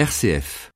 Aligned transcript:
RCF. 0.00 0.70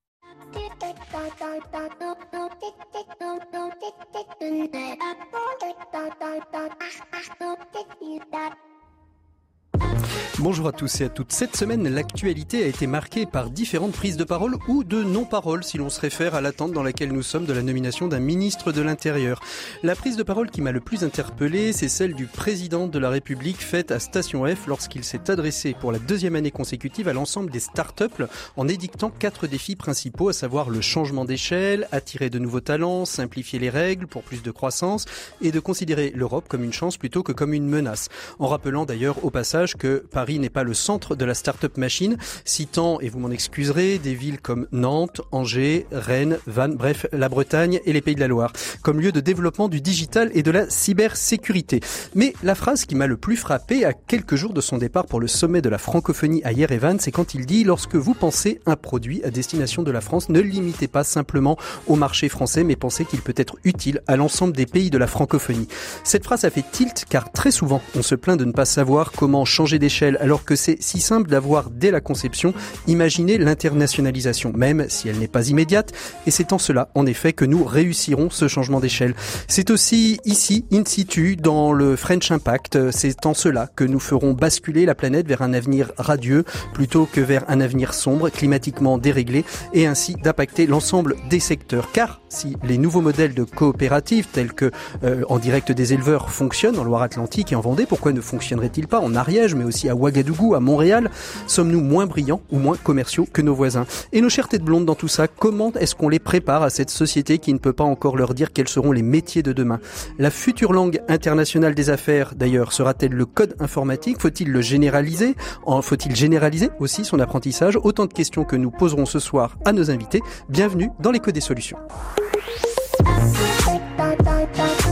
Bonjour 10.40 10.66
à 10.66 10.72
tous 10.72 11.00
et 11.00 11.04
à 11.04 11.08
toutes. 11.08 11.30
Cette 11.30 11.54
semaine, 11.54 11.88
l'actualité 11.88 12.64
a 12.64 12.66
été 12.66 12.88
marquée 12.88 13.24
par 13.24 13.50
différentes 13.50 13.92
prises 13.92 14.16
de 14.16 14.24
parole 14.24 14.56
ou 14.66 14.82
de 14.82 15.04
non-parole 15.04 15.62
si 15.62 15.78
l'on 15.78 15.90
se 15.90 16.00
réfère 16.00 16.34
à 16.34 16.40
l'attente 16.40 16.72
dans 16.72 16.82
laquelle 16.82 17.12
nous 17.12 17.22
sommes 17.22 17.46
de 17.46 17.52
la 17.52 17.62
nomination 17.62 18.08
d'un 18.08 18.18
ministre 18.18 18.72
de 18.72 18.82
l'Intérieur. 18.82 19.40
La 19.84 19.94
prise 19.94 20.16
de 20.16 20.24
parole 20.24 20.50
qui 20.50 20.60
m'a 20.60 20.72
le 20.72 20.80
plus 20.80 21.04
interpellé, 21.04 21.72
c'est 21.72 21.88
celle 21.88 22.14
du 22.14 22.26
président 22.26 22.88
de 22.88 22.98
la 22.98 23.10
République 23.10 23.62
faite 23.62 23.92
à 23.92 24.00
Station 24.00 24.44
F 24.44 24.66
lorsqu'il 24.66 25.04
s'est 25.04 25.30
adressé 25.30 25.76
pour 25.78 25.92
la 25.92 26.00
deuxième 26.00 26.34
année 26.34 26.50
consécutive 26.50 27.06
à 27.06 27.12
l'ensemble 27.12 27.50
des 27.50 27.60
start-up 27.60 28.24
en 28.56 28.66
édictant 28.66 29.10
quatre 29.10 29.46
défis 29.46 29.76
principaux, 29.76 30.30
à 30.30 30.32
savoir 30.32 30.68
le 30.68 30.80
changement 30.80 31.24
d'échelle, 31.24 31.86
attirer 31.92 32.28
de 32.28 32.40
nouveaux 32.40 32.60
talents, 32.60 33.04
simplifier 33.04 33.60
les 33.60 33.70
règles 33.70 34.08
pour 34.08 34.24
plus 34.24 34.42
de 34.42 34.50
croissance 34.50 35.04
et 35.40 35.52
de 35.52 35.60
considérer 35.60 36.12
l'Europe 36.12 36.46
comme 36.48 36.64
une 36.64 36.72
chance 36.72 36.96
plutôt 36.96 37.22
que 37.22 37.32
comme 37.32 37.54
une 37.54 37.68
menace. 37.68 38.08
En 38.40 38.48
rappelant 38.48 38.84
d'ailleurs 38.84 39.24
au 39.24 39.30
passage 39.30 39.76
que 39.76 40.04
n'est 40.32 40.50
pas 40.50 40.64
le 40.64 40.74
centre 40.74 41.14
de 41.14 41.24
la 41.24 41.34
start-up 41.34 41.76
machine, 41.76 42.16
citant, 42.44 43.00
et 43.00 43.08
vous 43.08 43.18
m'en 43.18 43.30
excuserez, 43.30 43.98
des 43.98 44.14
villes 44.14 44.40
comme 44.40 44.66
Nantes, 44.72 45.20
Angers, 45.32 45.86
Rennes, 45.92 46.38
Vannes, 46.46 46.74
bref, 46.74 47.06
la 47.12 47.28
Bretagne 47.28 47.80
et 47.84 47.92
les 47.92 48.00
Pays 48.00 48.14
de 48.14 48.20
la 48.20 48.28
Loire, 48.28 48.52
comme 48.82 49.00
lieu 49.00 49.12
de 49.12 49.20
développement 49.20 49.68
du 49.68 49.80
digital 49.80 50.30
et 50.34 50.42
de 50.42 50.50
la 50.50 50.68
cybersécurité. 50.68 51.80
Mais 52.14 52.34
la 52.42 52.54
phrase 52.54 52.84
qui 52.84 52.94
m'a 52.94 53.06
le 53.06 53.16
plus 53.16 53.36
frappé 53.36 53.84
à 53.84 53.92
quelques 53.92 54.36
jours 54.36 54.52
de 54.52 54.60
son 54.60 54.78
départ 54.78 55.06
pour 55.06 55.20
le 55.20 55.28
sommet 55.28 55.62
de 55.62 55.68
la 55.68 55.78
francophonie 55.78 56.42
à 56.44 56.52
Yerevan, 56.52 56.98
c'est 56.98 57.12
quand 57.12 57.34
il 57.34 57.46
dit, 57.46 57.64
lorsque 57.64 57.96
vous 57.96 58.14
pensez 58.14 58.60
un 58.66 58.76
produit 58.76 59.22
à 59.24 59.30
destination 59.30 59.82
de 59.82 59.90
la 59.90 60.00
France, 60.00 60.28
ne 60.28 60.40
limitez 60.40 60.88
pas 60.88 61.04
simplement 61.04 61.56
au 61.86 61.96
marché 61.96 62.28
français, 62.28 62.64
mais 62.64 62.76
pensez 62.76 63.04
qu'il 63.04 63.20
peut 63.20 63.34
être 63.36 63.56
utile 63.64 64.02
à 64.06 64.16
l'ensemble 64.16 64.54
des 64.54 64.66
pays 64.66 64.90
de 64.90 64.98
la 64.98 65.06
francophonie. 65.06 65.68
Cette 66.02 66.24
phrase 66.24 66.44
a 66.44 66.50
fait 66.50 66.64
tilt 66.70 67.04
car 67.08 67.32
très 67.32 67.50
souvent, 67.50 67.82
on 67.96 68.02
se 68.02 68.14
plaint 68.14 68.38
de 68.38 68.44
ne 68.44 68.52
pas 68.52 68.64
savoir 68.64 69.12
comment 69.12 69.44
changer 69.44 69.78
d'échelle 69.78 70.13
alors 70.20 70.44
que 70.44 70.56
c'est 70.56 70.76
si 70.80 71.00
simple 71.00 71.30
d'avoir 71.30 71.70
dès 71.70 71.90
la 71.90 72.00
conception 72.00 72.54
imaginé 72.86 73.38
l'internationalisation, 73.38 74.52
même 74.54 74.86
si 74.88 75.08
elle 75.08 75.18
n'est 75.18 75.28
pas 75.28 75.48
immédiate, 75.48 75.92
et 76.26 76.30
c'est 76.30 76.52
en 76.52 76.58
cela, 76.58 76.88
en 76.94 77.06
effet, 77.06 77.32
que 77.32 77.44
nous 77.44 77.64
réussirons 77.64 78.30
ce 78.30 78.48
changement 78.48 78.80
d'échelle. 78.80 79.14
C'est 79.48 79.70
aussi 79.70 80.20
ici, 80.24 80.64
in 80.72 80.84
situ, 80.84 81.36
dans 81.36 81.72
le 81.72 81.96
French 81.96 82.30
Impact, 82.30 82.90
c'est 82.90 83.26
en 83.26 83.34
cela 83.34 83.68
que 83.74 83.84
nous 83.84 84.00
ferons 84.00 84.32
basculer 84.32 84.86
la 84.86 84.94
planète 84.94 85.26
vers 85.26 85.42
un 85.42 85.52
avenir 85.52 85.92
radieux 85.98 86.44
plutôt 86.72 87.06
que 87.06 87.20
vers 87.20 87.44
un 87.48 87.60
avenir 87.60 87.94
sombre, 87.94 88.30
climatiquement 88.30 88.98
déréglé, 88.98 89.44
et 89.72 89.86
ainsi 89.86 90.14
d'impacter 90.14 90.66
l'ensemble 90.66 91.16
des 91.30 91.40
secteurs. 91.40 91.90
Car 91.92 92.20
si 92.28 92.56
les 92.62 92.78
nouveaux 92.78 93.00
modèles 93.00 93.34
de 93.34 93.44
coopératives 93.44 94.26
tels 94.32 94.52
que 94.52 94.70
euh, 95.04 95.22
en 95.28 95.38
direct 95.38 95.72
des 95.72 95.92
éleveurs 95.92 96.30
fonctionnent 96.30 96.78
en 96.78 96.84
Loire-Atlantique 96.84 97.52
et 97.52 97.56
en 97.56 97.60
Vendée, 97.60 97.86
pourquoi 97.86 98.12
ne 98.12 98.20
fonctionneraient-ils 98.20 98.88
pas 98.88 99.00
en 99.00 99.14
Ariège, 99.14 99.54
mais 99.54 99.64
aussi 99.64 99.88
à 99.88 99.94
Ouagadougou, 100.04 100.54
à 100.54 100.60
Montréal 100.60 101.10
Sommes-nous 101.46 101.80
moins 101.80 102.06
brillants 102.06 102.42
ou 102.50 102.58
moins 102.58 102.76
commerciaux 102.76 103.26
que 103.30 103.42
nos 103.42 103.54
voisins? 103.54 103.86
Et 104.12 104.20
nos 104.20 104.28
chères 104.28 104.48
têtes 104.48 104.62
blondes 104.62 104.84
dans 104.84 104.94
tout 104.94 105.08
ça, 105.08 105.28
comment 105.28 105.72
est-ce 105.72 105.94
qu'on 105.94 106.08
les 106.08 106.18
prépare 106.18 106.62
à 106.62 106.70
cette 106.70 106.90
société 106.90 107.38
qui 107.38 107.52
ne 107.52 107.58
peut 107.58 107.72
pas 107.72 107.84
encore 107.84 108.16
leur 108.16 108.34
dire 108.34 108.52
quels 108.52 108.68
seront 108.68 108.92
les 108.92 109.02
métiers 109.02 109.42
de 109.42 109.52
demain? 109.52 109.80
La 110.18 110.30
future 110.30 110.72
langue 110.72 111.00
internationale 111.08 111.74
des 111.74 111.90
affaires, 111.90 112.34
d'ailleurs, 112.34 112.72
sera-t-elle 112.72 113.12
le 113.12 113.24
code 113.24 113.56
informatique? 113.60 114.20
Faut-il 114.20 114.50
le 114.50 114.60
généraliser? 114.60 115.34
Faut-il 115.82 116.14
généraliser 116.14 116.70
aussi 116.80 117.04
son 117.04 117.18
apprentissage? 117.18 117.78
Autant 117.82 118.06
de 118.06 118.12
questions 118.12 118.44
que 118.44 118.56
nous 118.56 118.70
poserons 118.70 119.06
ce 119.06 119.18
soir 119.18 119.56
à 119.64 119.72
nos 119.72 119.90
invités. 119.90 120.20
Bienvenue 120.48 120.90
dans 121.00 121.10
l'écho 121.10 121.30
des 121.30 121.40
solutions. 121.40 121.78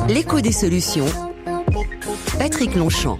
L'écho 0.08 0.40
des 0.40 0.52
solutions. 0.52 1.06
Patrick 2.38 2.74
Longchamp. 2.74 3.18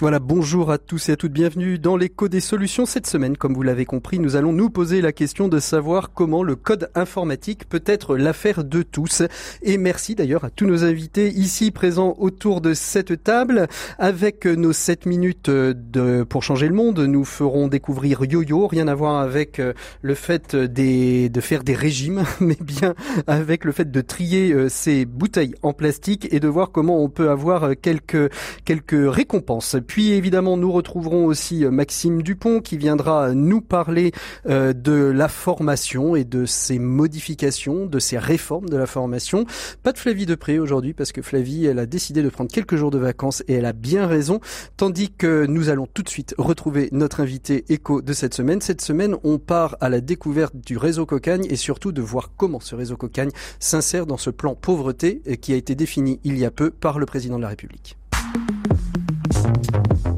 Voilà, 0.00 0.18
bonjour 0.18 0.70
à 0.70 0.78
tous 0.78 1.10
et 1.10 1.12
à 1.12 1.16
toutes, 1.16 1.34
bienvenue 1.34 1.78
dans 1.78 1.94
l'écho 1.94 2.28
des 2.28 2.40
solutions. 2.40 2.86
Cette 2.86 3.06
semaine, 3.06 3.36
comme 3.36 3.52
vous 3.52 3.62
l'avez 3.62 3.84
compris, 3.84 4.18
nous 4.18 4.34
allons 4.34 4.54
nous 4.54 4.70
poser 4.70 5.02
la 5.02 5.12
question 5.12 5.46
de 5.46 5.58
savoir 5.58 6.14
comment 6.14 6.42
le 6.42 6.56
code 6.56 6.90
informatique 6.94 7.68
peut 7.68 7.82
être 7.84 8.16
l'affaire 8.16 8.64
de 8.64 8.82
tous. 8.82 9.22
Et 9.60 9.76
merci 9.76 10.14
d'ailleurs 10.14 10.44
à 10.44 10.48
tous 10.48 10.64
nos 10.64 10.84
invités 10.84 11.28
ici 11.28 11.70
présents 11.70 12.14
autour 12.18 12.62
de 12.62 12.72
cette 12.72 13.22
table. 13.22 13.68
Avec 13.98 14.46
nos 14.46 14.72
7 14.72 15.04
minutes 15.04 15.50
de, 15.50 16.22
pour 16.22 16.42
changer 16.42 16.68
le 16.68 16.74
monde, 16.74 17.00
nous 17.00 17.26
ferons 17.26 17.68
découvrir 17.68 18.24
YoYo, 18.24 18.68
rien 18.68 18.88
à 18.88 18.94
voir 18.94 19.20
avec 19.20 19.58
euh, 19.58 19.74
le 20.00 20.14
fait 20.14 20.56
de 20.56 21.40
faire 21.42 21.62
des 21.62 21.74
régimes, 21.74 22.24
mais 22.40 22.56
bien 22.58 22.94
avec 23.26 23.66
le 23.66 23.72
fait 23.72 23.90
de 23.90 24.00
trier 24.00 24.50
euh, 24.54 24.70
ces 24.70 25.04
bouteilles 25.04 25.54
en 25.60 25.74
plastique 25.74 26.26
et 26.32 26.40
de 26.40 26.48
voir 26.48 26.70
comment 26.70 27.04
on 27.04 27.10
peut 27.10 27.28
avoir 27.28 27.64
euh, 27.64 27.74
quelques, 27.74 28.32
quelques 28.64 29.14
récompenses. 29.14 29.76
Puis 29.90 30.12
évidemment, 30.12 30.56
nous 30.56 30.70
retrouverons 30.70 31.24
aussi 31.26 31.64
euh, 31.64 31.72
Maxime 31.72 32.22
Dupont 32.22 32.60
qui 32.60 32.76
viendra 32.76 33.34
nous 33.34 33.60
parler 33.60 34.12
euh, 34.48 34.72
de 34.72 34.92
la 34.92 35.26
formation 35.26 36.14
et 36.14 36.22
de 36.22 36.46
ses 36.46 36.78
modifications, 36.78 37.86
de 37.86 37.98
ses 37.98 38.16
réformes 38.16 38.68
de 38.68 38.76
la 38.76 38.86
formation. 38.86 39.46
Pas 39.82 39.90
de 39.90 39.98
Flavie 39.98 40.26
Depré 40.26 40.60
aujourd'hui 40.60 40.94
parce 40.94 41.10
que 41.10 41.22
Flavie, 41.22 41.66
elle 41.66 41.80
a 41.80 41.86
décidé 41.86 42.22
de 42.22 42.28
prendre 42.28 42.52
quelques 42.52 42.76
jours 42.76 42.92
de 42.92 42.98
vacances 42.98 43.42
et 43.48 43.54
elle 43.54 43.64
a 43.64 43.72
bien 43.72 44.06
raison. 44.06 44.38
Tandis 44.76 45.10
que 45.10 45.44
nous 45.46 45.70
allons 45.70 45.88
tout 45.92 46.04
de 46.04 46.08
suite 46.08 46.36
retrouver 46.38 46.88
notre 46.92 47.18
invité 47.18 47.64
écho 47.68 48.00
de 48.00 48.12
cette 48.12 48.34
semaine. 48.34 48.60
Cette 48.60 48.82
semaine, 48.82 49.16
on 49.24 49.38
part 49.38 49.76
à 49.80 49.88
la 49.88 50.00
découverte 50.00 50.54
du 50.54 50.76
réseau 50.76 51.04
Cocagne 51.04 51.48
et 51.50 51.56
surtout 51.56 51.90
de 51.90 52.00
voir 52.00 52.30
comment 52.36 52.60
ce 52.60 52.76
réseau 52.76 52.96
Cocagne 52.96 53.30
s'insère 53.58 54.06
dans 54.06 54.18
ce 54.18 54.30
plan 54.30 54.54
pauvreté 54.54 55.20
euh, 55.26 55.34
qui 55.34 55.52
a 55.52 55.56
été 55.56 55.74
défini 55.74 56.20
il 56.22 56.38
y 56.38 56.44
a 56.44 56.52
peu 56.52 56.70
par 56.70 57.00
le 57.00 57.06
président 57.06 57.38
de 57.38 57.42
la 57.42 57.48
République. 57.48 57.96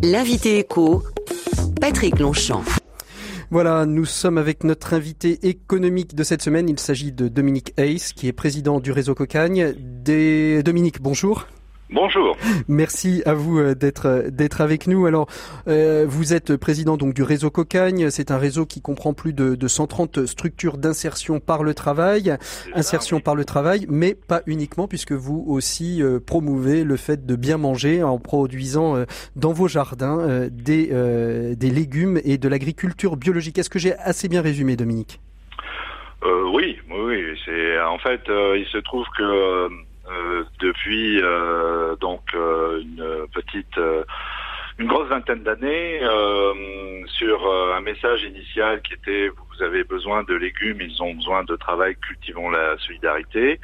L'invité 0.02 0.58
éco, 0.58 1.02
Patrick 1.80 2.18
Longchamp. 2.18 2.64
Voilà, 3.50 3.84
nous 3.86 4.04
sommes 4.04 4.38
avec 4.38 4.64
notre 4.64 4.94
invité 4.94 5.46
économique 5.46 6.14
de 6.14 6.22
cette 6.22 6.42
semaine. 6.42 6.68
Il 6.68 6.78
s'agit 6.78 7.12
de 7.12 7.28
Dominique 7.28 7.74
Hayes, 7.76 8.00
qui 8.16 8.26
est 8.26 8.32
président 8.32 8.80
du 8.80 8.92
réseau 8.92 9.14
Cocagne. 9.14 9.74
Dominique, 10.04 11.02
bonjour. 11.02 11.46
Bonjour. 11.92 12.38
Merci 12.68 13.22
à 13.26 13.34
vous 13.34 13.58
euh, 13.58 13.74
d'être 13.74 14.06
euh, 14.06 14.30
d'être 14.30 14.62
avec 14.62 14.86
nous. 14.86 15.04
Alors, 15.04 15.26
euh, 15.68 16.06
vous 16.08 16.32
êtes 16.32 16.56
président 16.56 16.96
donc 16.96 17.12
du 17.12 17.22
réseau 17.22 17.50
Cocagne. 17.50 18.08
C'est 18.08 18.30
un 18.30 18.38
réseau 18.38 18.64
qui 18.64 18.80
comprend 18.80 19.12
plus 19.12 19.34
de, 19.34 19.54
de 19.54 19.68
130 19.68 20.24
structures 20.24 20.78
d'insertion 20.78 21.38
par 21.38 21.62
le 21.62 21.74
travail, 21.74 22.34
insertion 22.74 23.20
par 23.20 23.34
le 23.34 23.44
travail, 23.44 23.84
mais 23.90 24.14
pas 24.14 24.40
uniquement, 24.46 24.88
puisque 24.88 25.12
vous 25.12 25.44
aussi 25.46 26.02
euh, 26.02 26.18
promouvez 26.18 26.82
le 26.82 26.96
fait 26.96 27.26
de 27.26 27.36
bien 27.36 27.58
manger 27.58 28.02
en 28.02 28.18
produisant 28.18 28.96
euh, 28.96 29.04
dans 29.36 29.52
vos 29.52 29.68
jardins 29.68 30.18
euh, 30.20 30.48
des 30.50 30.92
des 31.56 31.70
légumes 31.70 32.20
et 32.24 32.38
de 32.38 32.48
l'agriculture 32.48 33.16
biologique. 33.16 33.58
Est-ce 33.58 33.70
que 33.70 33.78
j'ai 33.78 33.94
assez 33.96 34.28
bien 34.28 34.40
résumé, 34.40 34.76
Dominique? 34.76 35.20
Oui, 36.24 36.78
oui. 36.90 37.24
C'est 37.44 37.80
en 37.82 37.98
fait, 37.98 38.22
il 38.28 38.66
se 38.70 38.78
trouve 38.78 39.06
que 39.16 39.68
depuis 40.60 41.20
euh, 41.22 41.96
donc 41.96 42.22
euh, 42.34 42.80
une 42.80 43.26
petite 43.32 43.78
une 44.78 44.86
grosse 44.86 45.08
vingtaine 45.08 45.42
d'années 45.42 46.00
sur 47.06 47.52
un 47.74 47.80
message 47.80 48.24
initial 48.24 48.80
qui 48.82 48.94
était 48.94 49.30
vous 49.62 49.62
avez 49.62 49.84
besoin 49.84 50.22
de 50.24 50.34
légumes, 50.34 50.80
ils 50.80 51.02
ont 51.02 51.14
besoin 51.14 51.44
de 51.44 51.56
travail, 51.56 51.94
cultivons 51.96 52.50
la 52.50 52.76
solidarité. 52.78 53.60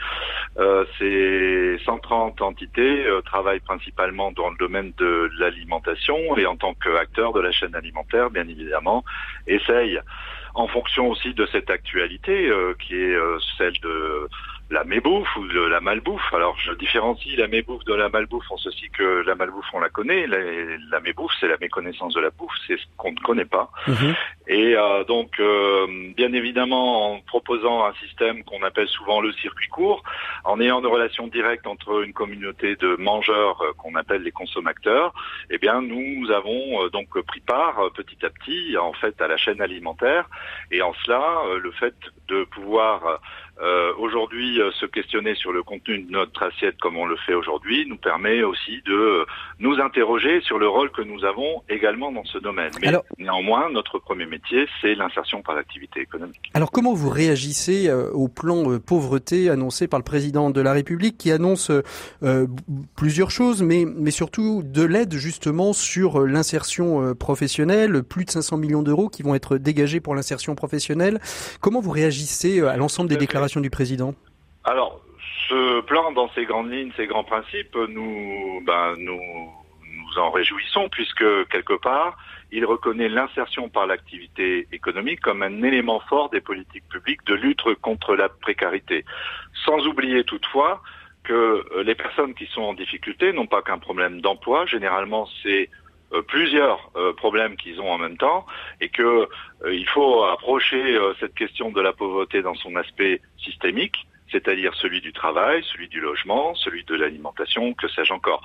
Euh, 0.59 0.85
ces 0.99 1.79
130 1.85 2.41
entités 2.43 3.07
euh, 3.07 3.21
travaillent 3.23 3.61
principalement 3.61 4.33
dans 4.33 4.51
le 4.51 4.57
domaine 4.57 4.93
de 4.99 5.31
l'alimentation 5.39 6.37
et 6.37 6.47
en 6.47 6.57
tant 6.57 6.75
qu'acteurs 6.75 7.33
de 7.33 7.41
la 7.41 7.51
chaîne 7.53 7.75
alimentaire, 7.75 8.31
bien 8.31 8.47
évidemment, 8.47 9.05
essayent 9.47 10.01
en 10.55 10.69
fonction 10.69 11.09
aussi 11.09 11.35
de 11.35 11.47
cette 11.47 11.71
actualité 11.71 12.49
euh, 12.49 12.75
qui 12.79 12.95
est 12.95 13.17
celle 13.57 13.79
de 13.81 14.29
la 14.71 14.85
mébouffe 14.85 15.35
ou 15.37 15.47
de 15.47 15.61
la 15.61 15.81
malbouffe. 15.81 16.33
Alors 16.35 16.59
je 16.59 16.73
différencie 16.75 17.37
la 17.37 17.49
mébouffe 17.49 17.85
de 17.85 17.95
la 17.95 18.09
malbouffe 18.09 18.51
en 18.51 18.59
ceci 18.59 18.91
que 18.91 19.25
la 19.27 19.35
malbouffe 19.35 19.67
on 19.73 19.81
la 19.81 19.89
connaît, 19.89 20.27
la, 20.27 20.39
la 20.91 21.01
mébouffe 21.01 21.33
c'est 21.41 21.49
la 21.49 21.57
méconnaissance 21.59 22.15
de 22.15 22.21
la 22.21 22.31
bouffe, 22.31 22.53
c'est 22.67 22.77
ce 22.77 22.85
qu'on 22.97 23.13
ne 23.13 23.21
connaît 23.21 23.47
pas. 23.47 23.71
Mhm. 23.87 24.15
Et 24.49 24.77
euh, 24.77 25.05
donc 25.05 25.41
euh, 25.41 25.87
bien 26.17 26.33
évidemment 26.35 27.15
en 27.15 27.21
proposant 27.21 27.85
un 27.87 27.95
système 27.95 28.45
qu'on 28.45 28.63
appelle 28.63 28.89
souvent 28.89 29.21
le 29.21 29.33
circuit 29.33 29.69
court, 29.69 30.03
en 30.45 30.61
ayant 30.61 30.81
une 30.81 30.87
relation 30.87 31.29
directe 31.29 31.67
entre 31.67 32.05
une 32.05 32.13
communauté 32.13 32.77
de 32.77 32.97
mangeurs 32.97 33.63
euh, 33.63 33.73
qu'on 33.79 33.95
appelle 33.95 34.23
les 34.23 34.33
consommateurs, 34.33 35.15
eh 35.51 35.57
bien 35.57 35.81
nous 35.81 36.31
avons 36.31 36.89
donc 36.89 37.19
pris 37.23 37.41
part 37.41 37.91
petit 37.95 38.25
à 38.25 38.31
petit 38.31 38.77
en 38.77 38.93
fait 38.93 39.21
à 39.23 39.29
la 39.29 39.39
chaîne 39.39 39.63
alimentaire 39.63 40.29
et 40.71 40.83
en 40.83 40.93
cela 41.05 41.43
le 41.59 41.71
fait 41.73 41.95
de 42.29 42.45
pouvoir 42.45 43.21
euh, 43.61 43.93
aujourd'hui, 43.99 44.61
euh, 44.61 44.71
se 44.79 44.87
questionner 44.87 45.35
sur 45.35 45.53
le 45.53 45.65
contenu 45.65 45.99
de 45.99 46.13
notre 46.13 46.45
assiette 46.45 46.77
comme 46.79 46.97
on 46.97 47.07
le 47.07 47.17
fait 47.27 47.35
aujourd'hui 47.35 47.87
nous 47.89 47.97
permet 47.97 48.43
aussi 48.45 48.83
de 48.87 48.95
euh, 48.95 49.25
nous 49.59 49.81
interroger 49.81 50.41
sur 50.43 50.59
le 50.59 50.69
rôle 50.69 50.93
que 50.93 51.03
nous 51.03 51.25
avons 51.25 51.63
également 51.69 52.13
dans 52.13 52.25
ce 52.25 52.39
domaine. 52.39 52.71
Mais 52.81 52.93
néanmoins, 53.19 53.69
notre 53.71 53.99
premier 53.99 54.27
métier, 54.27 54.67
c'est 54.81 54.95
l'insertion 54.95 55.43
par 55.43 55.57
l'activité 55.57 56.01
économique. 56.01 56.51
Alors 56.55 56.71
comment 56.71 56.95
vous 56.95 57.09
réagissez 57.09 57.91
au 58.13 58.29
plan 58.29 58.79
pauvreté 58.79 59.51
annoncé 59.51 59.89
par 59.89 59.99
le 59.99 60.05
président 60.05 60.51
de 60.51 60.61
la 60.61 60.73
République 60.73 61.19
qui 61.19 61.33
annonce 61.33 61.73
plusieurs 62.97 63.31
choses, 63.31 63.63
mais, 63.63 63.85
mais 63.87 64.11
surtout 64.11 64.63
de 64.65 64.83
l'aide 64.83 65.15
justement 65.15 65.73
sur 65.73 66.27
l'insertion 66.27 67.15
professionnelle, 67.15 68.03
plus 68.03 68.25
de 68.25 68.31
500 68.31 68.57
millions 68.57 68.83
d'euros 68.83 69.09
qui 69.09 69.23
vont 69.23 69.35
être 69.35 69.57
dégagés 69.57 70.01
pour 70.01 70.15
l'insertion 70.15 70.55
professionnelle. 70.55 71.21
Comment 71.61 71.81
vous 71.81 71.91
réagissez 71.91 72.61
à 72.61 72.77
l'ensemble 72.77 73.09
des 73.09 73.17
déclarations 73.17 73.48
du 73.57 73.71
président? 73.71 74.15
Alors, 74.65 75.01
ce 75.49 75.81
plan, 75.83 76.13
dans 76.13 76.31
ses 76.33 76.45
grandes 76.45 76.71
lignes, 76.71 76.93
ses 76.97 77.07
grands 77.07 77.25
principes, 77.25 77.75
nous, 77.75 78.63
ben, 78.67 78.97
nous, 78.99 79.21
nous 80.09 80.19
en 80.19 80.31
réjouissons 80.31 80.89
puisque 80.91 81.25
quelque 81.49 81.75
part, 81.81 82.19
il 82.51 82.65
reconnaît 82.65 83.09
l'insertion 83.09 83.69
par 83.69 83.87
l'activité 83.87 84.67
économique 84.73 85.21
comme 85.21 85.43
un 85.43 85.63
élément 85.63 86.01
fort 86.01 86.31
des 86.31 86.41
politiques 86.41 86.89
publiques 86.89 87.25
de 87.27 87.35
lutte 87.35 87.63
contre 87.83 88.15
la 88.15 88.29
précarité. 88.29 89.05
Sans 89.65 89.87
oublier 89.87 90.25
toutefois 90.25 90.83
que 91.25 91.33
euh, 91.33 91.83
les 91.83 91.95
personnes 91.95 92.35
qui 92.35 92.47
sont 92.47 92.63
en 92.63 92.75
difficulté 92.75 93.33
n'ont 93.33 93.47
pas 93.47 93.63
qu'un 93.63 93.79
problème 93.79 94.21
d'emploi. 94.21 94.65
Généralement, 94.67 95.29
c'est 95.43 95.69
euh, 96.15 96.23
plusieurs 96.23 96.91
euh, 96.97 97.13
problèmes 97.13 97.57
qu'ils 97.57 97.81
ont 97.83 97.91
en 97.91 97.99
même 97.99 98.17
temps 98.17 98.47
et 98.81 98.89
que 98.89 99.29
euh, 99.65 99.75
il 99.75 99.87
faut 99.87 100.25
approcher 100.25 100.99
cette 101.21 101.35
question 101.35 101.71
de 101.71 101.81
la 101.83 101.93
pauvreté 101.93 102.41
dans 102.41 102.55
son 102.55 102.77
aspect 102.77 103.21
systémique 103.37 104.08
c'est-à-dire 104.31 104.75
celui 104.75 105.01
du 105.01 105.13
travail, 105.13 105.63
celui 105.73 105.89
du 105.89 106.01
logement, 106.01 106.55
celui 106.55 106.85
de 106.85 106.95
l'alimentation, 106.95 107.75
que 107.75 107.89
sais-je 107.89 108.13
encore. 108.13 108.43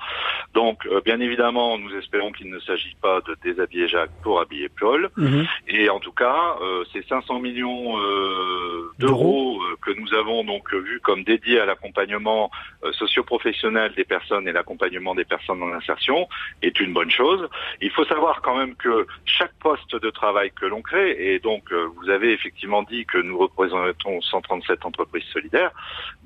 Donc, 0.54 0.86
euh, 0.86 1.00
bien 1.04 1.20
évidemment, 1.20 1.78
nous 1.78 1.94
espérons 1.96 2.32
qu'il 2.32 2.50
ne 2.50 2.58
s'agit 2.60 2.96
pas 3.00 3.20
de 3.22 3.36
déshabiller 3.42 3.88
Jacques 3.88 4.10
pour 4.22 4.40
habiller 4.40 4.68
Paul. 4.68 5.10
Mhm. 5.16 5.46
Et 5.68 5.88
en 5.90 6.00
tout 6.00 6.12
cas, 6.12 6.56
euh, 6.62 6.84
ces 6.92 7.02
500 7.02 7.40
millions 7.40 7.98
euh, 7.98 8.92
d'euros 8.98 9.60
que 9.82 9.90
nous 9.92 10.14
avons 10.14 10.44
donc 10.44 10.72
vu 10.72 11.00
comme 11.00 11.24
dédiés 11.24 11.60
à 11.60 11.66
l'accompagnement 11.66 12.50
socio-professionnel 12.92 13.92
des 13.96 14.04
personnes 14.04 14.46
et 14.48 14.52
l'accompagnement 14.52 15.14
des 15.14 15.24
personnes 15.24 15.62
en 15.62 15.72
insertion 15.72 16.28
est 16.62 16.78
une 16.80 16.92
bonne 16.92 17.10
chose. 17.10 17.48
Il 17.80 17.90
faut 17.90 18.04
savoir 18.04 18.40
quand 18.42 18.56
même 18.56 18.74
que 18.76 19.06
chaque 19.24 19.54
poste 19.60 19.94
de 19.96 20.10
travail 20.10 20.50
que 20.52 20.66
l'on 20.66 20.82
crée, 20.82 21.34
et 21.34 21.38
donc 21.38 21.72
vous 21.72 22.08
avez 22.08 22.32
effectivement 22.32 22.82
dit 22.82 23.04
que 23.04 23.18
nous 23.18 23.38
représentons 23.38 24.20
137 24.20 24.84
entreprises 24.84 25.24
solidaires, 25.32 25.72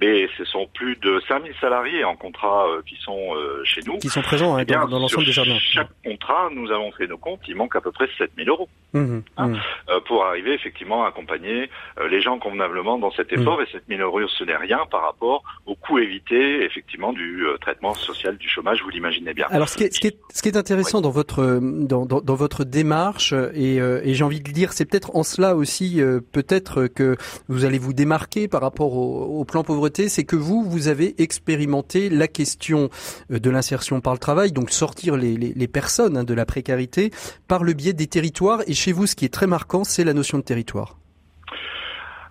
mais 0.01 0.29
ce 0.37 0.45
sont 0.45 0.67
plus 0.75 0.97
de 0.97 1.21
5000 1.29 1.53
salariés 1.61 2.05
en 2.05 2.17
contrat 2.17 2.67
euh, 2.69 2.83
qui 2.87 2.97
sont 3.03 3.35
euh, 3.35 3.63
chez 3.65 3.81
nous. 3.87 3.99
Qui 3.99 4.09
sont 4.09 4.23
présents 4.23 4.57
hein, 4.57 4.63
eh 4.63 4.73
dans, 4.73 4.87
l'ensemble 4.87 5.27
des 5.27 5.33
jardins. 5.33 5.59
Chaque 5.59 5.91
contrat, 6.05 6.49
nous 6.53 6.71
avons 6.71 6.93
fait 6.93 7.07
nos 7.07 7.19
comptes, 7.19 7.41
il 7.49 7.57
manque 7.57 7.75
à 7.75 7.81
peu 7.81 7.91
près 7.91 8.09
7000 8.17 8.49
euros 8.49 8.69
mmh, 8.93 9.19
hein, 9.37 9.49
mmh. 9.49 9.57
Euh, 9.91 10.01
pour 10.07 10.25
arriver 10.25 10.55
effectivement 10.55 11.05
à 11.05 11.09
accompagner 11.09 11.71
les 12.11 12.21
gens 12.21 12.39
convenablement 12.39 12.99
dans 12.99 13.11
cet 13.13 13.33
effort. 13.33 13.59
Mmh. 13.59 13.63
Et 13.63 13.73
7000 13.73 14.01
euros, 14.03 14.29
ce 14.29 14.45
n'est 14.45 14.57
rien 14.57 14.81
par 14.91 15.03
rapport 15.03 15.43
au 15.67 15.75
coût 15.75 15.99
évité 15.99 16.65
effectivement 16.65 17.13
du 17.13 17.45
traitement 17.61 17.95
social 17.95 18.37
du 18.37 18.49
chômage, 18.49 18.83
vous 18.83 18.91
l'imaginez 18.91 19.35
bien. 19.35 19.47
Alors 19.51 19.69
ce 19.69 19.77
qui 19.77 19.85
est, 19.85 19.93
ce 19.93 20.01
qui 20.01 20.09
est, 20.09 20.19
ce 20.33 20.43
qui 20.43 20.49
est 20.49 20.57
intéressant 20.57 21.01
dans 21.01 21.11
votre 21.11 21.61
dans, 21.61 22.07
dans, 22.07 22.21
dans, 22.21 22.35
votre 22.35 22.65
démarche 22.65 23.33
et, 23.55 23.77
et 23.77 24.15
j'ai 24.15 24.25
envie 24.25 24.41
de 24.41 24.51
dire, 24.51 24.73
c'est 24.73 24.85
peut-être 24.85 25.17
en 25.17 25.23
cela 25.23 25.57
aussi 25.57 26.01
peut-être 26.33 26.87
que 26.87 27.17
vous 27.49 27.65
allez 27.65 27.79
vous 27.79 27.93
démarquer 27.93 28.49
par 28.49 28.61
rapport 28.61 28.95
au 28.95 29.38
au 29.39 29.45
plan 29.45 29.63
pauvreté, 29.63 30.09
c'est 30.09 30.25
que 30.25 30.37
vous, 30.37 30.63
vous 30.63 30.89
avez 30.89 31.21
expérimenté 31.23 32.11
la 32.11 32.27
question 32.27 32.91
euh, 33.31 33.39
de 33.39 33.51
l'insertion 33.51 34.01
par 34.01 34.13
le 34.13 34.19
travail, 34.19 34.53
donc 34.53 34.71
sortir 34.71 35.17
les, 35.17 35.69
personnes 35.69 36.17
hein, 36.17 36.25
de 36.25 36.35
la 36.35 36.45
précarité 36.45 37.11
par 37.47 37.63
le 37.63 37.73
biais 37.73 37.93
des 37.93 38.09
territoires. 38.09 38.61
Et 38.67 38.75
chez 38.75 38.93
vous, 38.93 39.07
ce 39.07 39.15
qui 39.15 39.25
est 39.25 39.33
très 39.33 39.47
marquant, 39.47 39.85
c'est 39.85 40.05
la 40.05 40.13
notion 40.13 40.39
de 40.39 40.43
territoire. 40.43 40.97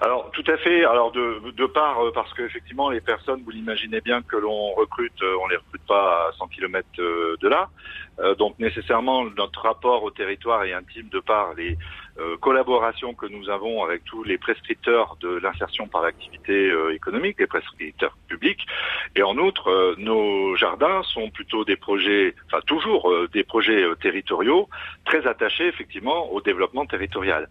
Alors 0.02 0.30
tout 0.32 0.44
à 0.48 0.58
fait. 0.58 0.84
Alors 0.86 1.12
de, 1.12 1.66
part 1.68 2.06
euh, 2.06 2.12
parce 2.14 2.32
qu'effectivement 2.34 2.90
les 2.90 3.02
personnes, 3.02 3.42
vous 3.44 3.52
l'imaginez 3.52 4.02
bien 4.02 4.22
que 4.22 4.36
l'on 4.36 4.74
recrute, 4.74 5.22
euh, 5.24 5.36
on 5.42 5.48
les 5.48 5.56
recrute 5.56 5.82
pas 5.88 6.28
à 6.28 6.32
100 6.38 6.48
km 6.50 6.88
de 6.98 7.48
là. 7.48 7.70
donc 8.38 8.60
nécessairement 8.60 9.26
notre 9.26 9.62
rapport 9.62 10.04
au 10.04 10.12
territoire 10.12 10.64
est 10.66 10.74
intime 10.74 11.10
de 11.10 11.20
par 11.20 11.54
les 11.56 11.78
collaboration 12.40 13.14
que 13.14 13.26
nous 13.28 13.50
avons 13.50 13.84
avec 13.84 14.04
tous 14.04 14.24
les 14.24 14.38
prescripteurs 14.38 15.18
de 15.22 15.30
l'insertion 15.38 15.88
par 15.88 16.02
l'activité 16.02 16.70
euh, 16.70 16.94
économique, 16.94 17.40
les 17.40 17.48
prescripteurs 17.48 18.18
publics. 18.28 18.66
Et 19.16 19.24
en 19.24 19.38
outre, 19.38 19.70
euh, 19.70 19.96
nos 19.98 20.56
jardins 20.56 21.02
sont 21.04 21.30
plutôt 21.30 21.66
des 21.66 21.76
projets, 21.76 22.36
enfin 22.46 22.62
toujours 22.66 23.14
des 23.32 23.44
projets 23.44 23.86
territoriaux, 24.02 24.70
très 25.06 25.26
attachés 25.28 25.68
effectivement 25.68 26.32
au 26.32 26.42
développement 26.42 26.86
territorial. 26.86 27.48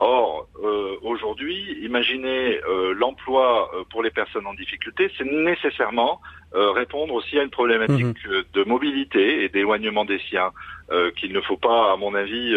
Or, 0.00 0.48
aujourd'hui, 1.02 1.78
imaginez 1.82 2.60
l'emploi 2.96 3.70
pour 3.90 4.02
les 4.02 4.10
personnes 4.10 4.46
en 4.46 4.54
difficulté, 4.54 5.10
c'est 5.16 5.24
nécessairement 5.24 6.20
répondre 6.52 7.14
aussi 7.14 7.38
à 7.38 7.42
une 7.42 7.50
problématique 7.50 8.26
mhm. 8.26 8.44
de 8.52 8.64
mobilité 8.64 9.44
et 9.44 9.48
d'éloignement 9.48 10.04
des 10.04 10.18
siens 10.30 10.52
qu'il 11.16 11.32
ne 11.32 11.40
faut 11.40 11.56
pas, 11.56 11.92
à 11.92 11.96
mon 11.96 12.14
avis, 12.14 12.54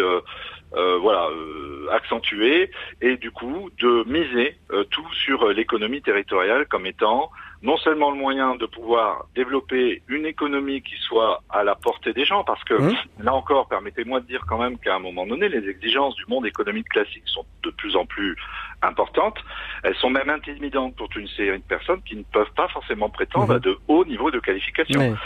euh, 0.76 0.98
voilà, 0.98 1.28
euh, 1.30 1.88
accentuer 1.92 2.70
et 3.00 3.16
du 3.16 3.30
coup 3.30 3.70
de 3.78 4.04
miser 4.06 4.58
euh, 4.70 4.84
tout 4.84 5.06
sur 5.14 5.48
l'économie 5.48 6.02
territoriale 6.02 6.66
comme 6.66 6.84
étant 6.84 7.30
non 7.62 7.76
seulement 7.78 8.10
le 8.10 8.16
moyen 8.16 8.54
de 8.54 8.66
pouvoir 8.66 9.26
développer 9.34 10.02
une 10.06 10.26
économie 10.26 10.80
qui 10.80 10.94
soit 11.00 11.42
à 11.50 11.64
la 11.64 11.74
portée 11.74 12.12
des 12.12 12.24
gens, 12.24 12.44
parce 12.44 12.62
que 12.64 12.74
mmh. 12.74 12.96
là 13.20 13.34
encore, 13.34 13.68
permettez-moi 13.68 14.20
de 14.20 14.26
dire 14.26 14.44
quand 14.48 14.58
même 14.58 14.78
qu'à 14.78 14.94
un 14.94 15.00
moment 15.00 15.26
donné, 15.26 15.48
les 15.48 15.68
exigences 15.68 16.14
du 16.14 16.24
monde 16.28 16.46
économique 16.46 16.88
classique 16.88 17.24
sont 17.26 17.44
de 17.64 17.70
plus 17.70 17.96
en 17.96 18.06
plus 18.06 18.36
importantes. 18.82 19.38
Elles 19.82 19.96
sont 19.96 20.10
même 20.10 20.30
intimidantes 20.30 20.94
pour 20.94 21.08
une 21.16 21.26
série 21.28 21.58
de 21.58 21.64
personnes 21.64 22.00
qui 22.02 22.14
ne 22.14 22.22
peuvent 22.22 22.52
pas 22.54 22.68
forcément 22.68 23.08
prétendre 23.08 23.52
mmh. 23.52 23.56
à 23.56 23.58
de 23.58 23.76
hauts 23.88 24.04
niveaux 24.04 24.30
de 24.30 24.38
qualification. 24.38 25.16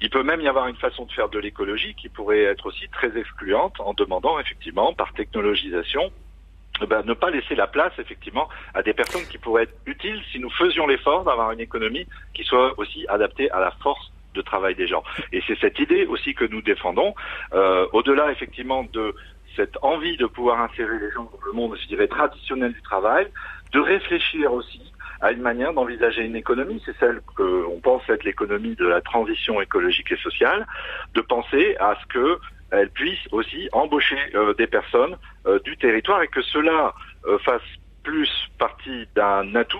Il 0.00 0.10
peut 0.10 0.22
même 0.22 0.42
y 0.42 0.48
avoir 0.48 0.68
une 0.68 0.76
façon 0.76 1.06
de 1.06 1.12
faire 1.12 1.30
de 1.30 1.38
l'écologie 1.38 1.94
qui 1.94 2.08
pourrait 2.10 2.42
être 2.42 2.66
aussi 2.66 2.86
très 2.92 3.16
excluante 3.18 3.80
en 3.80 3.94
demandant 3.94 4.38
effectivement 4.38 4.92
par 4.92 5.12
technologisation 5.14 6.12
ben, 6.86 7.02
ne 7.04 7.14
pas 7.14 7.30
laisser 7.30 7.54
la 7.54 7.66
place 7.66 7.92
effectivement 7.98 8.48
à 8.74 8.82
des 8.82 8.92
personnes 8.92 9.26
qui 9.30 9.38
pourraient 9.38 9.64
être 9.64 9.76
utiles 9.86 10.22
si 10.32 10.38
nous 10.38 10.50
faisions 10.50 10.86
l'effort 10.86 11.24
d'avoir 11.24 11.52
une 11.52 11.60
économie 11.60 12.06
qui 12.34 12.44
soit 12.44 12.78
aussi 12.78 13.06
adaptée 13.08 13.50
à 13.50 13.60
la 13.60 13.70
force 13.82 14.12
de 14.34 14.42
travail 14.42 14.74
des 14.74 14.86
gens. 14.86 15.02
Et 15.32 15.42
c'est 15.46 15.58
cette 15.58 15.78
idée 15.78 16.06
aussi 16.06 16.34
que 16.34 16.44
nous 16.44 16.62
défendons, 16.62 17.14
euh, 17.54 17.86
au-delà 17.92 18.30
effectivement 18.30 18.84
de 18.92 19.14
cette 19.56 19.76
envie 19.82 20.16
de 20.16 20.26
pouvoir 20.26 20.60
insérer 20.60 20.98
les 21.00 21.10
gens 21.10 21.24
dans 21.24 21.44
le 21.44 21.52
monde, 21.52 21.76
je 21.82 21.88
dirais, 21.88 22.06
traditionnel 22.06 22.72
du 22.72 22.82
travail, 22.82 23.26
de 23.72 23.80
réfléchir 23.80 24.52
aussi 24.52 24.92
à 25.20 25.32
une 25.32 25.42
manière 25.42 25.72
d'envisager 25.72 26.22
une 26.22 26.36
économie, 26.36 26.80
c'est 26.86 26.96
celle 26.98 27.20
qu'on 27.36 27.80
pense 27.82 28.08
être 28.08 28.24
l'économie 28.24 28.76
de 28.76 28.86
la 28.86 29.00
transition 29.00 29.60
écologique 29.60 30.12
et 30.12 30.16
sociale, 30.16 30.66
de 31.14 31.20
penser 31.20 31.76
à 31.80 31.96
ce 32.00 32.06
que 32.06 32.38
elle 32.70 32.90
puisse 32.90 33.20
aussi 33.32 33.68
embaucher 33.72 34.18
euh, 34.34 34.54
des 34.54 34.66
personnes 34.66 35.16
euh, 35.46 35.58
du 35.60 35.76
territoire 35.76 36.22
et 36.22 36.28
que 36.28 36.42
cela 36.42 36.94
euh, 37.26 37.38
fasse 37.38 37.62
plus 38.08 38.30
partie 38.58 39.06
d'un 39.14 39.54
atout 39.54 39.78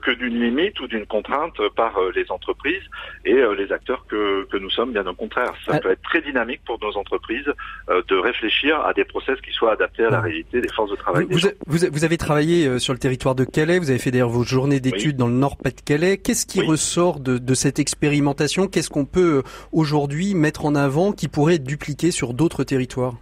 que 0.00 0.12
d'une 0.12 0.40
limite 0.40 0.78
ou 0.80 0.86
d'une 0.86 1.06
contrainte 1.06 1.56
par 1.76 1.98
les 2.14 2.30
entreprises 2.30 2.84
et 3.24 3.34
les 3.58 3.72
acteurs 3.72 4.06
que, 4.06 4.46
que 4.50 4.56
nous 4.56 4.70
sommes, 4.70 4.92
bien 4.92 5.06
au 5.06 5.14
contraire. 5.14 5.52
Ça 5.66 5.80
peut 5.80 5.90
être 5.90 6.02
très 6.02 6.22
dynamique 6.22 6.60
pour 6.64 6.78
nos 6.80 6.96
entreprises 6.96 7.52
de 7.88 8.16
réfléchir 8.16 8.80
à 8.80 8.92
des 8.94 9.04
process 9.04 9.40
qui 9.40 9.50
soient 9.50 9.72
adaptés 9.72 10.04
à 10.04 10.10
la 10.10 10.20
réalité 10.20 10.60
des 10.60 10.68
forces 10.68 10.92
de 10.92 10.96
travail. 10.96 11.26
Vous, 11.28 11.40
vous, 11.66 11.78
vous 11.92 12.04
avez 12.04 12.16
travaillé 12.16 12.78
sur 12.78 12.92
le 12.92 12.98
territoire 12.98 13.34
de 13.34 13.44
Calais, 13.44 13.78
vous 13.78 13.90
avez 13.90 13.98
fait 13.98 14.12
d'ailleurs 14.12 14.30
vos 14.30 14.44
journées 14.44 14.80
d'études 14.80 15.16
dans 15.16 15.26
le 15.26 15.34
Nord-Pas-de-Calais. 15.34 16.18
Qu'est-ce 16.18 16.46
qui 16.46 16.62
ressort 16.62 17.18
de, 17.20 17.38
de, 17.38 17.54
cette 17.54 17.78
expérimentation? 17.78 18.68
Qu'est-ce 18.68 18.90
qu'on 18.90 19.04
peut 19.04 19.42
aujourd'hui 19.72 20.34
mettre 20.34 20.64
en 20.64 20.74
avant 20.74 21.12
qui 21.12 21.28
pourrait 21.28 21.56
être 21.56 21.64
dupliqué 21.64 22.10
sur 22.10 22.34
d'autres 22.34 22.64
territoires? 22.64 23.14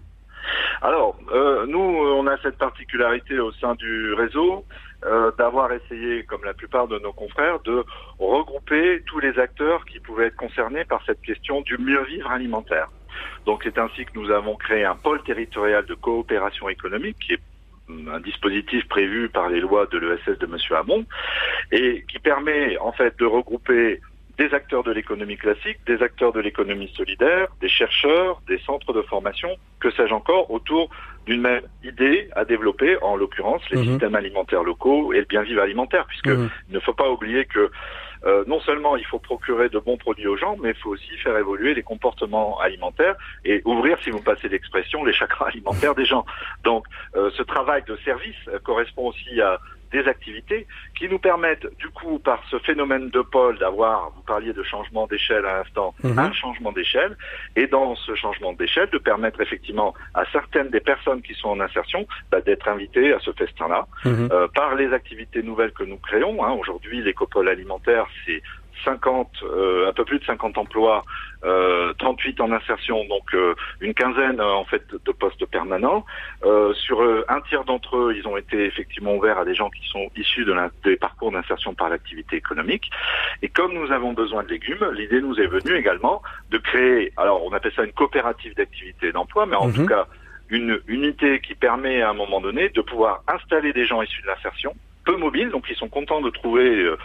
Alors, 0.80 1.16
euh, 1.32 1.66
nous, 1.66 1.78
on 1.78 2.26
a 2.26 2.36
cette 2.38 2.58
particularité 2.58 3.38
au 3.38 3.52
sein 3.52 3.74
du 3.76 4.14
réseau 4.14 4.64
euh, 5.04 5.30
d'avoir 5.38 5.72
essayé, 5.72 6.24
comme 6.24 6.44
la 6.44 6.54
plupart 6.54 6.88
de 6.88 6.98
nos 6.98 7.12
confrères, 7.12 7.60
de 7.60 7.84
regrouper 8.18 9.02
tous 9.06 9.20
les 9.20 9.38
acteurs 9.38 9.84
qui 9.84 10.00
pouvaient 10.00 10.26
être 10.26 10.36
concernés 10.36 10.84
par 10.84 11.00
cette 11.06 11.20
question 11.22 11.60
du 11.60 11.78
mieux 11.78 12.02
vivre 12.04 12.30
alimentaire. 12.30 12.88
Donc 13.46 13.62
c'est 13.64 13.78
ainsi 13.78 14.04
que 14.04 14.12
nous 14.14 14.30
avons 14.30 14.56
créé 14.56 14.84
un 14.84 14.96
pôle 14.96 15.22
territorial 15.22 15.84
de 15.86 15.94
coopération 15.94 16.68
économique 16.68 17.16
qui 17.20 17.34
est 17.34 17.40
un 18.08 18.20
dispositif 18.20 18.88
prévu 18.88 19.28
par 19.28 19.48
les 19.48 19.60
lois 19.60 19.86
de 19.86 19.98
l'ESS 19.98 20.38
de 20.38 20.46
M. 20.46 20.56
Hamon 20.70 21.04
et 21.72 22.04
qui 22.10 22.18
permet 22.18 22.78
en 22.78 22.92
fait 22.92 23.18
de 23.18 23.26
regrouper 23.26 24.00
des 24.42 24.54
acteurs 24.54 24.82
de 24.82 24.90
l'économie 24.90 25.36
classique, 25.36 25.78
des 25.86 26.02
acteurs 26.02 26.32
de 26.32 26.40
l'économie 26.40 26.92
solidaire, 26.96 27.48
des 27.60 27.68
chercheurs, 27.68 28.40
des 28.48 28.58
centres 28.58 28.92
de 28.92 29.02
formation, 29.02 29.50
que 29.80 29.90
sais-je 29.90 30.12
encore, 30.12 30.50
autour 30.50 30.90
d'une 31.26 31.40
même 31.40 31.62
idée 31.84 32.28
à 32.34 32.44
développer, 32.44 32.96
en 33.02 33.14
l'occurrence 33.16 33.62
les 33.70 33.78
mhm. 33.78 33.84
systèmes 33.84 34.14
alimentaires 34.16 34.64
locaux 34.64 35.12
et 35.12 35.18
le 35.18 35.24
bien 35.26 35.42
vivre 35.42 35.62
alimentaire, 35.62 36.06
puisque 36.06 36.28
mhm. 36.28 36.50
il 36.68 36.74
ne 36.74 36.80
faut 36.80 36.94
pas 36.94 37.08
oublier 37.08 37.44
que 37.44 37.70
euh, 38.24 38.44
non 38.46 38.60
seulement 38.60 38.96
il 38.96 39.04
faut 39.04 39.18
procurer 39.18 39.68
de 39.68 39.78
bons 39.78 39.96
produits 39.96 40.26
aux 40.26 40.36
gens, 40.36 40.56
mais 40.60 40.70
il 40.70 40.76
faut 40.76 40.90
aussi 40.90 41.16
faire 41.18 41.36
évoluer 41.36 41.74
les 41.74 41.82
comportements 41.82 42.58
alimentaires 42.60 43.16
et 43.44 43.62
ouvrir, 43.64 43.98
si 44.02 44.10
vous 44.10 44.22
passez 44.22 44.48
l'expression, 44.48 45.04
les 45.04 45.12
chakras 45.12 45.46
alimentaires 45.52 45.94
des 45.94 46.04
gens. 46.04 46.24
Donc 46.64 46.84
euh, 47.16 47.30
ce 47.36 47.42
travail 47.42 47.82
de 47.86 47.96
service 48.04 48.42
euh, 48.48 48.58
correspond 48.60 49.08
aussi 49.08 49.40
à 49.40 49.60
des 49.92 50.06
activités 50.08 50.66
qui 50.98 51.08
nous 51.08 51.18
permettent, 51.18 51.66
du 51.78 51.88
coup, 51.88 52.18
par 52.18 52.42
ce 52.50 52.58
phénomène 52.58 53.10
de 53.10 53.20
pôle, 53.20 53.58
d'avoir, 53.58 54.10
vous 54.16 54.22
parliez 54.22 54.52
de 54.52 54.62
changement 54.62 55.06
d'échelle 55.06 55.44
à 55.44 55.58
l'instant, 55.58 55.94
mhm. 56.02 56.18
un 56.18 56.32
changement 56.32 56.72
d'échelle, 56.72 57.16
et 57.56 57.66
dans 57.66 57.94
ce 57.94 58.14
changement 58.14 58.52
d'échelle, 58.52 58.88
de 58.90 58.98
permettre 58.98 59.40
effectivement 59.40 59.94
à 60.14 60.24
certaines 60.32 60.70
des 60.70 60.80
personnes 60.80 61.22
qui 61.22 61.34
sont 61.34 61.50
en 61.50 61.60
insertion 61.60 62.06
bah, 62.30 62.40
d'être 62.40 62.68
invitées 62.68 63.12
à 63.12 63.18
ce 63.20 63.32
festin-là, 63.32 63.86
mhm. 64.04 64.28
euh, 64.32 64.48
par 64.54 64.74
les 64.74 64.92
activités 64.92 65.42
nouvelles 65.42 65.72
que 65.72 65.84
nous 65.84 65.98
créons. 65.98 66.44
Hein. 66.44 66.52
Aujourd'hui, 66.52 67.02
l'écopole 67.02 67.48
alimentaire, 67.48 68.06
c'est 68.26 68.42
50, 68.84 69.30
euh, 69.42 69.88
un 69.88 69.92
peu 69.92 70.04
plus 70.04 70.18
de 70.18 70.24
50 70.24 70.58
emplois, 70.58 71.04
euh, 71.44 71.92
38 71.98 72.40
en 72.40 72.52
insertion, 72.52 73.04
donc 73.06 73.34
euh, 73.34 73.54
une 73.80 73.94
quinzaine 73.94 74.40
euh, 74.40 74.52
en 74.52 74.64
fait 74.64 74.82
de 74.92 75.12
postes 75.12 75.44
permanents. 75.46 76.04
sur 76.74 77.02
un 77.28 77.40
tiers 77.42 77.64
d'entre 77.64 77.96
eux, 77.96 78.14
ils 78.16 78.26
ont 78.26 78.36
été 78.36 78.64
effectivement 78.64 79.14
ouverts 79.14 79.38
à 79.38 79.44
des 79.44 79.54
gens 79.54 79.70
qui 79.70 79.86
sont 79.88 80.08
issus 80.16 80.44
de 80.44 80.54
des 80.84 80.96
parcours 80.96 81.32
d'insertion 81.32 81.74
par 81.74 81.88
l'activité 81.88 82.36
économique. 82.36 82.90
Et 83.42 83.48
comme 83.48 83.72
nous 83.72 83.90
avons 83.90 84.12
besoin 84.12 84.42
de 84.44 84.48
légumes, 84.48 84.84
l'idée 84.92 85.20
nous 85.20 85.40
est 85.40 85.46
venue 85.46 85.74
également 85.74 86.22
de 86.50 86.58
créer, 86.58 87.12
alors 87.16 87.44
on 87.44 87.52
appelle 87.52 87.72
ça 87.74 87.84
une 87.84 87.92
coopérative 87.92 88.54
d'activité 88.54 89.12
d'emploi, 89.12 89.46
mais 89.46 89.56
en 89.56 89.66
mhm. 89.66 89.74
tout 89.74 89.86
cas 89.86 90.06
une 90.48 90.80
unité 90.86 91.40
qui 91.40 91.54
permet 91.54 92.02
à 92.02 92.10
un 92.10 92.14
moment 92.14 92.40
donné 92.40 92.68
de 92.68 92.82
pouvoir 92.82 93.22
installer 93.26 93.72
des 93.72 93.86
gens 93.86 94.02
issus 94.02 94.22
de 94.22 94.26
l'insertion 94.26 94.74
peu 95.04 95.16
mobiles, 95.16 95.50
donc 95.50 95.66
ils 95.68 95.76
sont 95.76 95.88
contents 95.88 96.20
de 96.20 96.30
trouver 96.30 96.68
euh, 96.68 96.96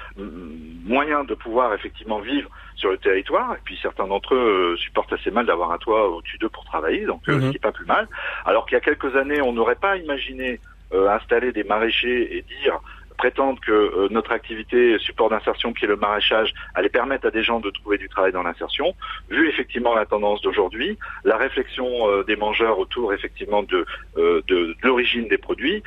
moyen 0.86 1.24
de 1.24 1.34
pouvoir 1.34 1.74
effectivement 1.74 2.20
vivre 2.20 2.50
sur 2.76 2.92
le 2.92 2.98
territoire. 2.98 3.54
Et 3.56 3.60
puis 3.64 3.78
certains 3.82 4.08
d'entre 4.08 4.36
eux 4.36 4.74
euh, 4.74 4.78
supportent 4.78 5.14
assez 5.14 5.32
mal 5.32 5.46
d'avoir 5.46 5.72
un 5.72 5.78
toit 5.78 6.10
au-dessus 6.10 6.38
d'eux 6.38 6.50
pour 6.50 6.66
travailler, 6.66 7.06
donc 7.06 7.22
euh, 7.28 7.40
ce 7.40 7.46
mhm. 7.46 7.52
qui 7.52 7.58
est 7.58 7.60
pas 7.62 7.72
plus 7.72 7.86
mal. 7.86 8.08
Alors 8.46 8.66
qu'il 8.66 8.76
y 8.76 8.78
a 8.78 8.82
quelques 8.82 9.16
années, 9.16 9.42
on 9.42 9.54
n'aurait 9.54 9.76
pas 9.76 9.98
imaginé 9.98 10.60
installer 10.94 11.52
des 11.52 11.66
maraîchers 11.66 12.38
et 12.38 12.46
dire 12.62 12.80
prétendre 13.18 13.60
que 13.60 13.72
euh, 13.72 14.08
notre 14.12 14.32
activité 14.32 14.98
support 15.00 15.30
d'insertion, 15.30 15.74
qui 15.74 15.86
est 15.86 15.88
le 15.88 15.96
maraîchage, 15.96 16.54
allait 16.76 16.90
permettre 16.90 17.28
à 17.28 17.32
des 17.32 17.44
gens 17.44 17.60
de 17.60 17.70
trouver 17.70 17.98
du 17.98 18.08
travail 18.08 18.32
dans 18.32 18.44
l'insertion. 18.44 18.96
Vu 19.30 19.50
effectivement 19.50 19.96
la 19.96 20.06
tendance 20.06 20.42
d'aujourd'hui, 20.42 20.98
la 21.26 21.38
réflexion 21.38 21.88
euh, 22.10 22.24
des 22.24 22.36
mangeurs 22.36 22.80
autour 22.80 23.14
effectivement 23.14 23.64
de, 23.64 23.86
euh, 24.18 24.42
de, 24.48 24.76
l'origine 24.84 25.28
des 25.28 25.38
produits, 25.38 25.84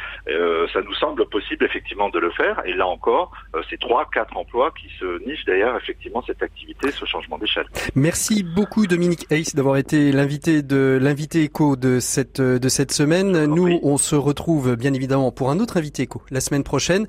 ça 0.73 0.83
nous 0.83 0.95
semble 0.95 1.27
possible 1.27 1.65
effectivement 1.65 2.09
de 2.09 2.19
le 2.19 2.31
faire. 2.31 2.61
Et 2.65 2.73
là 2.73 2.87
encore, 2.87 3.33
c'est 3.69 3.79
trois, 3.79 4.09
quatre 4.13 4.37
emplois 4.37 4.73
qui 4.73 4.89
se 4.99 5.25
nichent 5.27 5.45
d'ailleurs 5.45 5.77
effectivement 5.77 6.23
cette 6.27 6.43
activité, 6.43 6.91
ce 6.91 7.05
changement 7.05 7.39
d'échelle. 7.39 7.67
Merci 7.95 8.43
beaucoup 8.43 8.87
Dominique 8.87 9.27
Hayes 9.31 9.53
d'avoir 9.55 9.77
été 9.77 10.13
l'invité 10.13 10.63
de 10.63 10.99
l'invité 11.01 11.43
éco 11.45 11.77
de 11.77 12.01
cette 12.01 12.41
de 12.41 12.69
cette 12.69 12.93
semaine. 12.93 13.47
Nous, 13.47 13.79
on 13.83 13.97
se 13.97 14.17
retrouve 14.17 14.77
bien 14.77 14.93
évidemment 14.93 15.31
pour 15.31 15.51
un 15.51 15.61
autre 15.61 15.77
invité 15.77 16.03
éco 16.03 16.23
la 16.31 16.41
semaine 16.41 16.65
prochaine. 16.65 17.07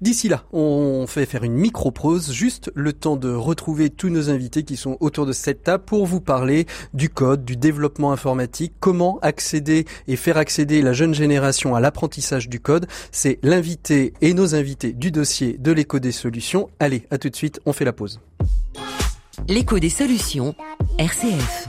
D'ici 0.00 0.28
là, 0.28 0.44
on 0.52 1.06
fait 1.06 1.24
faire 1.24 1.44
une 1.44 1.54
micro-pause, 1.54 2.32
juste 2.32 2.70
le 2.74 2.92
temps 2.92 3.16
de 3.16 3.32
retrouver 3.32 3.90
tous 3.90 4.10
nos 4.10 4.28
invités 4.28 4.62
qui 4.62 4.76
sont 4.76 4.98
autour 5.00 5.24
de 5.24 5.32
cette 5.32 5.62
table 5.62 5.84
pour 5.84 6.04
vous 6.04 6.20
parler 6.20 6.66
du 6.92 7.08
code, 7.08 7.44
du 7.44 7.56
développement 7.56 8.12
informatique, 8.12 8.74
comment 8.80 9.18
accéder 9.22 9.86
et 10.06 10.16
faire 10.16 10.36
accéder 10.36 10.82
la 10.82 10.92
jeune 10.92 11.14
génération 11.14 11.74
à 11.74 11.80
l'apprentissage 11.80 12.48
du 12.48 12.60
code. 12.60 12.86
C'est 13.12 13.38
l'invité 13.42 14.12
et 14.20 14.34
nos 14.34 14.54
invités 14.54 14.92
du 14.92 15.10
dossier 15.10 15.56
de 15.58 15.72
l'écho 15.72 15.98
des 15.98 16.12
solutions. 16.12 16.68
Allez, 16.80 17.06
à 17.10 17.18
tout 17.18 17.30
de 17.30 17.36
suite, 17.36 17.60
on 17.64 17.72
fait 17.72 17.84
la 17.84 17.92
pause. 17.92 18.20
L'écho 19.48 19.78
des 19.78 19.90
solutions, 19.90 20.54
RCF. 20.98 21.68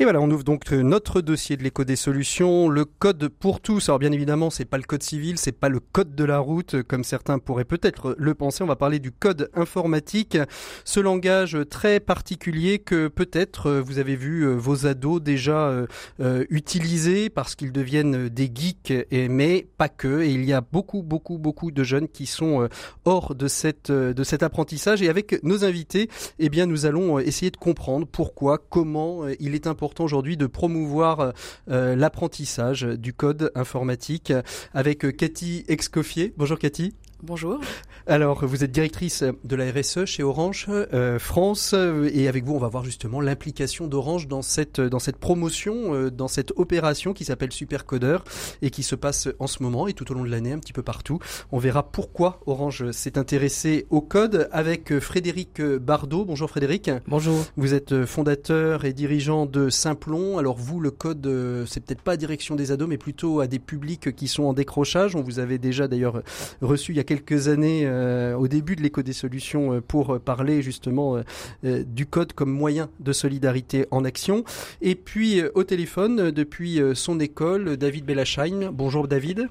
Et 0.00 0.04
voilà, 0.04 0.20
on 0.20 0.30
ouvre 0.30 0.44
donc 0.44 0.70
notre 0.70 1.20
dossier 1.20 1.56
de 1.56 1.64
l'éco 1.64 1.82
des 1.82 1.96
solutions, 1.96 2.68
le 2.68 2.84
code 2.84 3.26
pour 3.26 3.60
tous. 3.60 3.88
Alors 3.88 3.98
bien 3.98 4.12
évidemment, 4.12 4.48
c'est 4.48 4.64
pas 4.64 4.76
le 4.76 4.84
code 4.84 5.02
civil, 5.02 5.38
c'est 5.38 5.50
pas 5.50 5.68
le 5.68 5.80
code 5.80 6.14
de 6.14 6.22
la 6.22 6.38
route 6.38 6.84
comme 6.84 7.02
certains 7.02 7.40
pourraient 7.40 7.64
peut-être 7.64 8.14
le 8.16 8.32
penser. 8.34 8.62
On 8.62 8.68
va 8.68 8.76
parler 8.76 9.00
du 9.00 9.10
code 9.10 9.50
informatique, 9.54 10.38
ce 10.84 11.00
langage 11.00 11.58
très 11.68 11.98
particulier 11.98 12.78
que 12.78 13.08
peut-être 13.08 13.72
vous 13.72 13.98
avez 13.98 14.14
vu 14.14 14.42
euh, 14.42 14.54
vos 14.54 14.86
ados 14.86 15.20
déjà 15.20 15.66
euh, 15.66 15.86
euh, 16.20 16.44
utiliser 16.48 17.28
parce 17.28 17.56
qu'ils 17.56 17.72
deviennent 17.72 18.28
des 18.28 18.48
geeks, 18.54 18.92
mais 19.10 19.66
pas 19.78 19.88
que. 19.88 20.22
Et 20.22 20.30
il 20.30 20.44
y 20.44 20.52
a 20.52 20.60
beaucoup, 20.60 21.02
beaucoup, 21.02 21.38
beaucoup 21.38 21.72
de 21.72 21.82
jeunes 21.82 22.06
qui 22.06 22.26
sont 22.26 22.68
hors 23.04 23.34
de 23.34 23.48
cette 23.48 23.90
de 23.90 24.22
cet 24.22 24.44
apprentissage. 24.44 25.02
Et 25.02 25.08
avec 25.08 25.42
nos 25.42 25.64
invités, 25.64 26.08
eh 26.38 26.50
bien, 26.50 26.66
nous 26.66 26.86
allons 26.86 27.18
essayer 27.18 27.50
de 27.50 27.56
comprendre 27.56 28.06
pourquoi, 28.06 28.58
comment 28.58 29.26
il 29.40 29.56
est 29.56 29.66
important 29.66 29.87
aujourd'hui 29.98 30.36
de 30.36 30.46
promouvoir 30.46 31.20
euh, 31.20 31.30
euh, 31.70 31.96
l'apprentissage 31.96 32.82
du 32.82 33.12
code 33.12 33.50
informatique 33.54 34.32
avec 34.74 35.04
euh, 35.04 35.10
Cathy 35.10 35.64
Excoffier. 35.68 36.34
Bonjour 36.36 36.58
Cathy. 36.58 36.94
Bonjour. 37.24 37.58
Alors, 38.06 38.46
vous 38.46 38.62
êtes 38.62 38.70
directrice 38.70 39.24
de 39.42 39.56
la 39.56 39.72
RSE 39.72 40.04
chez 40.04 40.22
Orange 40.22 40.66
euh, 40.68 41.18
France 41.18 41.74
et 41.74 42.28
avec 42.28 42.44
vous, 42.44 42.54
on 42.54 42.58
va 42.58 42.68
voir 42.68 42.84
justement 42.84 43.20
l'implication 43.20 43.88
d'Orange 43.88 44.28
dans 44.28 44.40
cette 44.40 44.80
dans 44.80 45.00
cette 45.00 45.16
promotion, 45.16 45.94
euh, 45.94 46.10
dans 46.12 46.28
cette 46.28 46.52
opération 46.56 47.12
qui 47.12 47.24
s'appelle 47.24 47.50
Supercodeur 47.50 48.22
et 48.62 48.70
qui 48.70 48.84
se 48.84 48.94
passe 48.94 49.28
en 49.40 49.48
ce 49.48 49.64
moment 49.64 49.88
et 49.88 49.94
tout 49.94 50.10
au 50.12 50.14
long 50.14 50.22
de 50.22 50.30
l'année 50.30 50.52
un 50.52 50.60
petit 50.60 50.72
peu 50.72 50.84
partout. 50.84 51.18
On 51.50 51.58
verra 51.58 51.82
pourquoi 51.90 52.38
Orange 52.46 52.92
s'est 52.92 53.18
intéressé 53.18 53.86
au 53.90 54.00
code 54.00 54.48
avec 54.52 54.96
Frédéric 55.00 55.60
Bardot. 55.60 56.24
Bonjour 56.24 56.48
Frédéric. 56.48 56.88
Bonjour. 57.08 57.44
Vous 57.56 57.74
êtes 57.74 58.04
fondateur 58.06 58.84
et 58.84 58.92
dirigeant 58.92 59.44
de 59.44 59.70
Simplon. 59.70 60.38
Alors 60.38 60.56
vous, 60.56 60.78
le 60.78 60.92
code, 60.92 61.26
euh, 61.26 61.66
c'est 61.66 61.84
peut-être 61.84 62.02
pas 62.02 62.12
à 62.12 62.16
direction 62.16 62.54
des 62.54 62.70
ados, 62.70 62.88
mais 62.88 62.96
plutôt 62.96 63.40
à 63.40 63.48
des 63.48 63.58
publics 63.58 64.14
qui 64.14 64.28
sont 64.28 64.44
en 64.44 64.52
décrochage. 64.52 65.16
On 65.16 65.22
vous 65.22 65.40
avait 65.40 65.58
déjà 65.58 65.88
d'ailleurs 65.88 66.22
reçu 66.62 66.92
il 66.92 66.96
y 66.96 67.00
a 67.00 67.07
quelques 67.08 67.48
années 67.48 67.84
euh, 67.86 68.36
au 68.36 68.48
début 68.48 68.76
de 68.76 68.82
l'éco 68.82 69.00
des 69.00 69.14
solutions 69.14 69.72
euh, 69.72 69.80
pour 69.80 70.20
parler 70.20 70.60
justement 70.60 71.16
euh, 71.16 71.82
du 71.86 72.04
code 72.04 72.34
comme 72.34 72.50
moyen 72.50 72.90
de 73.00 73.12
solidarité 73.12 73.86
en 73.90 74.04
action. 74.04 74.44
Et 74.82 74.94
puis 74.94 75.42
au 75.54 75.64
téléphone, 75.64 76.30
depuis 76.30 76.80
son 76.94 77.18
école, 77.18 77.78
David 77.78 78.04
Bellasheim. 78.04 78.70
Bonjour 78.72 79.08
David. 79.08 79.48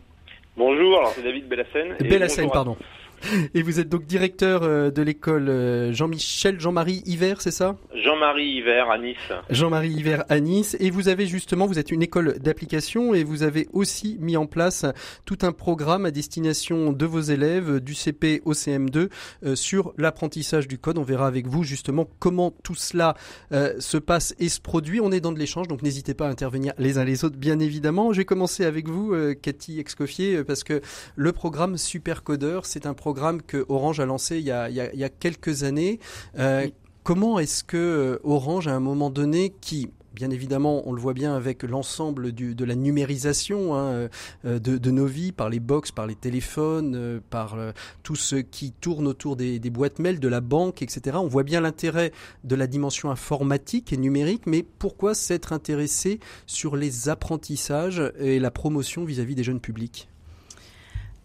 Bonjour, 0.56 0.98
alors 1.00 1.12
c'est 1.16 1.24
David 1.24 1.48
Bellassène. 1.48 1.96
Bellassène, 2.00 2.50
pardon. 2.52 2.78
Et 3.54 3.62
vous 3.62 3.80
êtes 3.80 3.90
donc 3.90 4.06
directeur 4.06 4.64
euh, 4.64 4.92
de 4.92 5.02
l'école 5.02 5.50
euh, 5.50 5.94
Jean-Michel, 5.94 6.60
Jean-Marie 6.60 7.02
Hiver, 7.06 7.42
c'est 7.42 7.52
ça? 7.52 7.76
Jean-Marie 7.94 8.48
Hiver 8.48 8.90
à 8.90 8.98
Nice. 8.98 9.18
Jean-Marie 9.50 9.92
Hiver 9.92 10.24
à 10.30 10.40
Nice. 10.40 10.78
Et 10.80 10.90
vous 10.90 11.10
avez 11.10 11.26
justement, 11.26 11.66
vous 11.66 11.80
êtes 11.80 11.92
une 11.92 12.02
école 12.02 12.40
d'application 12.40 13.14
et 13.14 13.24
vous 13.24 13.44
avez 13.44 13.68
aussi 13.74 14.18
mis 14.20 14.38
en 14.38 14.46
place 14.46 14.86
tout 15.26 15.40
un 15.42 15.52
programme 15.52 16.06
à 16.06 16.12
destination 16.12 16.94
de 16.94 17.06
vos 17.06 17.20
élèves 17.20 17.80
du 17.80 17.96
CP 17.96 18.42
au 18.46 18.54
CM2 18.54 19.10
euh, 19.44 19.56
sur 19.56 19.94
l'apprentissage 19.98 20.68
du 20.68 20.78
code. 20.78 20.98
On 20.98 21.04
verra 21.04 21.28
avec 21.28 21.48
vous 21.48 21.64
justement 21.64 22.08
comment 22.20 22.54
tout 22.64 22.76
cela 22.76 23.16
se 23.52 23.98
passe 23.98 24.36
et 24.40 24.50
se 24.50 24.62
produit. 24.62 25.00
On 25.02 25.12
est 25.12 25.20
dans 25.20 25.32
de 25.32 25.40
l'échange, 25.40 25.68
donc 25.68 25.82
n'hésitez 25.82 26.14
pas 26.14 26.28
à 26.28 26.30
intervenir 26.30 26.74
les 26.78 26.98
uns 26.98 27.04
les 27.04 27.26
autres, 27.26 27.38
bien 27.38 27.60
évidemment. 27.60 28.14
Je 28.14 28.18
vais 28.18 28.26
commencer 28.26 28.66
avec 28.66 28.88
vous, 28.88 29.16
Cathy 29.42 29.80
Excoffier, 29.80 30.44
parce 30.44 30.64
que 30.64 30.82
le 31.16 31.32
programme 31.32 31.78
Supercodeur, 31.78 32.66
c'est 32.66 32.86
un 32.86 32.94
programme 32.94 33.07
programme 33.08 33.42
que 33.42 33.66
Orange 33.70 34.02
a 34.02 34.06
lancé 34.06 34.38
il 34.38 34.44
y 34.44 34.52
a, 34.52 35.10
quelques 35.10 35.64
années. 35.64 36.02
Euh, 36.38 36.68
comment 37.04 37.40
est-ce 37.40 37.64
que 37.64 37.78
euh, 37.78 38.20
Orange, 38.26 38.68
à 38.68 38.74
un 38.76 38.82
moment 38.82 39.10
donné, 39.10 39.54
qui 39.62 39.90
bien 40.14 40.30
évidemment, 40.30 40.82
on 40.86 40.92
le 40.92 41.00
voit 41.00 41.14
bien 41.14 41.36
avec 41.36 41.64
l'ensemble 41.64 42.34
de 42.34 42.66
la 42.66 42.76
numérisation 42.76 43.76
hein, 43.76 44.10
euh, 44.46 44.60
de, 44.60 44.92
nos 44.92 45.06
vies, 45.06 45.32
par 45.32 45.48
les 45.48 45.62
box, 45.62 45.92
par 45.92 46.06
les 46.06 46.16
téléphones, 46.16 47.22
par 47.30 47.56
tout 48.04 48.16
ce 48.16 48.36
qui 48.36 48.74
tourne 48.74 49.08
autour 49.08 49.38
des, 49.38 49.60
des, 49.60 49.70
boîtes 49.70 50.00
mail, 50.00 50.20
de 50.20 50.28
la 50.28 50.42
banque, 50.42 50.82
etc. 50.82 51.18
On 51.22 51.28
voit 51.28 51.44
bien 51.44 51.62
l'intérêt 51.62 52.12
de 52.44 52.56
la 52.56 52.68
dimension 52.68 53.10
informatique 53.10 53.94
et 53.94 53.98
numérique, 53.98 54.48
mais 54.48 54.66
pourquoi 54.80 55.14
s'être 55.14 55.54
intéressé 55.54 56.20
sur 56.46 56.76
les 56.76 57.08
apprentissages 57.08 58.02
et 58.20 58.40
la 58.40 58.52
promotion 58.52 59.06
vis 59.06 59.22
à 59.22 59.24
-vis 59.24 59.36
des 59.36 59.44
jeunes 59.46 59.62
publics? 59.62 60.10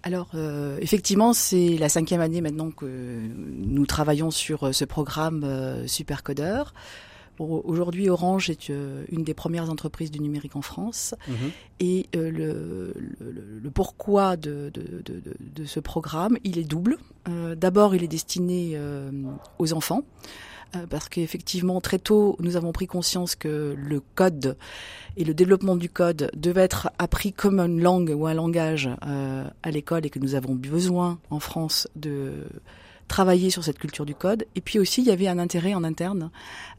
Alors 0.03 0.31
euh, 0.35 0.79
effectivement, 0.81 1.33
c'est 1.33 1.77
la 1.79 1.89
cinquième 1.89 2.21
année 2.21 2.41
maintenant 2.41 2.71
que 2.71 2.87
nous 2.87 3.87
travaillons 3.87 4.31
sur 4.31 4.65
euh, 4.65 4.73
ce 4.73 4.85
programme 4.85 5.45
euh, 5.45 5.87
Supercodeur. 5.87 6.75
Aujourd'hui, 7.39 8.09
Orange 8.09 8.51
est 8.51 8.71
euh, 8.71 9.05
une 9.09 9.25
des 9.25 9.35
premières 9.35 9.69
entreprises 9.71 10.13
du 10.13 10.21
numérique 10.21 10.55
en 10.55 10.63
France. 10.63 11.15
Mhm. 11.27 11.35
Et 11.81 12.07
le, 12.15 12.95
le, 13.19 13.61
le, 13.61 13.71
pourquoi 13.71 14.37
de, 14.37 14.71
de, 14.73 15.03
de, 15.03 15.23
de, 15.41 15.65
ce 15.65 15.81
programme, 15.81 16.37
il 16.45 16.59
est 16.59 16.65
double. 16.65 16.99
D'abord, 17.57 17.97
il 17.97 18.05
est 18.05 18.09
destiné 18.09 18.79
aux 19.59 19.73
enfants. 19.73 20.03
Euh, 20.75 20.87
parce 20.89 21.09
qu'effectivement, 21.09 21.81
très 21.81 21.99
tôt, 21.99 22.37
nous 22.41 22.57
avons 22.57 22.73
pris 22.73 22.87
conscience 22.87 23.35
que 23.35 23.75
le 23.77 24.01
code 24.15 24.57
et 25.17 25.25
le 25.25 25.35
développement 25.35 25.77
du 25.77 25.89
code 25.89 26.31
devaient 26.35 26.63
être 26.63 26.91
appris 26.99 27.33
comme 27.33 27.61
une 27.61 27.81
langue 27.81 28.15
ou 28.17 28.27
un 28.27 28.35
langage 28.35 28.89
euh, 29.07 29.45
à 29.63 29.71
l'école 29.71 30.07
et 30.07 30.11
que 30.11 30.19
nous 30.19 30.35
avons 30.35 30.55
besoin 30.55 31.19
en 31.31 31.41
France 31.41 31.89
de 31.97 32.47
travailler 33.13 33.51
sur 33.51 33.63
cette 33.63 33.79
culture 33.79 34.07
du 34.07 34.15
code. 34.15 34.47
Et 34.55 34.63
puis 34.63 34.79
aussi, 34.79 35.03
il 35.03 35.07
y 35.07 35.11
avait 35.11 35.29
un 35.29 35.39
intérêt 35.39 35.75
en 35.75 35.85
interne 35.85 36.31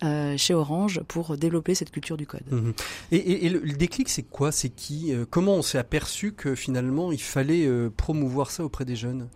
euh, 0.03 0.35
chez 0.35 0.55
Orange 0.55 1.01
pour 1.07 1.38
développer 1.38 1.75
cette 1.75 1.91
culture 1.91 2.17
du 2.17 2.25
code. 2.25 2.41
Mmh. 2.50 2.71
Et, 3.12 3.17
et, 3.17 3.45
et, 3.45 3.50
le, 3.50 3.59
déclic, 3.73 4.09
c'est 4.09 4.23
quoi? 4.23 4.51
C'est 4.51 4.69
qui 4.69 5.13
euh, 5.13 5.25
Comment 5.29 5.53
on 5.53 5.62
s'est 5.62 5.77
aperçu 5.77 6.33
que 6.33 6.55
finalement, 6.55 7.12
il 7.12 7.21
fallait 7.21 7.67
euh, 7.67 7.91
promouvoir 7.95 8.50
ça 8.50 8.63
auprès 8.63 8.83
des 8.83 8.95
jeunes? 8.95 9.27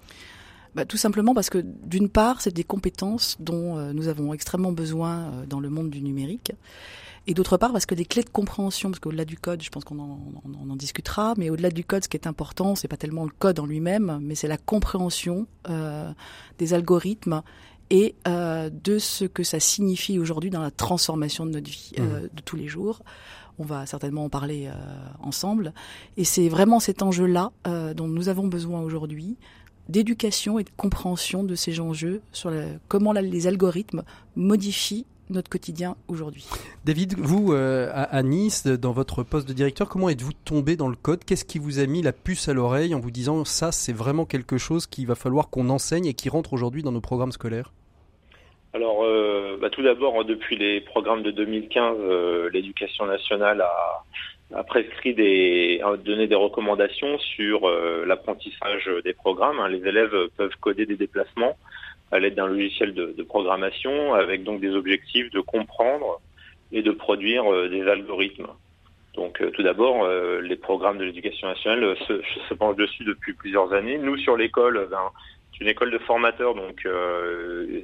Bah, 0.77 0.85
tout 0.85 0.95
simplement 0.97 1.33
parce 1.33 1.49
que 1.49 1.57
d'une 1.57 2.07
part, 2.07 2.39
c'est 2.39 2.53
des 2.53 2.63
compétences 2.63 3.35
dont 3.39 3.77
euh, 3.77 3.93
nous 3.93 4.09
avons 4.09 4.31
extrêmement 4.31 4.71
besoin 4.71 5.23
euh, 5.23 5.45
dans 5.47 5.59
le 5.59 5.69
monde 5.69 5.89
du 5.89 6.03
numérique. 6.03 6.51
Et 7.25 7.33
d'autre 7.33 7.57
part, 7.57 7.73
parce 7.73 7.87
que 7.87 7.95
des 7.95 8.05
clés 8.05 8.21
de 8.21 8.29
compréhension, 8.29 8.91
parce 8.91 8.99
qu'au-delà 8.99 9.25
du 9.25 9.37
code, 9.37 9.63
je 9.63 9.71
pense 9.71 9.83
qu'on 9.83 9.97
en, 9.97 10.19
on 10.45 10.69
en, 10.69 10.75
discutera, 10.75 11.33
mais 11.35 11.49
au-delà 11.49 11.71
du 11.71 11.83
code, 11.83 12.03
ce 12.03 12.09
qui 12.09 12.15
est 12.15 12.27
important, 12.27 12.75
c'est 12.75 12.87
pas 12.87 12.95
tellement 12.95 13.25
le 13.25 13.31
code 13.31 13.59
en 13.59 13.65
lui-même, 13.65 14.19
mais 14.21 14.35
c'est 14.35 14.47
la 14.47 14.57
compréhension 14.57 15.47
euh, 15.67 16.11
des 16.59 16.75
algorithmes 16.75 17.41
et 17.89 18.13
euh, 18.27 18.69
de 18.69 18.99
ce 18.99 19.25
que 19.25 19.43
ça 19.43 19.59
signifie 19.59 20.19
aujourd'hui 20.19 20.51
dans 20.51 20.61
la 20.61 20.71
transformation 20.71 21.45
de 21.45 21.51
notre 21.51 21.69
vie 21.69 21.93
euh, 21.99 22.27
de 22.31 22.41
tous 22.45 22.55
les 22.55 22.67
jours. 22.67 23.01
On 23.59 23.63
va 23.63 23.85
certainement 23.85 24.25
en 24.25 24.29
parler 24.29 24.67
euh, 24.67 24.73
ensemble. 25.19 25.73
Et 26.15 26.23
c'est 26.23 26.47
vraiment 26.47 26.79
cet 26.79 27.01
enjeu-là 27.01 27.51
euh, 27.65 27.93
dont 27.93 28.07
nous 28.07 28.29
avons 28.29 28.47
besoin 28.47 28.81
aujourd'hui 28.81 29.37
d'éducation 29.89 30.59
et 30.59 30.63
de 30.63 30.69
compréhension 30.75 31.43
de 31.43 31.55
ces 31.55 31.79
enjeux 31.79 32.21
sur 32.31 32.51
la, 32.51 32.65
comment 32.87 33.13
la, 33.13 33.21
les 33.21 33.47
algorithmes 33.47 34.03
modifient 34.35 35.05
notre 35.29 35.49
quotidien 35.49 35.95
aujourd'hui. 36.07 36.47
David, 36.85 37.15
vous, 37.17 37.51
euh, 37.51 37.89
à, 37.93 38.03
à, 38.03 38.23
Nice, 38.23 38.65
dans 38.65 38.93
votre 38.93 39.23
poste 39.23 39.47
de 39.47 39.53
directeur, 39.53 39.89
comment 39.89 40.09
êtes-vous 40.09 40.33
tombé 40.45 40.75
dans 40.75 40.87
le 40.87 40.95
code? 40.95 41.23
Qu'est-ce 41.25 41.45
qui 41.45 41.59
vous 41.59 41.79
a 41.79 41.85
mis 41.85 42.01
la 42.01 42.13
puce 42.13 42.47
à 42.47 42.53
l'oreille 42.53 42.95
en 42.95 42.99
vous 42.99 43.11
disant 43.11 43.43
ça, 43.43 43.71
c'est 43.71 43.93
vraiment 43.93 44.25
quelque 44.25 44.57
chose 44.57 44.87
qu'il 44.87 45.07
va 45.07 45.15
falloir 45.15 45.49
qu'on 45.49 45.69
enseigne 45.69 46.05
et 46.05 46.13
qui 46.13 46.29
rentre 46.29 46.53
aujourd'hui 46.53 46.83
dans 46.83 46.91
nos 46.91 47.01
programmes 47.01 47.31
scolaires? 47.31 47.71
Alors, 48.73 49.03
euh, 49.03 49.57
bah, 49.59 49.69
tout 49.69 49.81
d'abord, 49.81 50.23
depuis 50.23 50.57
les 50.57 50.81
programmes 50.81 51.23
de 51.23 51.31
2015, 51.31 51.97
euh, 51.99 52.49
l'éducation 52.51 53.05
nationale 53.05 53.61
a, 53.61 54.03
a, 54.53 54.63
prescrit 54.63 55.13
des, 55.13 55.81
a 55.83 55.97
donné 55.97 56.27
des 56.27 56.35
recommandations 56.35 57.17
sur 57.19 57.67
euh, 57.67 58.05
l'apprentissage 58.05 58.89
des 59.03 59.13
programmes. 59.13 59.59
Hein. 59.59 59.69
Les 59.69 59.85
élèves 59.87 60.15
peuvent 60.37 60.55
coder 60.61 60.85
des 60.85 60.95
déplacements 60.95 61.57
à 62.11 62.19
l'aide 62.19 62.35
d'un 62.35 62.47
logiciel 62.47 62.93
de, 62.93 63.23
programmation, 63.23 64.13
avec 64.13 64.43
donc 64.43 64.61
des 64.61 64.71
objectifs 64.71 65.29
de 65.31 65.41
comprendre 65.41 66.21
et 66.71 66.81
de 66.81 66.91
produire 66.91 67.51
euh, 67.51 67.67
des 67.67 67.85
algorithmes. 67.87 68.47
Donc, 69.15 69.41
euh, 69.41 69.49
tout 69.51 69.63
d'abord, 69.63 70.07
les 70.07 70.55
programmes 70.55 70.99
de 70.99 71.03
l'éducation 71.03 71.47
nationale 71.47 71.97
se, 72.07 72.53
penchent 72.53 72.77
dessus 72.77 73.03
depuis 73.03 73.33
plusieurs 73.33 73.73
années. 73.73 73.97
Nous, 73.97 74.17
sur 74.17 74.37
l'école, 74.37 74.87
ben, 74.89 75.11
une 75.59 75.67
école 75.67 75.89
de 75.89 75.97
formateurs, 75.97 76.53
donc 76.53 76.87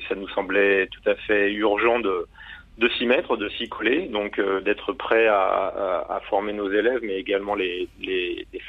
ça 0.08 0.14
nous 0.14 0.28
semblait 0.30 0.86
tout 0.88 1.10
à 1.10 1.16
fait 1.16 1.52
urgent 1.52 2.00
de, 2.00 2.28
de 2.78 2.90
s'y 2.90 3.06
mettre, 3.06 3.38
de 3.38 3.50
s'y 3.50 3.70
coller, 3.70 4.08
donc 4.08 4.40
euh, 4.40 4.62
d'être 4.62 4.94
prêt 4.94 5.28
à, 5.28 6.22
former 6.30 6.54
nos 6.54 6.72
élèves, 6.72 7.02
mais 7.04 7.18
également 7.18 7.56
les, 7.56 7.88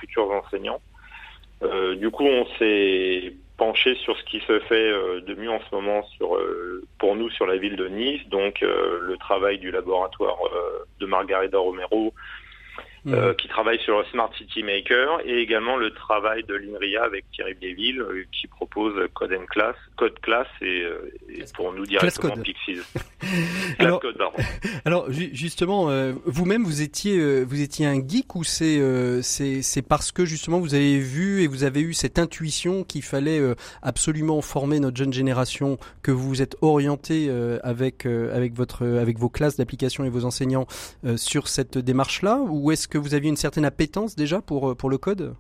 futurs 0.01 0.31
enseignants. 0.31 0.81
Euh, 1.63 1.95
du 1.95 2.11
coup, 2.11 2.27
on 2.27 2.47
s'est 2.59 3.35
penché 3.57 3.95
sur 3.95 4.17
ce 4.19 4.25
qui 4.25 4.41
se 4.41 4.59
fait 4.61 4.91
de 5.21 5.35
mieux 5.35 5.51
en 5.51 5.61
ce 5.61 5.75
moment 5.75 6.05
pour 6.99 7.15
nous 7.15 7.31
sur 7.31 7.47
la 7.47 7.57
ville 7.57 7.77
de 7.77 7.87
Nice, 7.87 8.27
donc 8.29 8.61
le 8.63 9.17
travail 9.19 9.59
du 9.59 9.71
laboratoire 9.71 10.39
de 10.99 11.07
Margarida 11.07 11.59
Romero, 11.59 12.13
Mmh. 13.07 13.13
Euh, 13.13 13.35
qui 13.35 13.49
travaille 13.49 13.79
sur 13.81 13.99
le 13.99 14.05
Smart 14.07 14.31
City 14.39 14.63
Maker 14.63 15.21
et 15.27 15.39
également 15.43 15.77
le 15.77 15.91
travail 15.91 16.43
de 16.45 16.55
l'INRIA 16.55 17.05
avec 17.05 17.27
Thierry 17.33 17.53
Biéville 17.53 18.01
euh, 18.01 18.25
qui 18.33 18.47
propose 18.47 18.95
Code 19.13 19.33
and 19.35 19.45
Class, 19.51 19.77
Code 19.97 20.19
Class 20.21 20.47
et, 20.63 20.83
euh, 20.83 21.13
et 21.29 21.45
pour 21.55 21.73
nous 21.73 21.85
directement 21.85 22.37
Pixies. 22.39 22.81
alors, 23.79 24.01
code, 24.01 24.17
alors 24.87 25.11
justement, 25.11 25.91
euh, 25.91 26.15
vous-même 26.25 26.65
vous 26.65 26.83
étiez 26.83 27.19
euh, 27.19 27.45
vous 27.45 27.61
étiez 27.61 27.87
un 27.87 27.97
geek 27.97 28.35
ou 28.35 28.43
c'est 28.43 28.81
c'est 29.23 29.63
c'est 29.63 29.83
parce 29.83 30.11
que 30.11 30.25
justement 30.25 30.59
vous 30.59 30.75
avez 30.75 30.99
vu 30.99 31.43
et 31.43 31.47
vous 31.47 31.65
avez 31.65 31.81
eu 31.81 31.93
cette 31.93 32.19
intuition 32.19 32.85
qu'il 32.85 33.03
fallait 33.03 33.41
absolument 33.83 34.41
former 34.41 34.81
notre 34.81 34.97
jeune 34.97 35.13
génération 35.13 35.79
que 36.03 36.11
vous 36.11 36.29
vous 36.29 36.43
êtes 36.43 36.57
orienté 36.63 37.31
avec 37.63 38.07
avec 38.07 38.55
votre 38.55 38.87
avec 38.87 39.19
vos 39.19 39.29
classes 39.29 39.57
d'application 39.57 40.05
et 40.05 40.09
vos 40.09 40.25
enseignants 40.25 40.67
sur 41.17 41.49
cette 41.49 41.79
démarche 41.79 42.23
là 42.23 42.39
ou 42.41 42.73
est-ce 42.73 42.89
que 42.95 42.99
vous 42.99 43.15
aviez 43.15 43.29
une 43.29 43.37
certaine 43.37 43.65
appétence 43.65 44.15
déjà 44.15 44.41
pour, 44.41 44.77
pour 44.77 44.89
le 44.89 44.99
code 44.99 45.35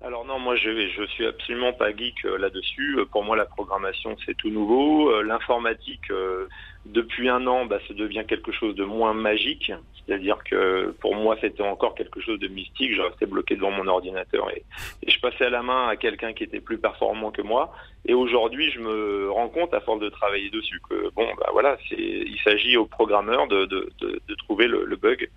alors 0.00 0.24
non, 0.24 0.38
moi 0.38 0.54
je 0.54 0.88
je 0.96 1.04
suis 1.06 1.26
absolument 1.26 1.72
pas 1.72 1.90
geek 1.90 2.24
euh, 2.24 2.38
là-dessus. 2.38 2.98
Pour 3.10 3.24
moi, 3.24 3.36
la 3.36 3.46
programmation 3.46 4.16
c'est 4.24 4.36
tout 4.36 4.50
nouveau. 4.50 5.10
Euh, 5.10 5.22
l'informatique, 5.22 6.08
euh, 6.12 6.46
depuis 6.86 7.28
un 7.28 7.44
an, 7.48 7.66
bah, 7.66 7.80
ça 7.88 7.94
devient 7.94 8.22
quelque 8.28 8.52
chose 8.52 8.76
de 8.76 8.84
moins 8.84 9.12
magique. 9.12 9.72
C'est-à-dire 10.06 10.38
que 10.44 10.94
pour 11.00 11.16
moi, 11.16 11.36
c'était 11.40 11.64
encore 11.64 11.96
quelque 11.96 12.20
chose 12.20 12.38
de 12.38 12.46
mystique. 12.46 12.94
Je 12.94 13.02
restais 13.02 13.26
bloqué 13.26 13.56
devant 13.56 13.72
mon 13.72 13.88
ordinateur 13.88 14.48
et, 14.52 14.62
je 15.04 15.18
passais 15.18 15.46
à 15.46 15.50
la 15.50 15.62
main 15.64 15.88
à 15.88 15.96
quelqu'un 15.96 16.32
qui 16.32 16.44
était 16.44 16.60
plus 16.60 16.78
performant 16.78 17.32
que 17.32 17.42
moi. 17.42 17.72
Et 18.06 18.14
aujourd'hui, 18.14 18.70
je 18.70 18.78
me 18.78 19.30
rends 19.32 19.48
compte, 19.48 19.74
à 19.74 19.80
force 19.80 20.00
de 20.00 20.08
travailler 20.08 20.48
dessus, 20.50 20.80
que 20.88 21.10
bon, 21.16 21.26
bah 21.38 21.50
voilà, 21.52 21.76
c'est 21.88 21.98
il 21.98 22.38
s'agit 22.44 22.76
aux 22.76 22.86
programmeurs 22.86 23.48
de 23.48 23.64
de, 23.66 23.90
de, 24.00 24.34
trouver 24.36 24.68
le 24.68 24.96
bug. 24.96 25.28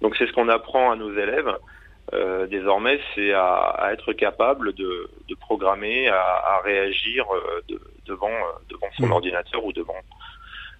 Donc 0.00 0.16
c'est 0.16 0.26
ce 0.26 0.32
qu'on 0.32 0.48
apprend 0.48 0.90
à 0.90 0.96
nos 0.96 1.12
élèves. 1.12 1.54
Euh, 2.12 2.46
désormais, 2.46 2.98
c'est 3.14 3.32
à, 3.32 3.54
à, 3.54 3.92
être 3.92 4.12
capable 4.12 4.72
de, 4.72 5.08
de 5.28 5.34
programmer, 5.36 6.08
à, 6.08 6.20
à 6.20 6.60
réagir 6.64 7.24
euh, 7.32 7.62
de, 7.68 7.80
devant, 8.06 8.28
euh, 8.28 8.58
devant 8.68 8.88
son 8.96 9.06
mmh. 9.06 9.12
ordinateur 9.12 9.64
ou 9.64 9.72
devant 9.72 9.94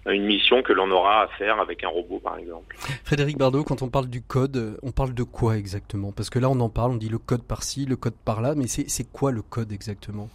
une 0.07 0.25
mission 0.25 0.63
que 0.63 0.73
l'on 0.73 0.89
aura 0.91 1.21
à 1.21 1.27
faire 1.37 1.59
avec 1.59 1.83
un 1.83 1.87
robot, 1.87 2.19
par 2.19 2.37
exemple. 2.37 2.75
Frédéric 3.05 3.37
Bardot, 3.37 3.63
quand 3.63 3.81
on 3.83 3.89
parle 3.89 4.07
du 4.07 4.21
code, 4.21 4.77
on 4.81 4.91
parle 4.91 5.13
de 5.13 5.23
quoi 5.23 5.57
exactement? 5.57 6.11
Parce 6.11 6.29
que 6.29 6.39
là, 6.39 6.49
on 6.49 6.59
en 6.59 6.69
parle, 6.69 6.91
on 6.93 6.97
dit 6.97 7.07
le 7.07 7.19
code 7.19 7.43
par-ci, 7.43 7.85
le 7.85 7.95
code 7.95 8.15
par-là, 8.25 8.55
mais 8.55 8.67
c'est 8.67 9.11
quoi 9.11 9.31
le 9.31 9.43
code 9.43 9.71
exactement? 9.71 10.29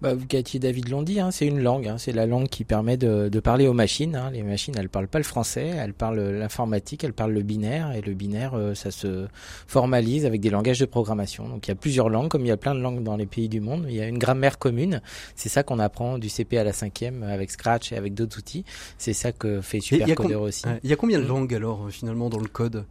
Bah, 0.00 0.14
Cathy 0.28 0.56
et 0.56 0.60
David 0.60 0.88
l'ont 0.88 1.02
dit, 1.02 1.20
hein, 1.20 1.30
c'est 1.30 1.46
une 1.46 1.60
langue, 1.60 1.86
hein, 1.86 1.96
c'est 1.98 2.12
la 2.12 2.26
langue 2.26 2.48
qui 2.48 2.64
permet 2.64 2.96
de, 2.96 3.28
de 3.28 3.40
parler 3.40 3.66
aux 3.66 3.72
machines. 3.72 4.16
Hein. 4.16 4.30
Les 4.32 4.42
machines, 4.42 4.74
elles 4.78 4.88
parlent 4.88 5.08
pas 5.08 5.18
le 5.18 5.24
français, 5.24 5.66
elles 5.66 5.92
parlent 5.92 6.20
l'informatique, 6.20 7.04
elles 7.04 7.12
parlent 7.12 7.32
le 7.32 7.42
binaire, 7.42 7.92
et 7.92 8.00
le 8.00 8.14
binaire, 8.14 8.54
euh, 8.54 8.74
ça 8.74 8.90
se 8.90 9.26
formalise 9.66 10.24
avec 10.24 10.40
des 10.40 10.50
langages 10.50 10.80
de 10.80 10.86
programmation. 10.86 11.48
Donc 11.48 11.66
il 11.66 11.70
y 11.70 11.72
a 11.72 11.76
plusieurs 11.76 12.08
langues, 12.08 12.28
comme 12.28 12.46
il 12.46 12.48
y 12.48 12.52
a 12.52 12.56
plein 12.56 12.74
de 12.74 12.80
langues 12.80 13.02
dans 13.02 13.16
les 13.16 13.26
pays 13.26 13.48
du 13.48 13.60
monde. 13.60 13.86
Il 13.88 13.94
y 13.94 14.00
a 14.00 14.08
une 14.08 14.18
grammaire 14.18 14.58
commune. 14.58 15.02
C'est 15.34 15.48
ça 15.48 15.62
qu'on 15.62 15.78
apprend 15.78 16.18
du 16.18 16.28
CP 16.28 16.58
à 16.58 16.64
la 16.64 16.72
cinquième 16.72 17.22
avec 17.22 17.50
Scratch 17.50 17.92
et 17.92 17.96
avec 17.96 18.14
d'autres 18.14 18.38
outils. 18.38 18.64
C'est 18.98 19.12
ça 19.12 19.32
que 19.32 19.60
fait 19.60 19.80
Supercodeur 19.80 20.42
aussi. 20.42 20.64
Il 20.82 20.90
y 20.90 20.92
a 20.92 20.96
combien 20.96 21.18
de 21.18 21.26
langues 21.26 21.54
alors 21.54 21.90
finalement 21.90 22.30
dans 22.30 22.40
le 22.40 22.48
code? 22.48 22.84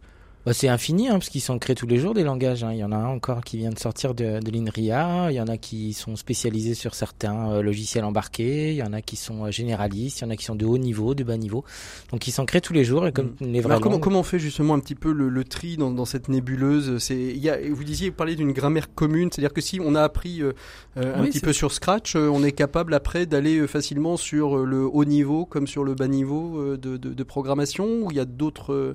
Bah, 0.46 0.54
c'est 0.54 0.68
infini, 0.68 1.08
hein, 1.08 1.12
parce 1.12 1.28
qu'ils 1.28 1.42
sont 1.42 1.58
créés 1.58 1.76
tous 1.76 1.86
les 1.86 1.98
jours 1.98 2.14
des 2.14 2.22
langages. 2.24 2.64
Hein. 2.64 2.72
Il 2.72 2.78
y 2.78 2.84
en 2.84 2.92
a 2.92 2.96
un 2.96 3.08
encore 3.08 3.44
qui 3.44 3.58
vient 3.58 3.68
de 3.68 3.78
sortir 3.78 4.14
de, 4.14 4.40
de 4.40 4.50
l'INRIA, 4.50 5.30
il 5.30 5.34
y 5.34 5.40
en 5.40 5.48
a 5.48 5.58
qui 5.58 5.92
sont 5.92 6.16
spécialisés 6.16 6.72
sur 6.72 6.94
certains 6.94 7.50
euh, 7.50 7.62
logiciels 7.62 8.04
embarqués, 8.04 8.70
il 8.70 8.76
y 8.76 8.82
en 8.82 8.94
a 8.94 9.02
qui 9.02 9.16
sont 9.16 9.44
euh, 9.44 9.50
généralistes, 9.50 10.20
il 10.20 10.24
y 10.24 10.26
en 10.26 10.30
a 10.30 10.36
qui 10.36 10.46
sont 10.46 10.54
de 10.54 10.64
haut 10.64 10.78
niveau, 10.78 11.14
de 11.14 11.24
bas 11.24 11.36
niveau. 11.36 11.62
Donc 12.10 12.26
ils 12.26 12.30
sont 12.30 12.46
créés 12.46 12.62
tous 12.62 12.72
les 12.72 12.84
jours 12.84 13.06
et 13.06 13.12
comme 13.12 13.34
mmh. 13.40 13.46
les 13.46 13.60
vrais 13.60 13.80
comment, 13.80 13.98
comment 13.98 14.20
on 14.20 14.22
fait 14.22 14.38
justement 14.38 14.72
un 14.72 14.80
petit 14.80 14.94
peu 14.94 15.12
le, 15.12 15.28
le 15.28 15.44
tri 15.44 15.76
dans, 15.76 15.90
dans, 15.90 16.06
cette 16.06 16.30
nébuleuse? 16.30 16.96
C'est 16.98 17.18
y 17.18 17.50
a, 17.50 17.58
vous 17.70 17.84
disiez 17.84 18.08
vous 18.08 18.16
parliez 18.16 18.36
d'une 18.36 18.52
grammaire 18.52 18.94
commune, 18.94 19.28
c'est-à-dire 19.30 19.52
que 19.52 19.60
si 19.60 19.78
on 19.78 19.94
a 19.94 20.02
appris 20.02 20.42
euh, 20.42 20.52
un 20.96 21.22
oui, 21.22 21.28
petit 21.28 21.40
peu 21.40 21.52
sur 21.52 21.70
Scratch, 21.70 22.16
euh, 22.16 22.30
on 22.32 22.42
est 22.42 22.52
capable 22.52 22.94
après 22.94 23.26
d'aller 23.26 23.66
facilement 23.66 24.16
sur 24.16 24.56
le 24.56 24.86
haut 24.86 25.04
niveau 25.04 25.44
comme 25.44 25.66
sur 25.66 25.84
le 25.84 25.94
bas 25.94 26.08
niveau 26.08 26.76
de, 26.78 26.96
de, 26.96 27.12
de 27.12 27.22
programmation 27.24 27.84
ou 28.04 28.10
il 28.10 28.16
y 28.16 28.20
a 28.20 28.24
d'autres 28.24 28.94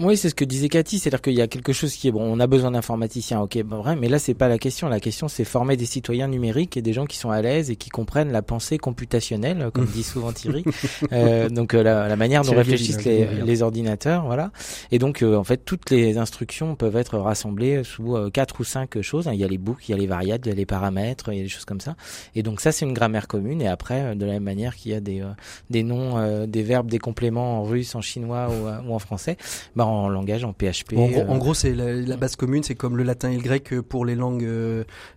Oui, 0.00 0.16
c'est 0.16 0.30
ce 0.30 0.34
que 0.34 0.46
disait 0.46 0.70
Cathy, 0.70 0.98
c'est-à-dire 0.98 1.20
qu'il 1.20 1.34
y 1.34 1.42
a 1.42 1.46
quelque 1.46 1.74
chose 1.74 1.92
qui 1.94 2.08
est 2.08 2.10
bon, 2.10 2.22
on 2.22 2.40
a 2.40 2.46
besoin 2.46 2.70
d'informaticiens, 2.70 3.42
ok, 3.42 3.62
bon, 3.64 3.82
vrai, 3.82 3.96
mais 3.96 4.08
là 4.08 4.18
c'est 4.18 4.32
pas 4.32 4.48
la 4.48 4.56
question. 4.56 4.88
La 4.88 4.98
question 4.98 5.28
c'est 5.28 5.44
former 5.44 5.76
des 5.76 5.84
citoyens 5.84 6.26
numériques 6.26 6.78
et 6.78 6.82
des 6.82 6.94
gens 6.94 7.04
qui 7.04 7.18
sont 7.18 7.30
à 7.30 7.42
l'aise 7.42 7.70
et 7.70 7.76
qui 7.76 7.90
comprennent 7.90 8.32
la 8.32 8.40
pensée 8.40 8.78
computationnelle, 8.78 9.70
comme 9.74 9.84
dit 9.94 10.02
souvent 10.02 10.32
Thierry. 10.32 10.64
euh, 11.12 11.50
donc 11.50 11.74
euh, 11.74 11.82
la, 11.82 12.08
la, 12.08 12.16
manière 12.16 12.44
dont 12.44 12.54
réfléchissent 12.54 13.04
les, 13.04 13.26
les, 13.26 13.62
ordinateurs, 13.62 14.24
voilà. 14.24 14.52
Et 14.90 14.98
donc 14.98 15.22
euh, 15.22 15.36
en 15.36 15.44
fait 15.44 15.58
toutes 15.66 15.90
les 15.90 16.16
instructions 16.16 16.76
peuvent 16.76 16.96
être 16.96 17.18
rassemblées 17.18 17.84
sous 17.84 18.16
euh, 18.16 18.30
quatre 18.30 18.58
ou 18.60 18.64
cinq 18.64 18.98
choses. 19.02 19.28
Il 19.30 19.38
y 19.38 19.44
a 19.44 19.48
les 19.48 19.58
boucles, 19.58 19.84
il 19.86 19.90
y 19.90 19.94
a 19.94 19.98
les 19.98 20.06
variables, 20.06 20.46
il 20.46 20.48
y 20.48 20.52
a 20.52 20.56
les 20.56 20.66
paramètres, 20.66 21.30
il 21.30 21.36
y 21.36 21.40
a 21.40 21.42
des 21.42 21.48
choses 21.50 21.66
comme 21.66 21.80
ça. 21.80 21.94
Et 22.34 22.42
donc 22.42 22.62
ça 22.62 22.72
c'est 22.72 22.86
une 22.86 22.94
grammaire 22.94 23.28
commune. 23.28 23.60
Et 23.60 23.68
après 23.68 24.16
de 24.16 24.24
la 24.24 24.32
même 24.32 24.44
manière 24.44 24.76
qu'il 24.76 24.92
y 24.92 24.94
a 24.94 25.00
des 25.00 25.22
des 25.68 25.82
noms, 25.82 26.46
des 26.46 26.62
verbes, 26.62 26.90
des 26.90 26.98
compléments 26.98 27.58
en 27.58 27.64
russe, 27.64 27.94
en 27.94 28.00
chinois 28.00 28.48
ou, 28.48 28.88
ou 28.88 28.94
en 28.94 28.98
français, 28.98 29.36
bah 29.76 29.89
en 29.90 30.08
langage, 30.08 30.44
en 30.44 30.52
PHP. 30.52 30.96
en, 30.96 31.08
gros, 31.08 31.38
gros, 31.38 31.54
c'est 31.54 31.74
la, 31.74 32.16
base 32.16 32.36
commune, 32.36 32.62
c'est 32.62 32.74
comme 32.74 32.96
le 32.96 33.02
latin 33.02 33.30
et 33.30 33.36
le 33.36 33.42
grec 33.42 33.74
pour 33.80 34.04
les 34.04 34.14
langues, 34.14 34.48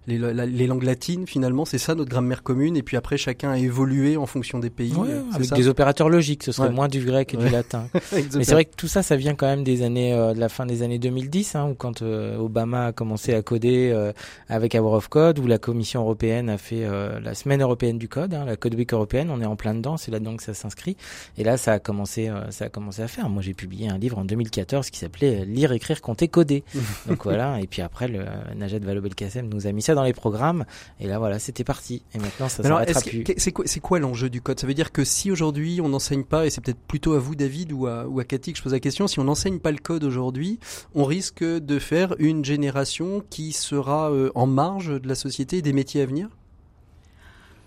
les, 0.07 0.17
les, 0.17 0.67
langues 0.67 0.83
latines. 0.83 1.27
Finalement, 1.27 1.65
c'est 1.65 1.77
ça 1.77 1.95
notre 1.95 2.09
grammaire 2.09 2.43
commune. 2.43 2.77
Et 2.77 2.83
puis 2.83 2.97
après, 2.97 3.17
chacun 3.17 3.51
a 3.51 3.57
évolué 3.57 4.17
en 4.17 4.25
fonction 4.25 4.59
des 4.59 4.69
pays. 4.69 4.93
avec 5.33 5.53
des 5.53 5.67
opérateurs 5.67 6.09
logiques, 6.09 6.43
ce 6.43 6.51
serait 6.51 6.69
moins 6.69 6.87
du 6.87 7.03
grec 7.03 7.33
et 7.33 7.37
du 7.37 7.49
latin. 7.49 7.87
Mais 8.13 8.43
c'est 8.43 8.53
vrai 8.53 8.65
que 8.65 8.75
tout 8.75 8.87
ça, 8.87 9.03
ça 9.03 9.15
vient 9.15 9.35
quand 9.35 9.47
même 9.47 9.63
des 9.63 9.83
années, 9.83 10.13
euh, 10.13 10.33
de 10.33 10.39
la 10.39 10.49
fin 10.49 10.65
des 10.65 10.81
années 10.83 10.99
2010, 10.99 11.55
hein, 11.55 11.69
où 11.69 11.75
quand 11.75 12.01
euh, 12.01 12.37
Obama 12.37 12.87
a 12.87 12.91
commencé 12.91 13.33
à 13.33 13.41
coder 13.41 13.91
euh, 13.93 14.11
avec 14.49 14.75
Hour 14.75 14.93
of 14.93 15.07
Code, 15.07 15.39
où 15.39 15.47
la 15.47 15.57
Commission 15.57 16.01
européenne 16.01 16.49
a 16.49 16.57
fait 16.57 16.83
la 17.21 17.33
semaine 17.33 17.61
européenne 17.61 17.97
du 17.97 18.07
code, 18.07 18.33
hein, 18.33 18.45
la 18.45 18.55
Code 18.55 18.75
Week 18.75 18.91
européenne. 18.93 19.29
On 19.29 19.41
est 19.41 19.45
en 19.45 19.55
plein 19.55 19.73
dedans, 19.73 19.97
c'est 19.97 20.11
là-dedans 20.11 20.35
que 20.35 20.43
ça 20.43 20.53
s'inscrit. 20.53 20.97
Et 21.37 21.43
là, 21.43 21.57
ça 21.57 21.73
a 21.73 21.79
commencé, 21.79 22.31
ça 22.49 22.65
a 22.65 22.69
commencé 22.69 23.01
à 23.01 23.07
faire. 23.07 23.29
Moi, 23.29 23.41
j'ai 23.41 23.53
publié 23.53 23.89
un 23.89 23.97
livre 23.97 24.17
en 24.17 24.25
2014 24.25 24.62
qui 24.65 24.99
s'appelait 24.99 25.45
Lire, 25.45 25.71
écrire, 25.71 26.01
compter, 26.01 26.27
coder. 26.27 26.63
Donc 27.07 27.23
voilà. 27.23 27.59
Et 27.59 27.67
puis 27.67 27.81
après, 27.81 28.07
le 28.07 28.25
Najat 28.55 28.79
Vallaud-Belkacem 28.79 29.47
nous 29.47 29.67
a 29.67 29.71
mis 29.71 29.81
ça 29.81 29.95
dans 29.95 30.03
les 30.03 30.13
programmes. 30.13 30.65
Et 30.99 31.07
là, 31.07 31.19
voilà, 31.19 31.39
c'était 31.39 31.63
parti. 31.63 32.03
Et 32.13 32.19
maintenant, 32.19 32.49
ça 32.49 32.63
s'arrêtera 32.63 33.01
plus. 33.01 33.23
C'est 33.37 33.51
quoi, 33.51 33.65
c'est 33.67 33.79
quoi 33.79 33.99
l'enjeu 33.99 34.29
du 34.29 34.41
code? 34.41 34.59
Ça 34.59 34.67
veut 34.67 34.73
dire 34.73 34.91
que 34.91 35.03
si 35.03 35.31
aujourd'hui 35.31 35.81
on 35.81 35.89
n'enseigne 35.89 36.23
pas, 36.23 36.45
et 36.45 36.49
c'est 36.49 36.61
peut-être 36.61 36.79
plutôt 36.79 37.13
à 37.13 37.19
vous, 37.19 37.35
David, 37.35 37.71
ou 37.71 37.87
à, 37.87 38.05
ou 38.07 38.19
à 38.19 38.23
Cathy 38.23 38.53
que 38.53 38.57
je 38.57 38.63
pose 38.63 38.73
la 38.73 38.79
question, 38.79 39.07
si 39.07 39.19
on 39.19 39.25
n'enseigne 39.25 39.59
pas 39.59 39.71
le 39.71 39.77
code 39.77 40.03
aujourd'hui, 40.03 40.59
on 40.95 41.03
risque 41.03 41.43
de 41.43 41.79
faire 41.79 42.15
une 42.19 42.45
génération 42.45 43.23
qui 43.29 43.51
sera 43.51 44.11
euh, 44.11 44.31
en 44.35 44.47
marge 44.47 45.01
de 45.01 45.07
la 45.07 45.15
société 45.15 45.57
et 45.57 45.61
des 45.61 45.73
métiers 45.73 46.01
à 46.01 46.05
venir? 46.05 46.29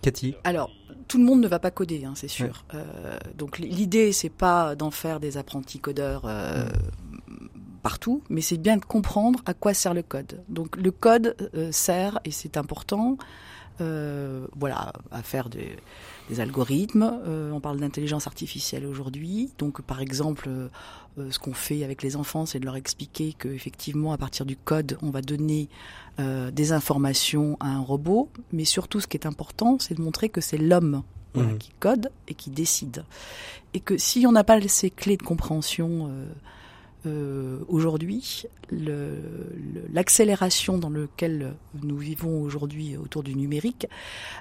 Cathy? 0.02 0.34
Alors, 0.44 0.70
tout 1.08 1.18
le 1.18 1.24
monde 1.24 1.40
ne 1.40 1.48
va 1.48 1.58
pas 1.58 1.70
coder, 1.70 2.04
hein, 2.04 2.12
c'est 2.14 2.28
sûr. 2.28 2.64
Euh, 2.74 3.18
donc 3.36 3.58
l'idée, 3.58 4.12
c'est 4.12 4.30
pas 4.30 4.74
d'en 4.74 4.90
faire 4.90 5.20
des 5.20 5.36
apprentis 5.36 5.78
codeurs. 5.78 6.22
Euh, 6.26 6.68
partout, 7.88 8.22
mais 8.28 8.40
c'est 8.40 8.56
bien 8.56 8.76
de 8.76 8.84
comprendre 8.84 9.40
à 9.46 9.54
quoi 9.54 9.74
sert 9.74 9.94
le 9.94 10.02
code. 10.02 10.42
Donc 10.48 10.76
le 10.76 10.90
code 10.90 11.36
sert, 11.70 12.18
et 12.24 12.30
c'est 12.30 12.56
important, 12.56 13.16
voilà, 13.78 14.92
à 15.10 15.22
faire 15.22 15.48
des, 15.48 15.76
des 16.28 16.40
algorithmes. 16.40 17.20
Euh, 17.26 17.50
on 17.52 17.60
parle 17.60 17.78
d'intelligence 17.78 18.26
artificielle 18.26 18.86
aujourd'hui. 18.86 19.50
Donc, 19.58 19.82
par 19.82 20.00
exemple, 20.00 20.46
euh, 20.48 20.68
euh, 21.18 21.30
ce 21.30 21.38
qu'on 21.38 21.52
fait 21.52 21.84
avec 21.84 22.02
les 22.02 22.16
enfants, 22.16 22.46
c'est 22.46 22.58
de 22.58 22.64
leur 22.64 22.76
expliquer 22.76 23.32
que 23.32 23.48
effectivement, 23.48 24.12
à 24.12 24.18
partir 24.18 24.46
du 24.46 24.56
code, 24.56 24.98
on 25.02 25.10
va 25.10 25.22
donner 25.22 25.68
des 26.18 26.72
informations 26.72 27.58
à 27.60 27.66
un 27.66 27.80
robot. 27.80 28.30
Mais 28.50 28.64
surtout, 28.64 29.00
ce 29.00 29.06
qui 29.06 29.18
est 29.18 29.26
important, 29.26 29.76
c'est 29.78 29.94
de 29.94 30.00
montrer 30.00 30.30
que 30.30 30.40
c'est 30.40 30.56
l'homme 30.56 31.02
mmh. 31.34 31.58
qui 31.58 31.72
code 31.78 32.10
et 32.26 32.32
qui 32.32 32.48
décide. 32.48 33.04
Et 33.74 33.80
que 33.80 33.98
si 33.98 34.26
on 34.26 34.32
n'a 34.32 34.42
pas 34.42 34.58
ces 34.66 34.88
clés 34.88 35.18
de 35.18 35.22
compréhension 35.22 36.10
euh, 37.06 37.58
aujourd'hui, 37.68 38.44
l'accélération 39.92 40.78
dans 40.78 40.90
laquelle 40.90 41.54
nous 41.82 41.96
vivons 41.96 42.42
aujourd'hui 42.42 42.96
autour 42.96 43.22
du 43.22 43.34
numérique 43.34 43.86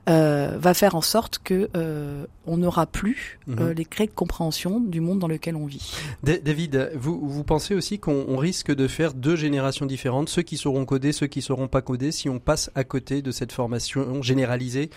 euh, 0.10 0.58
va 0.60 0.74
faire 0.74 0.96
en 0.96 1.02
sorte 1.02 1.40
que 1.44 1.70
euh, 1.76 2.26
on 2.48 2.58
n'aura 2.58 2.88
plus 2.88 3.40
mhm. 3.48 3.72
les 3.72 3.86
clés 3.86 4.08
de 4.08 4.12
compréhension 4.12 4.80
du 4.80 5.00
monde 5.00 5.20
dans 5.20 5.28
lequel 5.28 5.56
on 5.56 5.66
vit. 5.66 5.96
David, 6.24 6.92
vous, 6.96 7.20
vous 7.28 7.44
pensez 7.44 7.76
aussi 7.76 8.00
qu'on 8.00 8.38
risque 8.38 8.74
de 8.74 8.88
faire 8.88 9.14
deux 9.14 9.36
générations 9.36 9.86
différentes, 9.86 10.30
ceux 10.30 10.42
qui 10.42 10.58
sauront 10.58 10.86
coder, 10.86 11.12
ceux 11.12 11.28
qui 11.28 11.42
sauront 11.42 11.68
pas 11.68 11.82
coder, 11.82 12.12
si 12.12 12.30
on 12.30 12.40
passe 12.40 12.72
à 12.74 12.84
côté 12.84 13.22
de 13.22 13.32
cette 13.32 13.52
formation 13.52 14.22
généralisée 14.22 14.90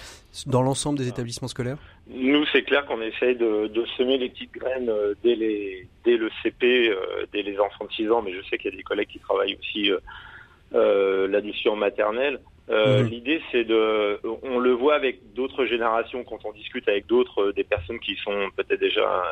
dans 0.46 0.62
l'ensemble 0.62 0.98
des 0.98 1.08
établissements 1.08 1.48
scolaires? 1.48 1.78
Nous, 2.10 2.44
c'est 2.52 2.62
clair 2.62 2.86
qu'on 2.86 3.02
essaye 3.02 3.36
de, 3.36 3.66
de, 3.66 3.84
semer 3.98 4.16
les 4.16 4.30
petites 4.30 4.52
graines 4.52 4.90
dès, 5.22 5.34
les, 5.34 5.86
dès 6.04 6.16
le 6.16 6.30
CP, 6.42 6.90
dès 7.32 7.42
les 7.42 7.58
enfants 7.58 7.84
de 7.84 7.92
6 7.92 8.10
ans, 8.10 8.22
mais 8.22 8.32
je 8.32 8.42
sais 8.48 8.56
qu'il 8.56 8.70
y 8.70 8.74
a 8.74 8.76
des 8.76 8.82
collègues 8.82 9.08
qui 9.08 9.18
travaillent 9.18 9.58
aussi 9.60 9.90
euh, 9.90 9.98
euh, 10.74 11.28
là-dessus 11.28 11.68
en 11.68 11.76
maternelle. 11.76 12.40
Euh, 12.70 13.02
mhm. 13.02 13.08
L'idée, 13.08 13.42
c'est 13.52 13.64
de, 13.64 14.20
on 14.42 14.58
le 14.58 14.72
voit 14.72 14.94
avec 14.94 15.34
d'autres 15.34 15.66
générations 15.66 16.24
quand 16.24 16.44
on 16.44 16.52
discute 16.52 16.88
avec 16.88 17.06
d'autres, 17.06 17.52
des 17.52 17.64
personnes 17.64 17.98
qui 17.98 18.16
sont 18.16 18.50
peut-être 18.56 18.80
déjà 18.80 19.22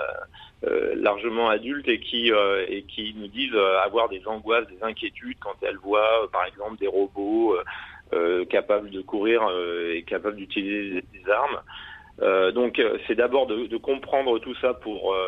largement 0.94 1.48
adultes 1.48 1.88
et 1.88 2.00
qui 2.00 2.32
et 2.68 2.82
qui 2.88 3.14
nous 3.16 3.28
disent 3.28 3.54
avoir 3.84 4.08
des 4.08 4.26
angoisses, 4.26 4.66
des 4.68 4.82
inquiétudes 4.82 5.36
quand 5.38 5.54
elles 5.62 5.76
voient, 5.76 6.28
par 6.32 6.46
exemple, 6.46 6.78
des 6.78 6.88
robots 6.88 7.56
capables 8.48 8.90
de 8.90 9.02
courir 9.02 9.42
et 9.92 10.02
capables 10.02 10.36
d'utiliser 10.36 11.02
des 11.12 11.30
armes. 11.30 11.60
Euh, 12.22 12.50
donc 12.50 12.78
euh, 12.78 12.96
c'est 13.06 13.14
d'abord 13.14 13.46
de, 13.46 13.66
de, 13.66 13.76
comprendre 13.76 14.38
tout 14.38 14.54
ça 14.54 14.72
pour 14.72 15.12
euh, 15.12 15.18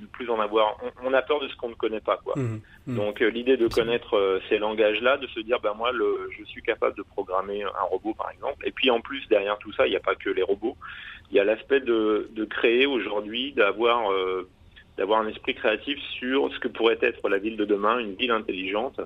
ne 0.00 0.06
plus 0.06 0.28
en 0.28 0.40
avoir. 0.40 0.76
On, 0.82 1.10
on 1.10 1.14
a 1.14 1.22
peur 1.22 1.40
de 1.40 1.46
ce 1.46 1.54
qu'on 1.56 1.68
ne 1.68 1.74
connaît 1.74 2.00
pas, 2.00 2.16
quoi. 2.16 2.34
Mmh, 2.36 2.60
mmh. 2.86 2.96
Donc 2.96 3.20
l'idée 3.20 3.56
de 3.56 3.68
connaître 3.68 4.40
ces 4.48 4.58
langages-là, 4.58 5.18
de 5.18 5.28
se 5.28 5.40
dire 5.40 5.60
ben 5.60 5.74
moi 5.74 5.92
le, 5.92 6.28
je 6.36 6.44
suis 6.44 6.62
capable 6.62 6.96
de 6.96 7.02
programmer 7.02 7.62
un 7.62 7.84
robot 7.90 8.14
par 8.14 8.30
exemple. 8.30 8.66
Et 8.66 8.72
puis 8.72 8.90
en 8.90 9.00
plus 9.00 9.26
derrière 9.28 9.56
tout 9.58 9.72
ça, 9.72 9.86
il 9.86 9.90
n'y 9.90 9.96
a 9.96 10.00
pas 10.00 10.16
que 10.16 10.30
les 10.30 10.42
robots. 10.42 10.76
Il 11.30 11.36
y 11.36 11.40
a 11.40 11.44
l'aspect 11.44 11.80
de, 11.80 12.28
de 12.32 12.44
créer 12.44 12.86
aujourd'hui, 12.86 13.52
d'avoir 13.52 14.10
d'avoir 14.96 15.20
un 15.20 15.28
esprit 15.28 15.54
créatif 15.54 15.98
sur 16.18 16.52
ce 16.52 16.58
que 16.58 16.68
pourrait 16.68 16.98
être 17.02 17.28
la 17.28 17.38
ville 17.38 17.56
de 17.56 17.64
demain, 17.64 17.98
une 17.98 18.14
ville 18.14 18.30
intelligente. 18.32 19.00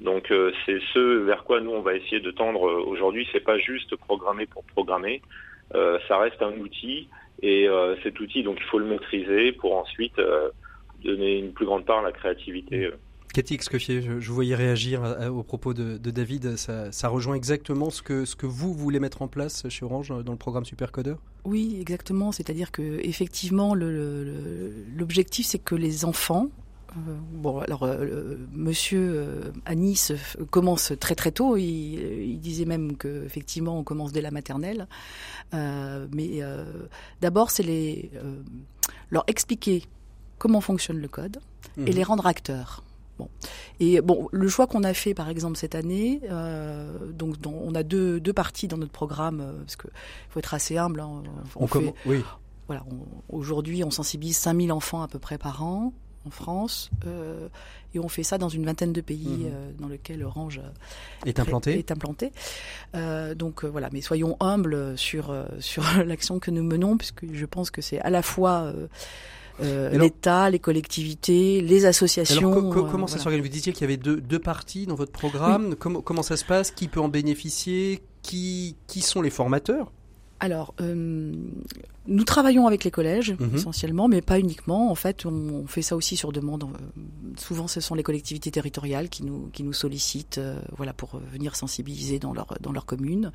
Donc 0.00 0.32
c'est 0.64 0.80
ce 0.94 1.18
vers 1.24 1.44
quoi 1.44 1.60
nous 1.60 1.72
on 1.72 1.82
va 1.82 1.94
essayer 1.94 2.20
de 2.20 2.30
tendre 2.30 2.62
aujourd'hui. 2.86 3.28
C'est 3.32 3.44
pas 3.44 3.58
juste 3.58 3.96
programmer 3.96 4.46
pour 4.46 4.64
programmer. 4.64 5.20
Euh, 5.74 5.98
ça 6.08 6.18
reste 6.18 6.40
un 6.42 6.52
outil 6.58 7.08
et 7.42 7.68
euh, 7.68 7.96
cet 8.02 8.18
outil, 8.20 8.42
donc 8.42 8.58
il 8.60 8.64
faut 8.64 8.78
le 8.78 8.86
maîtriser 8.86 9.52
pour 9.52 9.76
ensuite 9.76 10.18
euh, 10.18 10.50
donner 11.02 11.38
une 11.38 11.52
plus 11.52 11.66
grande 11.66 11.84
part 11.84 11.98
à 11.98 12.02
la 12.02 12.12
créativité. 12.12 12.90
Cathy 13.32 13.54
Excoffier, 13.54 14.00
je, 14.00 14.20
je 14.20 14.30
voyais 14.30 14.54
réagir 14.54 15.02
au 15.32 15.42
propos 15.42 15.74
de, 15.74 15.98
de 15.98 16.10
David. 16.12 16.56
Ça, 16.56 16.92
ça, 16.92 17.08
rejoint 17.08 17.34
exactement 17.34 17.90
ce 17.90 18.00
que, 18.00 18.24
ce 18.24 18.36
que 18.36 18.46
vous 18.46 18.72
voulez 18.72 19.00
mettre 19.00 19.22
en 19.22 19.28
place 19.28 19.68
chez 19.68 19.84
Orange 19.84 20.10
dans 20.24 20.32
le 20.32 20.38
programme 20.38 20.64
Supercodeur 20.64 21.18
Oui, 21.44 21.78
exactement. 21.80 22.30
C'est-à-dire 22.30 22.70
que 22.70 23.00
effectivement, 23.04 23.74
l'objectif, 23.74 25.46
c'est 25.46 25.58
que 25.58 25.74
les 25.74 26.04
enfants 26.04 26.48
bon, 26.96 27.60
alors, 27.60 27.84
euh, 27.84 28.36
Monsieur 28.52 29.12
euh, 29.14 29.52
à 29.64 29.74
Nice 29.74 30.12
commence 30.50 30.92
très 30.98 31.14
très 31.14 31.30
tôt. 31.30 31.56
Il, 31.56 32.38
disait 32.40 32.64
même 32.64 32.96
que 32.96 33.24
effectivement, 33.24 33.78
on 33.78 33.84
commence 33.84 34.12
dès 34.12 34.20
la 34.20 34.30
maternelle. 34.30 34.86
mais 35.52 36.40
d'abord, 37.20 37.50
c'est 37.50 37.62
les 37.62 38.10
leur 39.10 39.24
expliquer 39.26 39.84
comment 40.38 40.60
fonctionne 40.60 40.98
le 40.98 41.08
code 41.08 41.40
et 41.78 41.80
mhm. 41.80 41.86
les 41.86 42.02
rendre 42.02 42.26
acteurs. 42.26 42.82
Bon. 43.18 43.28
Et 43.78 44.00
bon, 44.00 44.28
le 44.32 44.48
choix 44.48 44.66
qu'on 44.66 44.82
a 44.82 44.92
fait, 44.92 45.14
par 45.14 45.28
exemple, 45.28 45.56
cette 45.56 45.74
année, 45.74 46.20
donc 47.12 47.36
on 47.46 47.74
a 47.74 47.82
deux, 47.82 48.20
deux 48.20 48.32
parties 48.32 48.68
dans 48.68 48.76
notre 48.76 48.92
programme, 48.92 49.54
parce 49.60 49.76
qu'il 49.76 49.90
faut 50.30 50.40
être 50.40 50.54
assez 50.54 50.76
humble. 50.76 51.00
Hein, 51.00 51.22
on, 51.56 51.66
fait, 51.66 51.94
oui. 52.06 52.22
Voilà, 52.66 52.84
aujourd'hui, 53.28 53.84
on 53.84 53.90
sensibilise 53.90 54.36
5000 54.38 54.72
enfants 54.72 55.02
à 55.02 55.08
peu 55.08 55.18
près 55.18 55.38
par 55.38 55.62
an 55.62 55.92
en 56.26 56.30
France. 56.30 56.90
Euh, 57.06 57.48
et 57.94 57.98
on 57.98 58.08
fait 58.08 58.22
ça 58.22 58.38
dans 58.38 58.48
une 58.48 58.64
vingtaine 58.64 58.92
de 58.92 59.00
pays 59.00 59.26
mhm. 59.26 59.46
euh, 59.46 59.70
dans 59.78 59.88
lesquels 59.88 60.22
Orange 60.24 60.60
est 61.26 61.38
implanté. 61.38 61.78
Est 61.78 61.90
implanté. 61.90 62.32
Euh, 62.94 63.34
donc 63.34 63.64
voilà, 63.64 63.88
mais 63.92 64.00
soyons 64.00 64.36
humbles 64.40 64.96
sur 64.96 65.34
sur 65.60 65.84
l'action 66.04 66.38
que 66.38 66.50
nous 66.50 66.62
menons, 66.62 66.96
puisque 66.96 67.32
je 67.32 67.46
pense 67.46 67.70
que 67.70 67.82
c'est 67.82 68.00
à 68.00 68.10
la 68.10 68.22
fois 68.22 68.72
l'État, 69.60 70.50
les 70.50 70.58
collectivités, 70.58 71.60
les 71.60 71.86
associations. 71.86 72.52
Alors, 72.52 72.90
comment 72.90 73.06
ça 73.06 73.18
s'organise 73.18 73.44
Vous 73.44 73.52
disiez 73.52 73.72
qu'il 73.72 73.82
y 73.82 73.84
avait 73.84 73.96
deux, 73.96 74.20
deux 74.20 74.40
parties 74.40 74.86
dans 74.86 74.96
votre 74.96 75.12
programme. 75.12 75.76
Comment, 75.76 76.00
comment 76.00 76.22
ça 76.22 76.36
se 76.36 76.44
passe? 76.44 76.70
Qui 76.70 76.88
peut 76.88 77.00
en 77.00 77.08
bénéficier? 77.08 78.02
Qui, 78.22 78.76
qui 78.86 79.02
sont 79.02 79.22
les 79.22 79.30
formateurs? 79.30 79.92
Alors, 80.44 80.74
euh, 80.82 81.32
nous 82.06 82.24
travaillons 82.24 82.66
avec 82.66 82.84
les 82.84 82.90
collèges 82.90 83.34
mhm. 83.40 83.54
essentiellement, 83.54 84.08
mais 84.08 84.20
pas 84.20 84.38
uniquement. 84.38 84.90
En 84.90 84.94
fait, 84.94 85.24
on, 85.24 85.66
fait 85.66 85.80
ça 85.80 85.96
aussi 85.96 86.18
sur 86.18 86.32
demande. 86.32 86.64
Euh, 86.64 87.00
souvent, 87.38 87.66
ce 87.66 87.80
sont 87.80 87.94
les 87.94 88.02
collectivités 88.02 88.50
territoriales 88.50 89.08
qui 89.08 89.24
nous 89.24 89.48
qui 89.54 89.62
nous 89.62 89.72
sollicitent, 89.72 90.36
euh, 90.36 90.60
voilà, 90.76 90.92
pour 90.92 91.18
venir 91.32 91.56
sensibiliser 91.56 92.18
dans 92.18 92.34
leur 92.34 92.58
dans 92.60 92.72
leur 92.72 92.84
commune, 92.84 93.32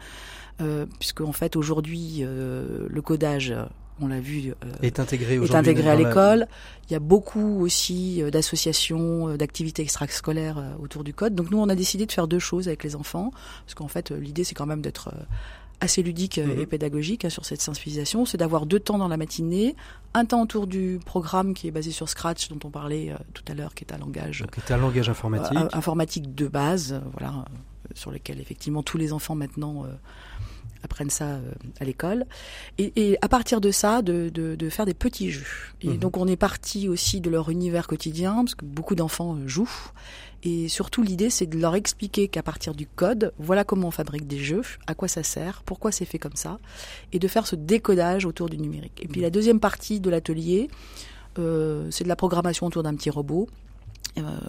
puisque 0.99 1.21
en 1.21 1.31
fait 1.31 1.55
aujourd'hui 1.55 2.21
le 2.21 3.01
codage 3.01 3.55
on 4.01 4.07
l'a 4.07 4.19
vu, 4.19 4.53
est 4.81 4.99
intégré, 4.99 5.35
est 5.35 5.55
intégré 5.55 5.89
à 5.89 5.95
l'école. 5.95 6.47
Il 6.89 6.93
y 6.93 6.95
a 6.95 6.99
beaucoup 6.99 7.61
aussi 7.61 8.21
d'associations, 8.31 9.35
d'activités 9.35 9.81
extrascolaires 9.81 10.63
autour 10.79 11.03
du 11.03 11.13
code. 11.13 11.33
Donc 11.33 11.49
nous, 11.49 11.59
on 11.59 11.69
a 11.69 11.75
décidé 11.75 12.05
de 12.05 12.11
faire 12.11 12.27
deux 12.27 12.39
choses 12.39 12.67
avec 12.67 12.83
les 12.83 12.95
enfants, 12.95 13.31
parce 13.65 13.73
qu'en 13.73 13.87
fait, 13.87 14.11
l'idée 14.11 14.43
c'est 14.43 14.55
quand 14.55 14.67
même 14.67 14.81
d'être 14.81 15.11
assez 15.81 16.03
ludique 16.03 16.37
et 16.37 16.45
mhm. 16.45 16.65
pédagogique 16.65 17.25
hein, 17.25 17.29
sur 17.29 17.45
cette 17.45 17.61
sensibilisation, 17.61 18.25
c'est 18.25 18.37
d'avoir 18.37 18.65
deux 18.65 18.79
temps 18.79 18.97
dans 18.97 19.07
la 19.07 19.17
matinée, 19.17 19.75
un 20.13 20.25
temps 20.25 20.41
autour 20.41 20.67
du 20.67 20.99
programme 21.05 21.53
qui 21.53 21.67
est 21.67 21.71
basé 21.71 21.91
sur 21.91 22.09
Scratch 22.09 22.49
dont 22.49 22.59
on 22.65 22.69
parlait 22.69 23.13
tout 23.33 23.43
à 23.47 23.53
l'heure, 23.53 23.73
qui 23.73 23.85
est 23.85 23.93
un 23.93 23.97
langage, 23.97 24.45
qui 24.51 24.59
est 24.59 24.73
un 24.73 24.77
langage 24.77 25.09
informatique, 25.09 25.57
informatique 25.71 26.35
de 26.35 26.47
base, 26.47 27.01
voilà, 27.11 27.45
sur 27.93 28.11
lequel 28.11 28.39
effectivement 28.39 28.83
tous 28.83 28.97
les 28.97 29.13
enfants 29.13 29.35
maintenant 29.35 29.85
apprennent 30.83 31.09
ça 31.09 31.25
euh, 31.25 31.51
à 31.79 31.85
l'école. 31.85 32.25
Et, 32.77 32.91
et, 32.95 33.17
à 33.21 33.27
partir 33.27 33.61
de 33.61 33.71
ça, 33.71 34.01
de, 34.01 34.29
de, 34.29 34.55
de 34.55 34.69
faire 34.69 34.85
des 34.85 34.93
petits 34.93 35.31
jeux. 35.31 35.45
Et 35.81 35.89
mhm. 35.89 35.97
donc 35.97 36.17
on 36.17 36.27
est 36.27 36.35
parti 36.35 36.87
aussi 36.87 37.21
de 37.21 37.29
leur 37.29 37.49
univers 37.49 37.87
quotidien, 37.87 38.35
parce 38.35 38.55
que 38.55 38.65
beaucoup 38.65 38.95
d'enfants 38.95 39.35
euh, 39.35 39.47
jouent. 39.47 39.91
Et 40.43 40.69
surtout 40.69 41.03
l'idée, 41.03 41.29
c'est 41.29 41.47
de 41.47 41.57
leur 41.57 41.75
expliquer 41.75 42.29
qu'à 42.29 42.43
partir 42.43 42.73
du 42.73 42.87
code, 42.87 43.33
voilà 43.39 43.65
comment 43.65 43.89
on 43.89 43.91
fabrique 43.91 44.25
des 44.25 44.39
jeux, 44.39 44.61
à 44.87 44.95
quoi 44.95 45.09
ça 45.09 45.21
sert, 45.21 45.63
pourquoi 45.63 45.91
c'est 45.91 46.05
fait 46.05 46.19
comme 46.19 46.35
ça, 46.35 46.59
et 47.11 47.19
de 47.19 47.27
faire 47.27 47.45
ce 47.45 47.57
décodage 47.57 48.25
autour 48.25 48.49
du 48.49 48.57
numérique. 48.57 49.01
Et 49.03 49.07
puis 49.07 49.19
la 49.19 49.29
deuxième 49.29 49.59
partie 49.59 49.99
de 49.99 50.09
l'atelier, 50.09 50.69
euh, 51.39 51.87
c'est 51.91 52.05
de 52.05 52.09
la 52.09 52.15
programmation 52.15 52.67
autour 52.67 52.83
d'un 52.83 52.95
petit 52.95 53.09
robot 53.09 53.49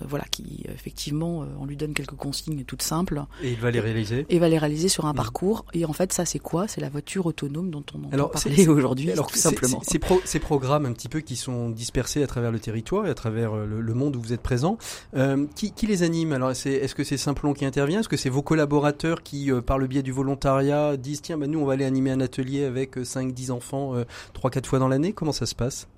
voilà, 0.09 0.25
qui 0.31 0.65
effectivement, 0.69 1.43
euh, 1.43 1.47
on 1.59 1.67
lui 1.67 1.77
donne 1.77 1.95
quelques 1.95 2.17
consignes 2.17 2.65
toutes 2.65 2.83
simples. 2.83 3.25
Et 3.43 3.53
il 3.53 3.61
va 3.61 3.71
les 3.71 3.81
réaliser. 3.81 4.27
Et 4.29 4.37
il 4.37 4.41
va 4.41 4.49
les 4.49 4.59
réaliser 4.59 4.89
sur 4.89 5.07
un 5.07 5.13
mmh. 5.13 5.17
parcours. 5.17 5.65
Et 5.73 5.85
en 5.85 5.93
fait, 5.93 6.13
ça, 6.13 6.25
c'est 6.25 6.39
quoi? 6.39 6.69
C'est 6.69 6.81
la 6.81 6.89
voiture 6.89 7.27
autonome 7.27 7.71
dont 7.71 7.85
on 7.95 8.05
entend 8.05 8.29
parler 8.29 8.69
aujourd'hui, 8.69 9.13
tout 9.15 9.37
simplement. 9.37 9.81
Ces, 9.83 10.01
ces, 10.25 10.39
programmes 10.39 10.87
un 10.87 10.93
petit 10.93 11.09
peu 11.09 11.21
qui 11.21 11.37
sont 11.37 11.71
dispersés 11.71 12.23
à 12.23 12.27
travers 12.27 12.51
le 12.51 12.59
territoire 12.59 13.07
et 13.07 13.11
à 13.11 13.15
travers 13.15 13.55
euh, 13.55 13.67
le, 13.67 13.95
monde 13.95 14.17
où 14.17 14.21
vous 14.21 14.33
êtes 14.33 14.41
présent, 14.41 14.79
qui, 15.55 15.73
qui, 15.73 15.87
les 15.87 16.03
anime? 16.03 16.33
Alors, 16.33 16.51
est-ce 16.51 16.95
que 16.95 17.05
c'est 17.05 17.17
Simplon 17.17 17.53
qui 17.53 17.65
intervient? 17.65 18.01
Est-ce 18.01 18.09
que 18.09 18.17
c'est 18.17 18.31
vos 18.31 18.43
collaborateurs 18.43 19.23
qui, 19.23 19.51
par 19.67 19.79
le 19.79 19.87
biais 19.87 20.03
du 20.03 20.13
volontariat, 20.13 20.97
disent 20.97 21.23
tiens, 21.23 21.39
bah, 21.39 21.47
nous, 21.47 21.59
on 21.59 21.65
va 21.65 21.75
aller 21.75 21.85
animer 21.85 22.11
un 22.11 22.21
atelier 22.21 22.65
avec 22.65 22.97
5-10 22.97 23.51
enfants 23.51 23.95
3-4 24.35 24.67
fois 24.67 24.79
dans 24.79 24.89
l'année? 24.89 25.13
Comment 25.13 25.33
ça 25.33 25.47
se 25.47 25.55
passe? 25.55 25.89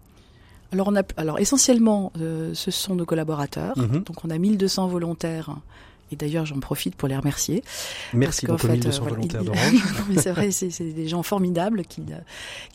Alors, 0.72 0.88
on 0.88 0.96
a, 0.96 1.02
alors 1.16 1.38
essentiellement, 1.38 2.12
euh, 2.20 2.52
ce 2.54 2.70
sont 2.70 2.94
nos 2.94 3.04
collaborateurs. 3.04 3.76
Mhm. 3.78 4.02
Donc 4.04 4.24
on 4.24 4.30
a 4.30 4.38
1200 4.38 4.88
volontaires 4.88 5.56
et 6.12 6.16
d'ailleurs, 6.16 6.44
j'en 6.44 6.60
profite 6.60 6.94
pour 6.94 7.08
les 7.08 7.16
remercier. 7.16 7.62
Merci 8.12 8.46
beaucoup, 8.46 8.66
fait, 8.66 8.72
1200 8.72 9.04
euh, 9.04 9.08
volontaires 9.08 9.44
d'Orange. 9.44 9.82
c'est 10.18 10.30
vrai, 10.30 10.50
c'est 10.50 10.82
des 10.82 11.08
gens 11.08 11.22
formidables 11.22 11.84
qui, 11.84 12.02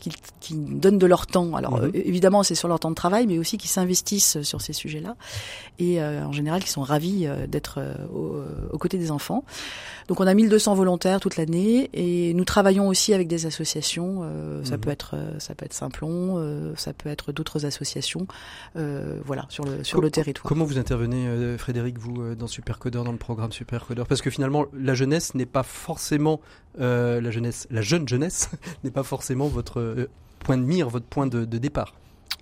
qui, 0.00 0.10
qui, 0.40 0.54
donnent 0.54 0.98
de 0.98 1.06
leur 1.06 1.26
temps. 1.26 1.54
Alors, 1.54 1.78
mhm. 1.78 1.84
euh, 1.84 1.90
évidemment, 1.94 2.42
c'est 2.42 2.54
sur 2.54 2.68
leur 2.68 2.80
temps 2.80 2.90
de 2.90 2.96
travail, 2.96 3.26
mais 3.26 3.38
aussi 3.38 3.56
qui 3.56 3.68
s'investissent 3.68 4.42
sur 4.42 4.60
ces 4.60 4.72
sujets-là. 4.72 5.16
Et 5.78 6.02
euh, 6.02 6.24
en 6.24 6.32
général, 6.32 6.62
qui 6.62 6.70
sont 6.70 6.82
ravis 6.82 7.28
d'être 7.48 7.80
aux 8.12 8.78
côtés 8.78 8.98
des 8.98 9.10
enfants. 9.10 9.44
Donc, 10.08 10.20
on 10.20 10.26
a 10.26 10.34
1200 10.34 10.74
volontaires 10.74 11.20
toute 11.20 11.36
l'année 11.36 11.90
et 11.92 12.34
nous 12.34 12.44
travaillons 12.44 12.88
aussi 12.88 13.14
avec 13.14 13.28
des 13.28 13.46
associations. 13.46 14.22
Ça 14.64 14.76
mhm. 14.76 14.80
peut 14.80 14.90
être, 14.90 15.14
ça 15.38 15.54
peut 15.54 15.64
être 15.64 15.74
Simplon, 15.74 16.74
ça 16.76 16.92
peut 16.92 17.08
être 17.08 17.32
d'autres 17.32 17.66
associations. 17.66 18.26
voilà, 18.74 19.46
sur 19.48 19.64
le 19.64 19.84
sur 19.84 20.00
le 20.00 20.10
territoire. 20.10 20.48
Comment 20.48 20.64
vous 20.64 20.78
intervenez, 20.78 21.56
Frédéric, 21.58 21.98
vous, 21.98 22.34
dans 22.34 22.46
Supercodeur, 22.46 23.04
dans 23.04 23.12
le 23.12 23.18
programme 23.28 23.52
Supercodeur 23.52 24.06
Parce 24.06 24.22
que 24.22 24.30
finalement, 24.30 24.64
la 24.72 24.94
jeunesse 24.94 25.34
n'est 25.34 25.44
pas 25.44 25.62
forcément 25.62 26.40
euh, 26.80 27.20
la 27.20 27.30
jeunesse, 27.30 27.68
la 27.70 27.82
jeune 27.82 28.08
jeunesse 28.08 28.50
n'est 28.84 28.90
pas 28.90 29.02
forcément 29.02 29.48
votre 29.48 29.80
euh, 29.80 30.08
point 30.38 30.56
de 30.56 30.62
mire, 30.62 30.88
votre 30.88 31.04
point 31.04 31.26
de, 31.26 31.44
départ. 31.44 31.92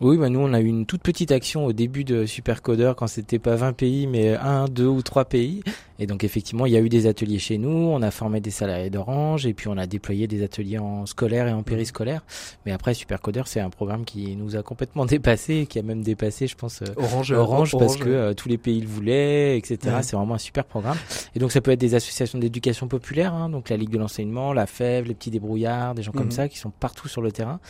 Oui, 0.01 0.17
bah 0.17 0.29
nous 0.29 0.39
on 0.39 0.53
a 0.53 0.61
eu 0.61 0.67
une 0.67 0.87
toute 0.87 1.03
petite 1.03 1.33
action 1.33 1.67
au 1.67 1.73
début 1.73 2.05
de 2.05 2.25
Supercodeur 2.25 2.95
quand 2.95 3.09
c'était 3.09 3.41
pas 3.41 3.57
20 3.57 3.73
pays 3.73 4.07
mais 4.07 4.37
1, 4.37 4.67
2 4.67 4.87
ou 4.87 5.03
3 5.03 5.25
pays. 5.25 5.65
Et 5.99 6.07
donc 6.07 6.25
effectivement, 6.25 6.67
il 6.67 6.73
y 6.73 6.77
a 6.77 6.81
eu 6.81 6.89
des 6.89 7.07
ateliers 7.07 7.39
chez 7.39 7.59
nous, 7.59 7.69
on 7.71 8.03
a 8.03 8.11
formé 8.11 8.41
des 8.41 8.51
salariés 8.51 8.91
d'Orange 8.91 9.47
et 9.47 9.55
puis 9.55 9.69
on 9.69 9.77
a 9.77 9.87
déployé 9.87 10.27
des 10.27 10.43
ateliers 10.43 10.79
en 10.79 11.07
scolaire 11.07 11.49
et 11.49 11.53
en 11.53 11.63
périscolaire. 11.63 12.23
Mais 12.65 12.73
après 12.73 12.95
Supercodeur, 12.95 13.49
c'est 13.49 13.61
un 13.61 13.71
programme 13.71 14.05
qui 14.05 14.37
nous 14.37 14.57
a 14.57 14.63
complètement 14.63 15.07
dépassé, 15.07 15.67
qui 15.67 15.79
a 15.79 15.83
même 15.83 16.03
dépassé, 16.03 16.47
je 16.47 16.57
pense, 16.57 16.83
euh, 16.83 16.87
Orange, 16.97 17.33
Orange, 17.33 17.77
parce 17.79 17.97
que 17.97 18.09
euh, 18.09 18.35
tous 18.35 18.49
les 18.49 18.59
pays 18.59 18.81
le 18.81 18.89
voulaient, 18.89 19.59
etc. 19.59 19.97
C'est 20.03 20.17
vraiment 20.17 20.35
un 20.35 20.39
super 20.39 20.65
programme. 20.65 20.97
Et 21.35 21.39
donc 21.39 21.53
ça 21.53 21.61
peut 21.61 21.71
être 21.71 21.81
des 21.81 21.95
associations 21.95 22.39
d'éducation 22.39 22.89
populaire, 22.89 23.35
hein, 23.35 23.49
donc 23.49 23.69
la 23.69 23.77
Ligue 23.77 23.91
de 23.91 23.99
l'enseignement, 23.99 24.53
la 24.53 24.67
FEV, 24.67 25.07
les 25.07 25.15
petits 25.15 25.31
débrouillards, 25.31 25.95
des 25.95 26.03
gens 26.03 26.13
comme 26.13 26.27
mhm. 26.27 26.31
ça 26.31 26.49
qui 26.49 26.59
sont 26.59 26.71
partout 26.71 27.09
sur 27.09 27.23
le 27.23 27.33
terrain. 27.33 27.61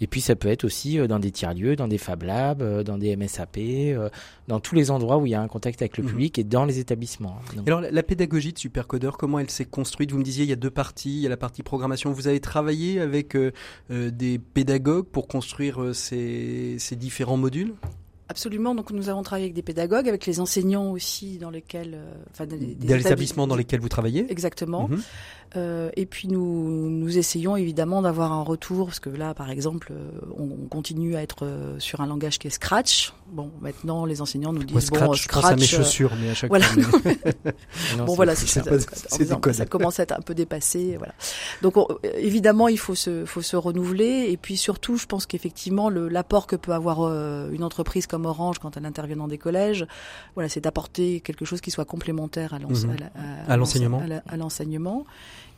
Et 0.00 0.06
puis 0.06 0.20
ça 0.20 0.36
peut 0.36 0.48
être 0.48 0.64
aussi 0.64 0.98
euh, 0.98 1.06
dans 1.06 1.18
des 1.18 1.30
tiers-lieux 1.30 1.76
dans 1.76 1.88
des 1.88 1.98
Fab 1.98 2.22
Labs, 2.22 2.62
euh, 2.62 2.82
dans 2.82 2.98
des 2.98 3.16
MSAP, 3.16 3.58
euh, 3.58 4.08
dans 4.48 4.60
tous 4.60 4.74
les 4.74 4.90
endroits 4.90 5.18
où 5.18 5.26
il 5.26 5.30
y 5.30 5.34
a 5.34 5.40
un 5.40 5.48
contact 5.48 5.82
avec 5.82 5.96
le 5.96 6.04
mhm. 6.04 6.10
public 6.10 6.38
et 6.38 6.44
dans 6.44 6.64
les 6.64 6.78
établissements. 6.78 7.38
La, 7.80 8.02
pédagogie 8.02 8.52
de 8.52 8.58
Supercodeur, 8.58 9.16
comment 9.18 9.38
elle 9.38 9.50
s'est 9.50 9.64
construite? 9.64 10.12
Vous 10.12 10.18
me 10.18 10.24
disiez 10.24 10.44
il 10.44 10.48
y 10.48 10.52
a 10.52 10.56
deux 10.56 10.70
parties, 10.70 11.16
il 11.16 11.20
y 11.20 11.26
a 11.26 11.30
la 11.30 11.36
partie 11.36 11.62
programmation. 11.62 12.12
Vous 12.12 12.28
avez 12.28 12.40
travaillé 12.40 13.00
avec 13.00 13.36
euh, 13.36 13.52
des 13.88 14.38
pédagogues 14.38 15.06
pour 15.06 15.28
construire 15.28 15.94
ces, 15.94 16.78
différents 16.92 17.36
modules? 17.36 17.74
Absolument. 18.28 18.74
Donc 18.74 18.90
nous 18.90 19.08
avons 19.08 19.22
travaillé 19.22 19.44
avec 19.46 19.54
des 19.54 19.62
pédagogues, 19.62 20.08
avec 20.08 20.26
les 20.26 20.40
enseignants 20.40 20.90
aussi, 20.90 21.38
dans 21.38 21.50
lesquels, 21.50 21.98
enfin, 22.30 22.46
des, 22.46 22.76
établissements 22.94 23.46
dans 23.46 23.56
lesquels 23.56 23.80
vous 23.80 23.88
travaillez. 23.88 24.30
Exactement. 24.30 24.88
Mhm. 24.88 25.02
Euh, 25.54 25.90
et 25.96 26.06
puis 26.06 26.28
nous, 26.28 26.90
nous 26.90 27.18
essayons 27.18 27.56
évidemment 27.56 28.02
d'avoir 28.02 28.32
un 28.32 28.42
retour, 28.42 28.86
parce 28.86 29.00
que 29.00 29.10
là, 29.10 29.32
par 29.32 29.50
exemple, 29.50 29.92
euh, 29.92 30.10
on, 30.36 30.66
continue 30.68 31.16
à 31.16 31.22
être 31.22 31.44
euh, 31.44 31.78
sur 31.78 32.00
un 32.00 32.06
langage 32.06 32.38
qui 32.38 32.48
est 32.48 32.50
Scratch. 32.50 33.14
Bon, 33.30 33.50
maintenant, 33.60 34.04
les 34.04 34.20
enseignants 34.20 34.52
nous 34.52 34.64
disent 34.64 34.90
bon, 34.90 34.96
Scratch, 34.96 35.22
Scratch, 35.22 35.44
à 35.44 35.56
mes 35.56 35.66
chaussures, 35.66 36.12
mais 36.20 36.30
à 36.30 36.34
chaque 36.34 36.50
voilà. 36.50 36.66
fois. 36.66 37.12
bon, 38.04 38.14
voilà, 38.14 38.34
c'est 38.34 38.46
ça 38.46 39.66
commence 39.66 40.00
à 40.00 40.02
être 40.02 40.12
un 40.12 40.20
peu 40.20 40.34
dépassé. 40.34 40.96
Voilà. 40.98 41.14
Donc, 41.62 41.74
évidemment, 42.14 42.68
il 42.68 42.78
faut 42.78 42.94
se, 42.94 43.24
faut 43.24 43.42
se 43.42 43.56
renouveler, 43.56 44.26
et 44.30 44.36
puis 44.36 44.56
surtout, 44.56 44.96
je 44.96 45.06
pense 45.06 45.26
qu'effectivement, 45.26 45.88
l'apport 45.88 46.46
que 46.46 46.56
peut 46.56 46.72
avoir 46.72 47.00
une 47.50 47.62
entreprise 47.62 48.06
comme 48.06 48.15
Orange 48.24 48.58
quand 48.58 48.76
elle 48.76 48.86
intervient 48.86 49.16
dans 49.16 49.28
des 49.28 49.38
collèges, 49.38 49.86
voilà, 50.34 50.48
c'est 50.48 50.60
d'apporter 50.60 51.20
quelque 51.20 51.44
chose 51.44 51.60
qui 51.60 51.70
soit 51.70 51.84
complémentaire 51.84 52.54
à 52.54 52.58
mhm. 52.58 52.68
l'enseignement. 53.56 54.02
À 54.26 54.36
l'enseignement 54.36 55.04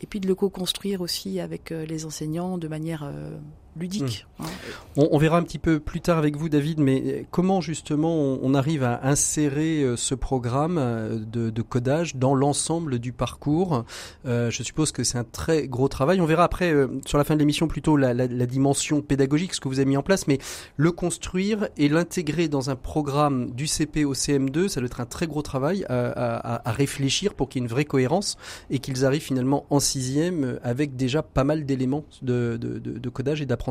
et 0.01 0.07
puis 0.07 0.21
de 0.21 0.29
le 0.29 0.35
co-construire 0.35 1.01
aussi 1.01 1.41
avec 1.41 1.73
euh, 1.73 1.85
les 1.85 2.07
enseignants 2.07 2.59
de 2.59 2.69
manière 2.69 3.03
euh, 3.05 3.37
ludique. 3.79 4.27
Hmm. 4.39 4.45
Hein. 4.45 4.49
On, 4.97 5.19
verra 5.19 5.39
un 5.39 5.43
petit 5.43 5.59
peu 5.59 5.81
plus 5.81 6.01
tard 6.01 6.19
avec 6.19 6.37
vous, 6.37 6.49
David, 6.49 6.81
mais 6.81 7.03
euh, 7.05 7.23
comment 7.31 7.61
justement 7.61 8.15
on, 8.15 8.55
arrive 8.55 8.83
à 8.83 9.01
insérer 9.07 9.85
ce 9.97 10.15
programme 10.15 11.25
de, 11.31 11.63
codage 11.63 12.17
dans 12.17 12.35
l'ensemble 12.35 12.99
du 12.99 13.13
parcours? 13.13 13.85
Je 14.25 14.63
suppose 14.63 14.91
que 14.91 15.05
c'est 15.05 15.19
un 15.19 15.25
très 15.25 15.69
gros 15.69 15.89
travail. 15.89 16.21
On 16.21 16.27
verra 16.27 16.45
après, 16.45 16.75
sur 17.07 17.19
la 17.19 17.25
fin 17.25 17.35
de 17.35 17.41
l'émission, 17.41 17.69
plutôt 17.69 17.97
la, 17.97 18.15
dimension 18.47 19.03
pédagogique, 19.03 19.55
ce 19.55 19.61
que 19.61 19.69
vous 19.69 19.79
avez 19.79 19.89
mis 19.89 19.97
en 19.97 20.03
place, 20.03 20.27
mais 20.27 20.39
le 20.77 20.91
construire 20.91 21.69
et 21.77 21.89
l'intégrer 21.89 22.49
dans 22.49 22.71
un 22.71 22.77
programme 22.77 23.51
du 23.51 23.67
CP 23.67 24.05
au 24.05 24.15
CM2, 24.15 24.69
ça 24.69 24.81
doit 24.81 24.87
être 24.87 25.01
un 25.01 25.07
très 25.07 25.27
gros 25.27 25.43
travail 25.43 25.85
à, 25.89 26.69
à 26.69 26.73
réfléchir 26.73 27.35
pour 27.35 27.49
qu'il 27.49 27.61
y 27.61 27.63
ait 27.63 27.67
une 27.67 27.71
vraie 27.71 27.85
cohérence 27.85 28.37
et 28.71 28.79
qu'ils 28.79 29.05
arrivent 29.05 29.23
finalement 29.23 29.67
en 29.71 29.81
sixième 29.81 30.45
euh, 30.45 30.59
avec 30.63 30.97
déjà 30.97 31.23
pas 31.23 31.45
mal 31.45 31.65
d'éléments 31.65 32.05
de, 32.23 32.57
de, 32.57 33.09
codage 33.11 33.41
et 33.41 33.47
d'apprentissage. 33.47 33.68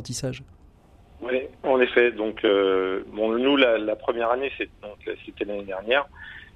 Oui, 1.21 1.41
en 1.63 1.79
effet. 1.79 2.11
Donc, 2.11 2.43
euh, 2.43 3.01
bon, 3.13 3.37
nous, 3.37 3.57
la, 3.57 3.95
première 3.95 4.31
année, 4.31 4.51
c'était 4.57 5.45
l'année 5.45 5.63
dernière. 5.63 6.07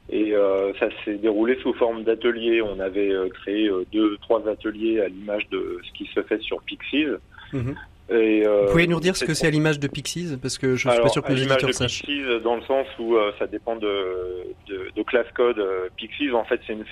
Et 0.09 0.33
euh, 0.33 0.73
ça 0.79 0.87
s'est 1.05 1.15
déroulé 1.15 1.57
sous 1.61 1.73
forme 1.73 2.03
d'ateliers. 2.03 2.61
On 2.61 2.79
avait 2.79 3.11
créé 3.41 3.69
deux, 3.91 4.17
trois 4.21 4.47
ateliers 4.47 5.01
à 5.01 5.07
l'image 5.07 5.47
de 5.49 5.79
ce 5.83 5.91
qui 5.93 6.09
se 6.13 6.21
fait 6.23 6.41
sur 6.41 6.61
Pixies. 6.63 7.05
Mhm. 7.53 7.75
Et, 8.09 8.43
Vous 8.43 8.71
pouvez 8.71 8.87
nous 8.87 8.99
dire 8.99 9.15
ce 9.15 9.23
que 9.23 9.33
c'est 9.33 9.47
à 9.47 9.51
l'image 9.51 9.79
de 9.79 9.87
Pixies? 9.87 10.37
Parce 10.41 10.57
que 10.57 10.75
je 10.75 10.87
ne 10.87 10.93
suis 10.93 11.01
pas 11.01 11.09
sûr 11.09 11.23
que 11.23 11.31
les 11.31 11.43
éditeurs 11.43 11.73
sachent. 11.73 12.01
Pixies, 12.01 12.23
dans 12.43 12.55
le 12.55 12.61
sens 12.63 12.87
où 12.99 13.15
ça 13.39 13.47
dépend 13.47 13.77
de, 13.77 14.47
de, 14.67 15.03
classe 15.03 15.31
code. 15.33 15.63
Pixies, 15.95 16.31
en 16.31 16.43
fait, 16.43 16.59
c'est 16.67 16.73
une, 16.73 16.83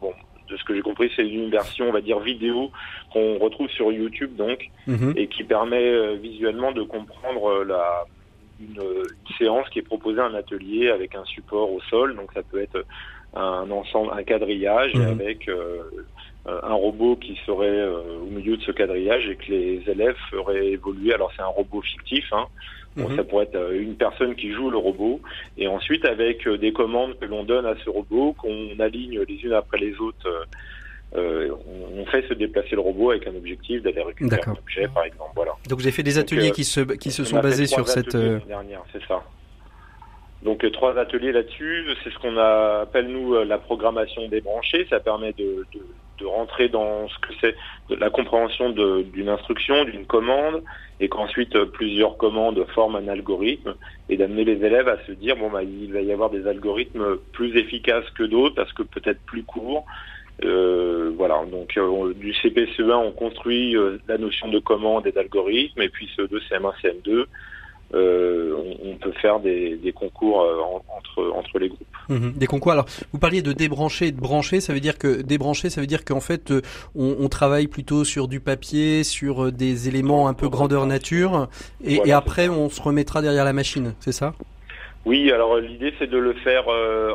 bon, 0.00 0.12
de 0.52 0.56
ce 0.58 0.64
que 0.64 0.74
j'ai 0.74 0.82
compris, 0.82 1.10
c'est 1.16 1.26
une 1.26 1.50
version, 1.50 1.88
on 1.88 1.92
va 1.92 2.00
dire, 2.00 2.20
vidéo 2.20 2.70
qu'on 3.12 3.38
retrouve 3.38 3.68
sur 3.70 3.90
YouTube, 3.90 4.36
donc, 4.36 4.70
mhm. 4.86 5.14
et 5.16 5.26
qui 5.26 5.44
permet 5.44 5.88
euh, 5.88 6.14
visuellement 6.14 6.72
de 6.72 6.82
comprendre 6.82 7.46
euh, 7.46 7.64
la, 7.64 8.04
une, 8.60 8.82
séance 9.38 9.68
qui 9.70 9.78
est 9.78 9.82
proposée, 9.82 10.20
un 10.20 10.34
atelier 10.34 10.90
avec 10.90 11.14
un 11.14 11.24
support 11.24 11.72
au 11.72 11.80
sol. 11.88 12.14
Donc, 12.16 12.32
ça 12.34 12.42
peut 12.42 12.60
être 12.60 12.84
un 13.34 13.70
ensemble, 13.70 14.10
un 14.12 14.22
quadrillage 14.22 14.94
mhm. 14.94 15.08
avec 15.08 15.48
euh, 15.48 15.78
un 16.46 16.74
robot 16.74 17.16
qui 17.16 17.38
serait 17.46 17.86
au 17.88 18.26
milieu 18.26 18.56
de 18.56 18.62
ce 18.62 18.72
quadrillage 18.72 19.28
et 19.28 19.36
que 19.36 19.50
les 19.50 19.82
élèves 19.86 20.16
feraient 20.30 20.66
évoluer. 20.68 21.14
Alors, 21.14 21.32
c'est 21.34 21.42
un 21.42 21.46
robot 21.46 21.80
fictif, 21.80 22.30
hein, 22.32 22.46
Mhm. 22.96 23.16
Ça 23.16 23.24
pourrait 23.24 23.44
être 23.44 23.56
euh, 23.56 23.80
une 23.80 23.96
personne 23.96 24.34
qui 24.34 24.52
joue 24.52 24.70
le 24.70 24.76
robot, 24.76 25.20
et 25.56 25.66
ensuite 25.66 26.04
avec 26.04 26.46
euh, 26.46 26.58
des 26.58 26.72
commandes 26.72 27.18
que 27.18 27.24
l'on 27.24 27.44
donne 27.44 27.66
à 27.66 27.74
ce 27.84 27.90
robot, 27.90 28.34
qu'on 28.34 28.78
aligne 28.80 29.20
les 29.26 29.36
unes 29.44 29.52
après 29.52 29.78
les 29.78 29.96
autres 29.98 30.46
on, 31.14 32.06
fait 32.06 32.26
se 32.26 32.32
déplacer 32.34 32.74
le 32.74 32.80
robot 32.80 33.10
avec 33.10 33.26
un 33.26 33.34
objectif 33.34 33.82
d'aller 33.82 34.02
récupérer 34.02 34.40
un 34.46 34.52
objet, 34.52 34.88
par 34.88 35.04
exemple. 35.04 35.30
Voilà. 35.34 35.52
Donc 35.68 35.80
j'ai 35.80 35.90
fait 35.90 36.02
des 36.02 36.18
ateliers 36.18 36.50
qui 36.52 36.64
se 36.64 36.80
qui 36.80 37.10
se 37.10 37.24
sont 37.24 37.38
basés 37.40 37.66
sur 37.66 37.86
cette 37.86 38.16
dernière, 38.16 38.82
c'est 38.92 39.02
ça. 39.06 39.22
Donc 40.42 40.64
trois 40.72 40.98
ateliers 40.98 41.32
là-dessus, 41.32 41.84
c'est 42.02 42.10
ce 42.10 42.18
qu'on 42.18 42.36
appelle 42.36 43.08
nous 43.08 43.44
la 43.44 43.58
programmation 43.58 44.26
débranchée. 44.28 44.86
Ça 44.90 45.00
permet 45.00 45.32
de, 45.32 45.66
de, 45.74 45.80
de 46.22 46.26
rentrer 46.26 46.68
dans 46.68 47.08
ce 47.08 47.18
que 47.18 47.32
c'est 47.40 47.54
la 47.90 48.10
compréhension 48.10 48.70
d'une 48.70 49.28
instruction, 49.28 49.84
d'une 49.84 50.06
commande, 50.06 50.62
et 51.00 51.08
qu'ensuite 51.08 51.54
euh, 51.56 51.66
plusieurs 51.66 52.16
commandes 52.16 52.64
forment 52.74 52.96
un 52.96 53.08
algorithme, 53.08 53.74
et 54.08 54.16
d'amener 54.16 54.44
les 54.44 54.64
élèves 54.64 54.88
à 54.88 54.98
se 55.06 55.12
dire 55.12 55.36
bon 55.36 55.50
bah 55.50 55.62
il 55.62 55.92
va 55.92 56.00
y 56.00 56.12
avoir 56.12 56.30
des 56.30 56.46
algorithmes 56.46 57.16
plus 57.32 57.56
efficaces 57.56 58.08
que 58.10 58.22
d'autres 58.22 58.54
parce 58.54 58.72
que 58.72 58.82
peut-être 58.82 59.20
plus 59.26 59.42
courts. 59.42 59.84
Euh, 60.44 61.12
voilà, 61.16 61.44
donc 61.50 61.76
euh, 61.76 62.14
du 62.14 62.32
CPCE1 62.32 62.94
on 62.94 63.12
construit 63.12 63.76
la 64.08 64.18
notion 64.18 64.48
de 64.48 64.58
commande 64.58 65.06
et 65.06 65.12
d'algorithme, 65.12 65.82
et 65.82 65.88
puis 65.88 66.08
ce 66.16 66.22
2 66.22 66.38
CM1, 66.38 66.72
CM2 66.82 67.26
euh, 67.94 68.54
on, 68.84 68.96
peut 68.96 69.12
faire 69.20 69.40
des, 69.40 69.92
concours 69.94 70.42
euh, 70.42 70.60
entre 70.60 71.32
entre 71.34 71.58
les 71.58 71.68
groupes. 71.68 71.86
Mhm. 72.08 72.32
des 72.32 72.46
concours. 72.46 72.72
Alors, 72.72 72.86
vous 73.12 73.18
parliez 73.18 73.42
de 73.42 73.52
débrancher 73.52 74.06
et 74.06 74.12
de 74.12 74.20
brancher. 74.20 74.60
Ça 74.60 74.72
veut 74.72 74.80
dire 74.80 74.96
que 74.96 75.20
débrancher, 75.20 75.70
ça 75.70 75.80
veut 75.80 75.86
dire 75.86 76.04
qu'en 76.04 76.20
fait, 76.20 76.50
euh, 76.50 76.62
on, 76.94 77.28
travaille 77.28 77.66
plutôt 77.66 78.04
sur 78.04 78.28
du 78.28 78.40
papier, 78.40 79.04
sur 79.04 79.52
des 79.52 79.88
éléments 79.88 80.28
un 80.28 80.34
peu 80.34 80.48
grandeur 80.48 80.86
nature, 80.86 81.48
et, 81.84 82.12
après, 82.12 82.48
on 82.48 82.68
se 82.68 82.80
remettra 82.80 83.22
derrière 83.22 83.44
la 83.44 83.52
machine. 83.52 83.94
C'est 84.00 84.12
ça? 84.12 84.34
Oui, 85.04 85.32
alors 85.32 85.56
l'idée 85.56 85.92
c'est 85.98 86.08
de 86.08 86.18
le 86.18 86.32
faire 86.34 86.64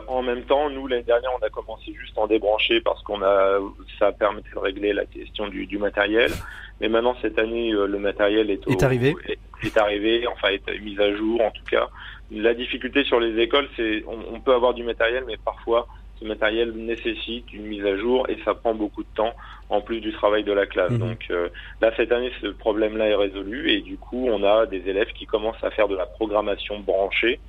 en 0.08 0.22
même 0.22 0.44
temps. 0.44 0.70
Nous 0.70 0.88
l'année 0.88 1.04
dernière 1.04 1.32
on 1.40 1.46
a 1.46 1.50
commencé 1.50 1.94
juste 1.94 2.18
en 2.18 2.28
débrancher 2.28 2.82
parce 2.82 3.02
qu'on 3.04 3.22
a 3.22 3.60
ça 3.98 4.12
permettait 4.12 4.50
de 4.54 4.60
régler 4.60 4.92
la 4.92 5.06
question 5.06 5.48
du, 5.48 5.66
du 5.68 5.78
matériel. 5.78 6.32
Mais 6.80 6.90
maintenant 6.90 7.16
cette 7.22 7.40
année 7.40 7.72
le 7.72 8.00
matériel 8.00 8.52
est, 8.52 8.68
est 8.68 8.84
arrivé 8.84 9.16
est 9.64 9.78
arrivé, 9.78 10.28
enfin 10.28 10.50
est 10.50 10.80
mise 10.80 11.00
à 11.00 11.14
jour 11.16 11.42
en 11.42 11.52
tout 11.52 11.64
cas. 11.70 11.88
La 12.32 12.54
difficulté 12.54 13.04
sur 13.06 13.20
les 13.20 13.42
écoles, 13.42 13.68
c'est 13.76 14.04
on, 14.08 14.40
peut 14.40 14.54
avoir 14.54 14.74
du 14.74 14.84
matériel, 14.84 15.24
mais 15.26 15.38
parfois 15.38 15.88
ce 16.20 16.26
matériel 16.26 16.72
nécessite 16.72 17.54
une 17.54 17.68
mise 17.68 17.86
à 17.86 17.96
jour 17.96 18.28
et 18.28 18.38
ça 18.44 18.56
prend 18.56 18.74
beaucoup 18.74 19.04
de 19.04 19.10
temps 19.16 19.34
en 19.70 19.82
plus 19.82 20.02
du 20.02 20.12
travail 20.12 20.44
de 20.44 20.52
la 20.52 20.66
classe. 20.66 20.92
Mhm. 20.92 21.00
Donc 21.00 21.28
euh, 21.30 21.50
là 21.80 21.92
cette 21.96 22.12
année 22.12 22.32
ce 22.42 22.48
problème-là 22.48 23.08
est 23.08 23.16
résolu 23.16 23.72
et 23.72 23.82
du 23.82 23.98
coup 23.98 24.28
on 24.28 24.44
a 24.44 24.66
des 24.66 24.90
élèves 24.90 25.14
qui 25.14 25.26
commencent 25.26 25.64
à 25.64 25.70
faire 25.70 25.88
de 25.88 25.96
la 25.96 26.06
programmation 26.06 26.80
branchée, 26.80 27.40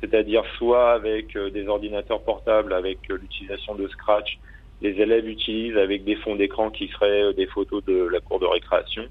c'est-à-dire 0.00 0.44
soit 0.58 0.92
avec 0.92 1.36
euh, 1.36 1.50
des 1.50 1.66
ordinateurs 1.68 2.22
portables 2.22 2.74
avec 2.74 2.98
euh, 3.10 3.18
l'utilisation 3.20 3.74
de 3.74 3.88
Scratch, 3.88 4.38
les 4.82 4.90
élèves 4.90 5.28
utilisent 5.28 5.76
avec 5.76 6.04
des 6.04 6.16
fonds 6.16 6.36
d'écran 6.36 6.70
qui 6.70 6.88
seraient 6.88 7.32
des 7.34 7.46
photos 7.46 7.84
de 7.84 8.08
la 8.10 8.20
cour 8.20 8.38
de 8.38 8.46
récréation, 8.46 9.04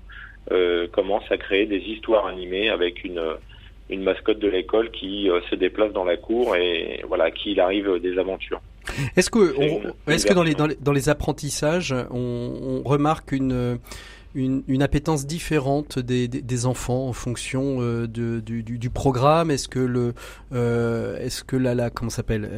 euh, 0.52 0.88
commence 0.88 1.30
à 1.30 1.38
créer 1.38 1.66
des 1.66 1.80
histoires 1.80 2.28
animées 2.28 2.70
avec 2.70 3.04
une 3.04 3.22
une 3.90 4.04
mascotte 4.04 4.40
de 4.40 4.50
l'école 4.50 4.92
qui 4.92 5.30
euh, 5.30 5.40
se 5.50 5.56
déplace 5.56 5.94
dans 5.94 6.04
la 6.04 6.18
cour 6.18 6.58
et 6.58 7.04
voilà 7.08 7.32
qui 7.32 7.52
il 7.52 7.60
arrive 7.60 8.00
des 8.02 8.18
aventures. 8.18 8.62
Est-ce 9.16 9.30
que 9.30 9.56
est-ce 10.10 10.26
que 10.26 10.34
dans 10.34 10.44
les, 10.44 10.56
dans 10.56 10.92
les, 10.94 11.10
apprentissages 11.10 11.94
on, 12.12 12.82
on 12.84 12.88
remarque 12.88 13.32
une 13.32 13.80
une, 14.36 14.64
une, 14.68 14.84
appétence 14.84 15.26
différente 15.26 16.00
des, 16.00 16.28
des, 16.28 16.42
des 16.42 16.66
enfants 16.66 17.08
en 17.08 17.14
fonction 17.14 17.78
euh, 17.82 18.08
de, 18.08 18.40
du, 18.40 18.62
du, 18.62 18.90
programme? 18.90 19.52
Est-ce 19.52 19.68
que 19.68 19.80
le, 19.80 20.14
euh, 20.54 21.18
est-ce 21.18 21.44
que 21.44 21.56
la, 21.56 21.74
la 21.74 21.90
comment 21.90 22.12
s'appelle 22.12 22.50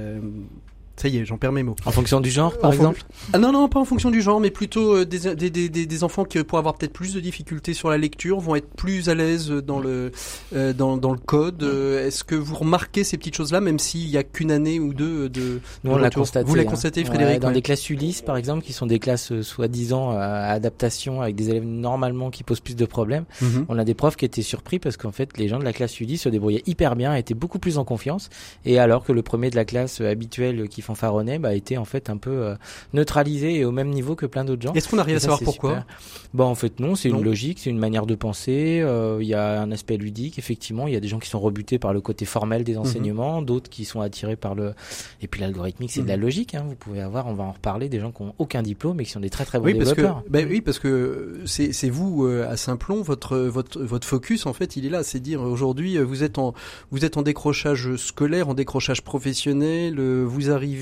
ça 0.99 1.07
y 1.07 1.17
est, 1.17 1.25
j'en 1.25 1.38
perds 1.38 1.53
mes 1.53 1.63
mots. 1.63 1.75
En 1.85 1.91
fonction 1.91 2.19
du 2.19 2.29
genre, 2.29 2.57
par 2.57 2.73
exemple 2.73 3.03
ah, 3.31 3.38
Non, 3.38 3.53
non, 3.53 3.69
pas 3.69 3.79
en 3.79 3.85
fonction 3.85 4.12
du 4.12 4.21
genre, 4.21 4.39
mais 4.41 4.51
plutôt 4.51 4.97
euh, 4.97 5.05
des, 5.05 5.33
des, 5.35 5.49
des, 5.49 5.85
des, 5.85 6.03
enfants 6.03 6.25
qui, 6.25 6.43
pour 6.43 6.57
avoir 6.57 6.75
peut-être 6.75 6.91
plus 6.91 7.13
de 7.13 7.21
difficultés 7.21 7.73
sur 7.73 7.89
la 7.89 7.97
lecture, 7.97 8.39
vont 8.39 8.55
être 8.55 8.69
plus 8.75 9.07
à 9.07 9.15
l'aise 9.15 9.49
dans 9.49 9.79
le, 9.79 10.12
euh, 10.53 10.73
dans, 10.73 10.97
dans 10.97 11.12
le 11.12 11.17
code. 11.17 11.63
Euh, 11.63 12.05
est-ce 12.05 12.25
que 12.25 12.35
vous 12.35 12.55
remarquez 12.55 13.05
ces 13.05 13.17
petites 13.17 13.35
choses-là, 13.35 13.62
même 13.62 13.79
s'il 13.79 14.09
y 14.09 14.17
a 14.17 14.23
qu'une 14.23 14.51
année 14.51 14.79
ou 14.79 14.93
deux 14.93 15.29
de... 15.29 15.62
Nous, 15.85 15.91
on 15.91 15.97
l'a 15.97 16.09
constaté. 16.09 16.47
Vous 16.49 16.55
l'avez 16.55 16.67
hein. 16.67 16.71
constaté, 16.71 17.05
Frédéric 17.05 17.39
Dans 17.39 17.51
des 17.51 17.62
classes 17.62 17.89
Ulysse, 17.89 18.21
par 18.21 18.35
exemple, 18.35 18.65
qui 18.65 18.73
sont 18.73 18.85
des 18.85 18.99
classes 18.99 19.41
soi-disant 19.41 20.12
à 20.12 20.49
adaptation, 20.51 21.21
avec 21.21 21.35
des 21.35 21.49
élèves 21.49 21.65
normalement 21.65 22.29
qui 22.29 22.43
posent 22.43 22.59
plus 22.59 22.75
de 22.75 22.85
problèmes, 22.85 23.23
mhm. 23.41 23.65
on 23.69 23.79
a 23.79 23.85
des 23.85 23.93
profs 23.93 24.17
qui 24.17 24.25
étaient 24.25 24.41
surpris 24.41 24.79
parce 24.79 24.97
qu'en 24.97 25.12
fait, 25.12 25.38
les 25.38 25.47
gens 25.47 25.59
de 25.59 25.63
la 25.63 25.73
classe 25.73 25.99
Ulysse 26.01 26.23
se 26.23 26.29
débrouillaient 26.29 26.63
hyper 26.65 26.97
bien, 26.97 27.15
étaient 27.15 27.33
beaucoup 27.33 27.59
plus 27.59 27.77
en 27.77 27.85
confiance, 27.85 28.29
et 28.65 28.79
alors 28.79 29.05
que 29.05 29.13
le 29.13 29.21
premier 29.21 29.49
de 29.49 29.55
la 29.55 29.65
classe 29.65 30.01
habituelle 30.01 30.67
qui 30.67 30.81
fanfaronnait, 30.89 31.38
bah, 31.38 31.54
été 31.54 31.78
en 31.78 31.86
fait 31.86 32.10
un 32.10 32.17
peu 32.17 32.32
euh, 32.32 32.56
neutralisé 32.93 33.56
et 33.56 33.65
au 33.65 33.71
même 33.71 33.89
niveau 33.89 34.15
que 34.15 34.25
plein 34.25 34.43
d'autres 34.43 34.62
gens. 34.62 34.73
Est-ce 34.73 34.89
qu'on 34.89 34.97
arrive 34.97 35.17
à 35.17 35.19
savoir 35.19 35.39
pourquoi 35.43 35.86
Bah 36.34 36.45
en 36.45 36.56
fait 36.56 36.80
non, 36.80 36.95
c'est 36.95 37.10
une 37.10 37.23
logique, 37.23 37.60
c'est 37.60 37.69
une 37.69 37.78
manière 37.78 38.06
de 38.06 38.15
penser. 38.15 38.80
Euh, 38.82 39.19
il 39.21 39.28
y 39.28 39.34
a 39.34 39.62
un 39.62 39.71
aspect 39.71 39.97
ludique, 39.97 40.39
effectivement. 40.39 40.88
Il 40.88 40.93
y 40.93 40.97
a 40.97 40.99
des 40.99 41.08
gens 41.08 41.19
qui 41.19 41.30
sont 41.30 41.39
rebutés 41.39 41.78
par 41.80 41.93
le 41.93 42.02
côté 42.02 42.25
formel 42.25 42.63
des 42.63 42.73
mhm. 42.73 42.80
enseignements, 42.80 43.41
d'autres 43.41 43.69
qui 43.69 43.86
sont 43.86 44.02
attirés 44.02 44.36
par 44.36 44.56
le. 44.56 44.73
Et 45.21 45.28
puis 45.28 45.41
l'algorithmique, 45.41 45.91
c'est 45.91 46.02
de 46.02 46.08
la 46.08 46.17
mhm. 46.17 46.23
logique. 46.23 46.56
Hein. 46.56 46.65
Vous 46.67 46.75
pouvez 46.75 47.02
avoir, 47.02 47.28
on 47.28 47.34
va 47.34 47.43
en 47.43 47.52
reparler, 47.52 47.89
des 47.89 47.99
gens 47.99 48.12
qui 48.12 48.23
ont 48.23 48.34
aucun 48.38 48.62
diplôme 48.62 48.99
et 48.99 49.06
qui 49.06 49.12
sont 49.12 49.19
des 49.19 49.30
très 49.30 49.45
très 49.45 49.60
bons 49.60 49.65
oui, 49.65 49.75
parce 49.75 49.93
Que, 49.93 50.08
ben 50.30 50.47
oui, 50.49 50.62
parce 50.62 50.80
que 50.80 51.41
c'est 51.45 51.89
vous 51.89 52.25
euh, 52.25 52.49
à 52.49 52.58
Simplon, 52.58 53.02
votre 53.02 53.38
votre 53.38 53.82
votre 53.82 54.08
focus 54.08 54.45
en 54.45 54.54
fait, 54.54 54.75
il 54.75 54.86
est 54.86 54.89
là, 54.89 55.04
c'est 55.04 55.19
dire 55.19 55.41
aujourd'hui 55.41 55.97
vous 55.97 56.23
êtes 56.23 56.38
en 56.38 56.54
vous 56.91 57.06
êtes 57.06 57.17
en 57.17 57.21
décrochage 57.21 57.95
scolaire, 57.95 58.49
en 58.49 58.54
décrochage 58.54 59.02
professionnel, 59.02 59.99
vous 59.99 60.52
arrivez 60.52 60.78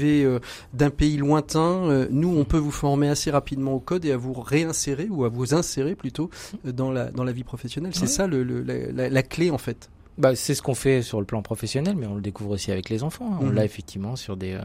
d'un 0.73 0.89
pays 0.89 1.17
lointain, 1.17 1.89
euh, 1.89 2.07
nous, 2.09 2.29
on 2.29 2.45
peut 2.45 2.57
vous 2.57 2.71
former 2.71 3.09
assez 3.09 3.31
rapidement 3.31 3.73
au 3.73 3.79
code 3.79 4.05
et 4.05 4.11
à 4.11 4.17
vous 4.17 4.33
réinsérer 4.33 5.07
ou 5.09 5.25
à 5.25 5.29
vous 5.29 5.53
insérer 5.53 5.95
plutôt 5.95 6.29
euh, 6.65 6.71
dans 6.71 6.91
la 6.91 7.11
dans 7.11 7.23
la 7.23 7.31
vie 7.31 7.43
professionnelle. 7.43 7.93
C'est 7.95 8.07
ça 8.07 8.27
le, 8.27 8.43
la, 8.43 9.09
la, 9.09 9.23
clé 9.23 9.49
en 9.51 9.57
fait. 9.57 9.89
Bah, 10.17 10.35
c'est 10.35 10.55
ce 10.55 10.61
qu'on 10.61 10.75
fait 10.75 11.01
sur 11.01 11.19
le 11.19 11.25
plan 11.25 11.41
professionnel, 11.41 11.95
mais 11.95 12.07
on 12.07 12.15
le 12.15 12.21
découvre 12.21 12.51
aussi 12.51 12.71
avec 12.71 12.89
les 12.89 13.03
enfants. 13.03 13.29
Hein. 13.33 13.39
On 13.41 13.47
mhm. 13.47 13.55
l'a 13.55 13.65
effectivement 13.65 14.15
sur 14.15 14.35
des 14.35 14.53
euh, 14.53 14.61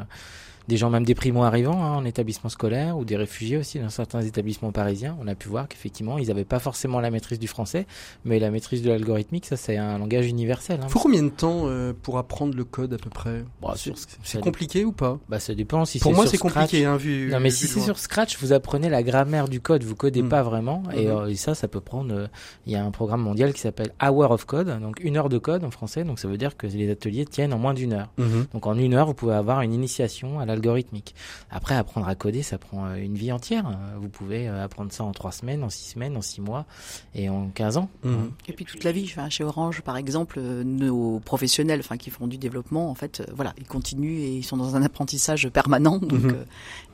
des 0.68 0.76
gens 0.76 0.90
même 0.90 1.04
des 1.04 1.14
primo-arrivants 1.14 1.82
hein, 1.82 1.96
en 1.96 2.04
établissement 2.04 2.50
scolaire 2.50 2.96
ou 2.96 3.04
des 3.04 3.16
réfugiés 3.16 3.56
aussi 3.56 3.78
dans 3.78 3.88
certains 3.88 4.22
établissements 4.22 4.72
parisiens. 4.72 5.16
On 5.20 5.26
a 5.26 5.34
pu 5.34 5.48
voir 5.48 5.68
qu'effectivement, 5.68 6.18
ils 6.18 6.28
n'avaient 6.28 6.44
pas 6.44 6.58
forcément 6.58 7.00
la 7.00 7.10
maîtrise 7.10 7.38
du 7.38 7.48
français, 7.48 7.86
mais 8.24 8.38
la 8.38 8.50
maîtrise 8.50 8.82
de 8.82 8.90
l'algorithmique, 8.90 9.46
ça 9.46 9.56
c'est 9.56 9.76
un 9.76 9.98
langage 9.98 10.26
universel. 10.26 10.80
Hein. 10.82 10.88
Faut 10.88 11.00
combien 11.00 11.22
de 11.22 11.30
temps 11.30 11.62
euh, 11.66 11.92
pour 12.00 12.18
apprendre 12.18 12.56
le 12.56 12.64
code 12.64 12.94
à 12.94 12.98
peu 12.98 13.10
près? 13.10 13.44
Bah, 13.60 13.74
C'est 14.22 14.40
compliqué 14.40 14.84
ou 14.84 14.92
pas? 14.92 15.18
Bah 15.28 15.40
ça 15.40 15.54
dépend. 15.54 15.84
Si 15.84 15.98
pour 15.98 16.14
moi 16.14 16.26
c'est 16.26 16.38
compliqué. 16.38 16.84
Hein, 16.84 16.96
vu, 16.96 17.30
non 17.30 17.40
mais 17.40 17.50
si 17.50 17.66
c'est 17.66 17.80
sur 17.80 17.98
Scratch, 17.98 18.38
vous 18.40 18.52
apprenez 18.52 18.88
la 18.88 19.02
grammaire 19.02 19.48
du 19.48 19.60
code, 19.60 19.84
vous 19.84 19.94
codez 19.94 20.22
hmm. 20.22 20.28
pas 20.28 20.42
vraiment, 20.42 20.82
et, 20.94 21.06
hmm. 21.06 21.10
euh, 21.10 21.26
et, 21.28 21.36
ça, 21.36 21.54
ça 21.54 21.68
peut 21.68 21.80
prendre. 21.80 22.14
Euh, 22.14 22.26
il 22.66 22.72
y 22.72 22.76
a 22.76 22.84
un 22.84 22.90
programme 22.90 23.22
mondial 23.22 23.52
qui 23.52 23.60
s'appelle 23.60 23.92
Hour 24.02 24.30
of 24.30 24.44
Code, 24.44 24.80
donc 24.80 25.00
une 25.00 25.16
heure 25.16 25.28
de 25.28 25.38
code 25.38 25.64
en 25.64 25.70
français, 25.70 26.04
donc 26.04 26.18
ça 26.18 26.28
veut 26.28 26.38
dire 26.38 26.56
que 26.56 26.66
les 26.66 26.90
ateliers 26.90 27.24
tiennent 27.24 27.52
en 27.52 27.58
moins 27.58 27.74
d'une 27.74 27.92
heure. 27.92 28.10
Hmm. 28.18 28.42
Donc 28.52 28.66
en 28.66 28.76
une 28.76 28.94
heure, 28.94 29.06
vous 29.06 29.14
pouvez 29.14 29.34
avoir 29.34 29.62
une 29.62 29.72
initiation 29.72 30.40
à 30.40 30.46
l'algorithmique. 30.52 31.14
Après, 31.50 31.74
apprendre 31.74 32.08
à 32.08 32.14
coder, 32.14 32.42
ça 32.42 32.58
prend 32.58 32.86
euh, 32.86 32.94
une 32.94 33.14
vie 33.14 33.32
entière. 33.32 33.78
Vous 34.00 34.08
pouvez 34.08 34.48
euh, 34.48 34.64
apprendre 34.64 34.92
ça 34.92 35.04
en 35.04 35.12
trois 35.12 35.32
semaines, 35.32 35.62
en 35.64 35.70
six 35.70 35.90
semaines, 35.90 36.16
en 36.16 36.22
six 36.22 36.40
mois 36.40 36.66
et 37.14 37.28
en 37.28 37.48
15 37.48 37.76
ans. 37.78 37.90
Mhm. 38.04 38.30
Et 38.48 38.52
puis 38.52 38.64
toute 38.64 38.84
la 38.84 38.92
vie. 38.92 39.04
Enfin, 39.04 39.28
chez 39.28 39.44
Orange, 39.44 39.82
par 39.82 39.96
exemple, 39.96 40.38
euh, 40.38 40.62
nos 40.64 41.20
professionnels, 41.20 41.80
enfin, 41.80 41.96
qui 41.96 42.10
font 42.10 42.26
du 42.26 42.38
développement, 42.38 42.90
en 42.90 42.94
fait, 42.94 43.22
voilà, 43.34 43.54
ils 43.58 43.66
continuent 43.66 44.20
et 44.20 44.36
ils 44.36 44.44
sont 44.44 44.56
dans 44.56 44.76
un 44.76 44.82
apprentissage 44.82 45.48
permanent. 45.48 45.98
Donc, 45.98 46.22
mhm. 46.22 46.44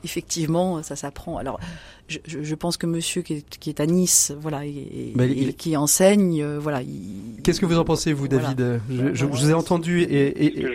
effectivement, 0.03 0.81
ça 0.83 0.95
s'apprend. 0.95 1.37
Alors, 1.37 1.59
je, 2.07 2.19
je, 2.25 2.55
pense 2.55 2.77
que 2.77 2.87
Monsieur 2.87 3.21
qui 3.21 3.33
est, 3.33 3.57
qui 3.59 3.69
est 3.69 3.79
à 3.79 3.85
Nice, 3.85 4.33
voilà, 4.39 4.65
et, 4.65 5.13
qui 5.57 5.77
enseigne, 5.77 6.43
voilà. 6.57 6.81
Qu'est-ce 7.43 7.59
que 7.59 7.65
vous 7.65 7.77
en 7.77 7.85
pensez, 7.85 8.13
vous, 8.13 8.27
David? 8.27 8.81
Je, 8.89 9.13
je, 9.13 9.25
vous 9.25 9.51
ai 9.51 9.53
entendu 9.53 10.01
et, 10.01 10.65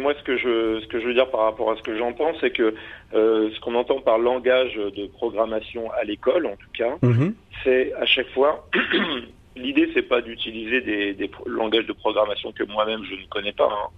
moi 0.00 0.14
ce 0.18 0.22
que 0.22 0.36
je 0.36 0.80
ce 0.80 0.86
que 0.86 1.00
je 1.00 1.06
veux 1.06 1.14
dire 1.14 1.30
par 1.30 1.40
rapport 1.42 1.70
à 1.70 1.76
ce 1.76 1.82
que 1.82 1.96
j'entends, 1.96 2.32
c'est 2.40 2.50
que 2.50 2.74
euh, 3.14 3.50
ce 3.54 3.60
qu'on 3.60 3.74
entend 3.74 4.00
par 4.00 4.18
langage 4.18 4.74
de 4.74 5.06
programmation 5.06 5.90
à 5.92 6.04
l'école, 6.04 6.46
en 6.46 6.56
tout 6.56 6.70
cas, 6.72 6.96
mhm. 7.02 7.34
c'est 7.64 7.92
à 7.94 8.06
chaque 8.06 8.28
fois 8.30 8.66
l'idée 9.56 9.90
c'est 9.94 10.02
pas 10.02 10.20
d'utiliser 10.20 10.80
des, 10.80 11.14
des 11.14 11.30
langages 11.46 11.86
de 11.86 11.92
programmation 11.92 12.52
que 12.52 12.64
moi-même 12.64 13.04
je 13.04 13.14
ne 13.14 13.26
connais 13.28 13.52
pas. 13.52 13.70
Hein. 13.70 13.90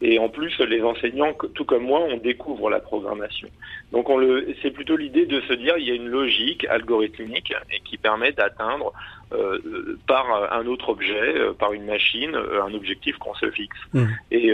Et 0.00 0.18
en 0.18 0.28
plus, 0.28 0.56
les 0.60 0.82
enseignants, 0.82 1.34
tout 1.54 1.64
comme 1.64 1.82
moi, 1.82 2.00
on 2.00 2.18
découvre 2.18 2.70
la 2.70 2.78
programmation. 2.78 3.48
Donc, 3.90 4.08
on 4.08 4.16
le, 4.16 4.54
c'est 4.62 4.70
plutôt 4.70 4.96
l'idée 4.96 5.26
de 5.26 5.40
se 5.40 5.52
dire, 5.52 5.76
il 5.76 5.86
y 5.86 5.90
a 5.90 5.94
une 5.94 6.08
logique 6.08 6.64
algorithmique 6.66 7.52
et 7.72 7.80
qui 7.80 7.98
permet 7.98 8.30
d'atteindre 8.30 8.92
euh, 9.32 9.98
par 10.06 10.52
un 10.52 10.66
autre 10.66 10.90
objet, 10.90 11.36
euh, 11.36 11.52
par 11.52 11.72
une 11.72 11.84
machine, 11.84 12.34
euh, 12.34 12.62
un 12.62 12.72
objectif 12.74 13.18
qu'on 13.18 13.34
se 13.34 13.50
fixe. 13.50 13.76
Mmh. 13.92 14.04
Et 14.30 14.52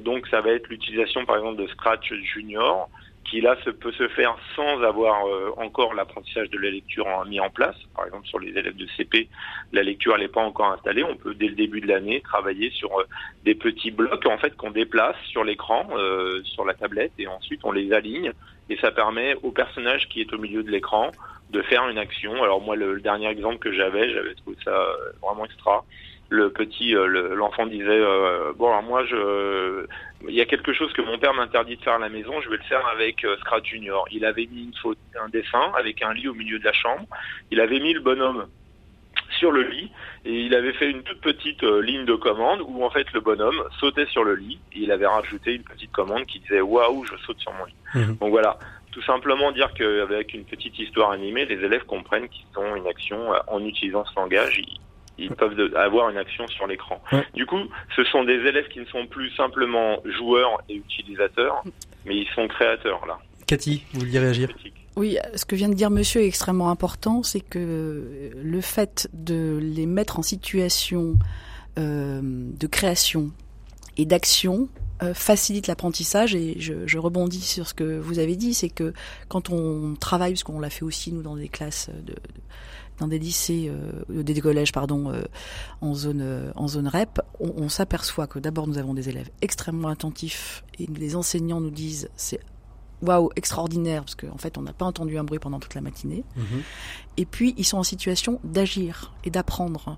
donc, 0.00 0.26
ça 0.26 0.40
va 0.40 0.50
être 0.50 0.68
l'utilisation, 0.68 1.24
par 1.24 1.36
exemple, 1.36 1.62
de 1.62 1.68
Scratch 1.68 2.12
Junior, 2.34 2.88
qui 3.30 3.40
là 3.40 3.56
peut 3.80 3.92
se 3.92 4.08
faire 4.08 4.36
sans 4.56 4.82
avoir 4.82 5.24
euh, 5.26 5.50
encore 5.56 5.94
l'apprentissage 5.94 6.50
de 6.50 6.58
la 6.58 6.70
lecture 6.70 7.06
mis 7.26 7.38
en 7.38 7.48
place. 7.48 7.76
Par 7.94 8.06
exemple, 8.06 8.26
sur 8.26 8.40
les 8.40 8.48
élèves 8.48 8.76
de 8.76 8.86
CP, 8.96 9.28
la 9.72 9.84
lecture 9.84 10.18
n'est 10.18 10.28
pas 10.28 10.42
encore 10.42 10.72
installée. 10.72 11.04
On 11.04 11.16
peut 11.16 11.34
dès 11.34 11.46
le 11.46 11.54
début 11.54 11.80
de 11.80 11.86
l'année 11.86 12.20
travailler 12.22 12.70
sur 12.70 12.98
euh, 12.98 13.04
des 13.44 13.54
petits 13.54 13.92
blocs 13.92 14.26
en 14.26 14.36
fait 14.38 14.56
qu'on 14.56 14.72
déplace 14.72 15.16
sur 15.28 15.44
l'écran, 15.44 15.86
euh, 15.92 16.42
sur 16.42 16.64
la 16.64 16.74
tablette, 16.74 17.12
et 17.18 17.28
ensuite 17.28 17.60
on 17.62 17.70
les 17.70 17.92
aligne. 17.92 18.32
Et 18.68 18.76
ça 18.78 18.90
permet 18.90 19.36
au 19.42 19.52
personnage 19.52 20.08
qui 20.08 20.20
est 20.20 20.32
au 20.32 20.38
milieu 20.38 20.64
de 20.64 20.70
l'écran 20.70 21.12
de 21.50 21.62
faire 21.62 21.88
une 21.88 21.98
action. 21.98 22.42
Alors 22.42 22.60
moi, 22.60 22.74
le 22.74 23.00
dernier 23.00 23.28
exemple 23.28 23.58
que 23.58 23.72
j'avais, 23.72 24.12
j'avais 24.12 24.34
trouvé 24.34 24.56
ça 24.64 24.86
vraiment 25.22 25.44
extra 25.44 25.84
le 26.30 26.50
petit, 26.50 26.94
euh, 26.94 27.34
l'enfant 27.34 27.66
disait 27.66 27.88
euh, 27.88 28.52
bon 28.56 28.68
alors 28.68 28.84
moi 28.84 29.04
je, 29.04 29.84
il 30.28 30.34
y 30.34 30.40
a 30.40 30.46
quelque 30.46 30.72
chose 30.72 30.92
que 30.92 31.02
mon 31.02 31.18
père 31.18 31.34
m'interdit 31.34 31.76
de 31.76 31.82
faire 31.82 31.94
à 31.94 31.98
la 31.98 32.08
maison, 32.08 32.40
je 32.40 32.48
vais 32.48 32.56
le 32.56 32.62
faire 32.62 32.86
avec 32.86 33.24
euh, 33.24 33.36
Scratch 33.38 33.68
Junior. 33.68 34.06
Il 34.12 34.24
avait 34.24 34.46
mis 34.46 34.62
une 34.62 34.74
faute, 34.80 34.98
un 35.20 35.28
dessin 35.28 35.72
avec 35.76 36.02
un 36.02 36.14
lit 36.14 36.28
au 36.28 36.34
milieu 36.34 36.60
de 36.60 36.64
la 36.64 36.72
chambre. 36.72 37.04
Il 37.50 37.60
avait 37.60 37.80
mis 37.80 37.92
le 37.92 38.00
bonhomme 38.00 38.46
sur 39.40 39.50
le 39.50 39.62
lit 39.62 39.90
et 40.24 40.42
il 40.42 40.54
avait 40.54 40.72
fait 40.72 40.88
une 40.88 41.02
toute 41.02 41.20
petite 41.20 41.62
ligne 41.62 42.04
de 42.04 42.14
commande 42.14 42.60
où 42.64 42.84
en 42.84 42.90
fait 42.90 43.12
le 43.12 43.20
bonhomme 43.20 43.64
sautait 43.80 44.06
sur 44.06 44.22
le 44.22 44.36
lit 44.36 44.60
et 44.72 44.80
il 44.80 44.92
avait 44.92 45.06
rajouté 45.06 45.54
une 45.54 45.64
petite 45.64 45.90
commande 45.90 46.26
qui 46.26 46.38
disait 46.38 46.60
waouh 46.60 47.04
je 47.06 47.16
saute 47.26 47.40
sur 47.40 47.52
mon 47.54 47.64
lit. 47.64 47.74
Mhm. 47.96 48.16
Donc 48.18 48.30
voilà, 48.30 48.56
tout 48.92 49.02
simplement 49.02 49.50
dire 49.50 49.72
qu'avec 49.74 50.32
une 50.32 50.44
petite 50.44 50.78
histoire 50.78 51.10
animée, 51.10 51.44
les 51.44 51.64
élèves 51.64 51.86
comprennent 51.86 52.28
qu'ils 52.28 52.46
ont 52.56 52.76
une 52.76 52.86
action 52.86 53.32
en 53.48 53.64
utilisant 53.64 54.04
ce 54.04 54.14
langage 54.14 54.60
ils 54.60 54.78
peuvent 55.28 55.74
avoir 55.76 56.08
une 56.10 56.16
action 56.16 56.46
sur 56.48 56.66
l'écran. 56.66 57.02
Du 57.34 57.46
coup, 57.46 57.60
ce 57.96 58.04
sont 58.04 58.24
des 58.24 58.34
élèves 58.34 58.68
qui 58.68 58.80
ne 58.80 58.86
sont 58.86 59.06
plus 59.06 59.30
simplement 59.30 59.98
joueurs 60.04 60.62
et 60.68 60.76
utilisateurs, 60.76 61.62
mais 62.06 62.16
ils 62.16 62.28
sont 62.34 62.48
créateurs 62.48 63.06
là. 63.06 63.18
Cathy, 63.46 63.84
vous 63.92 64.00
vouliez 64.00 64.18
réagir? 64.18 64.48
Oui, 64.96 65.18
ce 65.34 65.44
que 65.44 65.56
vient 65.56 65.68
de 65.68 65.74
dire 65.74 65.90
monsieur 65.90 66.20
est 66.22 66.26
extrêmement 66.26 66.70
important, 66.70 67.22
c'est 67.22 67.40
que 67.40 68.30
le 68.34 68.60
fait 68.60 69.08
de 69.12 69.58
les 69.60 69.86
mettre 69.86 70.18
en 70.18 70.22
situation 70.22 71.16
euh, 71.78 72.20
de 72.22 72.66
création 72.66 73.30
et 73.96 74.04
d'action 74.04 74.68
euh, 75.02 75.14
facilite 75.14 75.66
l'apprentissage 75.66 76.34
et 76.34 76.60
je, 76.60 76.74
je, 76.86 76.98
rebondis 76.98 77.40
sur 77.40 77.66
ce 77.66 77.74
que 77.74 77.98
vous 77.98 78.18
avez 78.18 78.36
dit, 78.36 78.52
c'est 78.52 78.68
que 78.68 78.92
quand 79.28 79.50
on 79.50 79.94
travaille, 79.94 80.32
parce 80.32 80.42
qu'on 80.42 80.60
l'a 80.60 80.68
fait 80.68 80.84
aussi 80.84 81.12
nous 81.12 81.22
dans 81.22 81.36
des 81.36 81.48
classes 81.48 81.88
de 82.04 82.14
dans 83.00 83.08
des 83.08 83.18
lycées, 83.18 83.70
euh, 83.70 84.22
des 84.22 84.40
collèges, 84.40 84.72
pardon, 84.72 85.10
euh, 85.10 85.22
en 85.80 85.94
zone 85.94 86.20
euh, 86.22 86.52
en 86.54 86.68
zone 86.68 86.86
REP, 86.86 87.20
on, 87.40 87.52
on 87.56 87.68
s'aperçoit 87.68 88.26
que 88.26 88.38
d'abord 88.38 88.68
nous 88.68 88.78
avons 88.78 88.94
des 88.94 89.08
élèves 89.08 89.30
extrêmement 89.40 89.88
attentifs 89.88 90.62
et 90.78 90.86
les 90.86 91.16
enseignants 91.16 91.60
nous 91.60 91.70
disent 91.70 92.10
c'est 92.16 92.40
waouh 93.02 93.30
extraordinaire 93.34 94.02
parce 94.02 94.14
qu'en 94.14 94.34
en 94.34 94.38
fait 94.38 94.58
on 94.58 94.62
n'a 94.62 94.74
pas 94.74 94.84
entendu 94.84 95.16
un 95.16 95.24
bruit 95.24 95.38
pendant 95.38 95.58
toute 95.58 95.74
la 95.74 95.80
matinée. 95.80 96.24
Mhm. 96.36 96.62
Et 97.16 97.24
puis 97.24 97.54
ils 97.56 97.64
sont 97.64 97.78
en 97.78 97.82
situation 97.82 98.38
d'agir 98.44 99.14
et 99.24 99.30
d'apprendre 99.30 99.96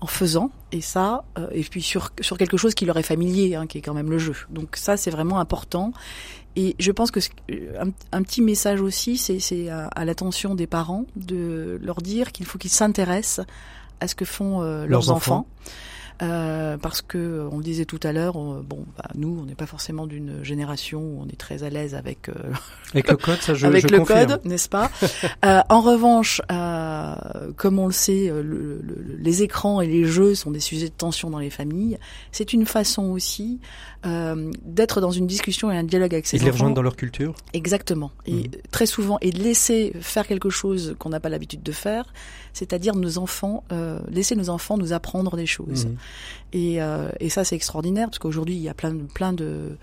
en 0.00 0.06
faisant 0.06 0.50
et 0.70 0.80
ça 0.80 1.24
et 1.52 1.62
puis 1.62 1.80
sur 1.80 2.10
sur 2.20 2.36
quelque 2.36 2.56
chose 2.56 2.74
qui 2.74 2.84
leur 2.84 2.98
est 2.98 3.04
familier 3.04 3.54
hein, 3.54 3.66
qui 3.66 3.78
est 3.78 3.80
quand 3.80 3.94
même 3.94 4.10
le 4.10 4.18
jeu 4.18 4.34
donc 4.50 4.76
ça 4.76 4.96
c'est 4.96 5.10
vraiment 5.10 5.38
important 5.38 5.92
et 6.56 6.76
je 6.78 6.92
pense 6.92 7.10
que 7.10 7.20
un, 7.80 7.90
un 8.12 8.22
petit 8.22 8.42
message 8.42 8.80
aussi, 8.80 9.16
c'est 9.16 9.68
à, 9.68 9.86
à 9.88 10.04
l'attention 10.04 10.54
des 10.54 10.66
parents 10.66 11.04
de 11.16 11.80
leur 11.82 12.00
dire 12.00 12.32
qu'il 12.32 12.46
faut 12.46 12.58
qu'ils 12.58 12.70
s'intéressent 12.70 13.44
à 14.00 14.08
ce 14.08 14.14
que 14.14 14.24
font 14.24 14.62
euh, 14.62 14.86
leurs, 14.86 15.10
enfants. 15.10 15.46
Euh, 16.22 16.76
parce 16.78 17.02
que 17.02 17.48
on 17.50 17.58
le 17.58 17.64
disait 17.64 17.84
tout 17.84 17.98
à 18.02 18.12
l'heure, 18.12 18.34
bon, 18.34 18.84
bah, 18.96 19.08
nous, 19.14 19.38
on 19.42 19.46
n'est 19.46 19.56
pas 19.56 19.66
forcément 19.66 20.06
d'une 20.06 20.44
génération 20.44 21.00
où 21.00 21.22
on 21.22 21.28
est 21.28 21.38
très 21.38 21.64
à 21.64 21.70
l'aise 21.70 21.94
avec 21.94 22.28
euh, 22.28 22.34
avec 22.92 23.10
le 23.10 23.16
code, 23.16 23.40
ça 23.40 23.54
je, 23.54 23.66
avec 23.66 23.90
le 23.90 24.00
code, 24.00 24.40
n'est-ce 24.44 24.68
pas? 24.68 24.90
Euh, 25.44 25.60
En 25.68 25.80
revanche, 25.80 26.40
euh, 26.50 27.14
comme 27.56 27.78
on 27.78 27.86
le 27.86 27.92
sait, 27.92 28.28
le, 28.28 28.80
le, 28.82 29.16
les 29.18 29.42
écrans 29.42 29.80
et 29.80 29.86
les 29.86 30.04
jeux 30.04 30.34
sont 30.34 30.50
des 30.50 30.60
sujets 30.60 30.88
de 30.88 30.94
tension 30.94 31.28
dans 31.28 31.38
les 31.38 31.50
familles. 31.50 31.98
C'est 32.30 32.52
une 32.52 32.66
façon 32.66 33.04
aussi 33.10 33.60
euh, 34.06 34.50
d'être 34.62 35.00
dans 35.00 35.10
une 35.10 35.26
discussion 35.26 35.70
et 35.70 35.76
un 35.76 35.82
dialogue 35.82 36.12
avec 36.12 36.26
ses 36.26 36.36
et 36.36 36.40
enfants. 36.40 36.44
Et 36.44 36.46
les 36.46 36.52
rejoindre 36.52 36.74
dans 36.74 36.82
leur 36.82 36.96
culture. 36.96 37.34
Exactement. 37.54 38.10
Et 38.26 38.34
mmh. 38.48 38.50
très 38.70 38.84
souvent, 38.84 39.18
et 39.22 39.30
de 39.30 39.38
laisser 39.38 39.92
faire 40.00 40.26
quelque 40.26 40.50
chose 40.50 40.94
qu'on 40.98 41.08
n'a 41.08 41.20
pas 41.20 41.30
l'habitude 41.30 41.62
de 41.62 41.72
faire, 41.72 42.12
c'est-à-dire 42.54 42.94
nos 42.94 43.18
enfants, 43.18 43.64
euh, 43.72 43.98
laisser 44.08 44.36
nos 44.36 44.48
enfants 44.48 44.78
nous 44.78 44.94
apprendre 44.94 45.36
des 45.36 45.44
choses. 45.44 45.86
Mmh. 45.86 45.96
Et, 46.54 46.82
euh, 46.82 47.10
et 47.20 47.28
ça, 47.28 47.44
c'est 47.44 47.56
extraordinaire 47.56 48.06
parce 48.06 48.18
qu'aujourd'hui, 48.18 48.54
il 48.54 48.62
y 48.62 48.68
a 48.68 48.74
plein, 48.74 48.96
plein 49.12 49.32
de 49.32 49.76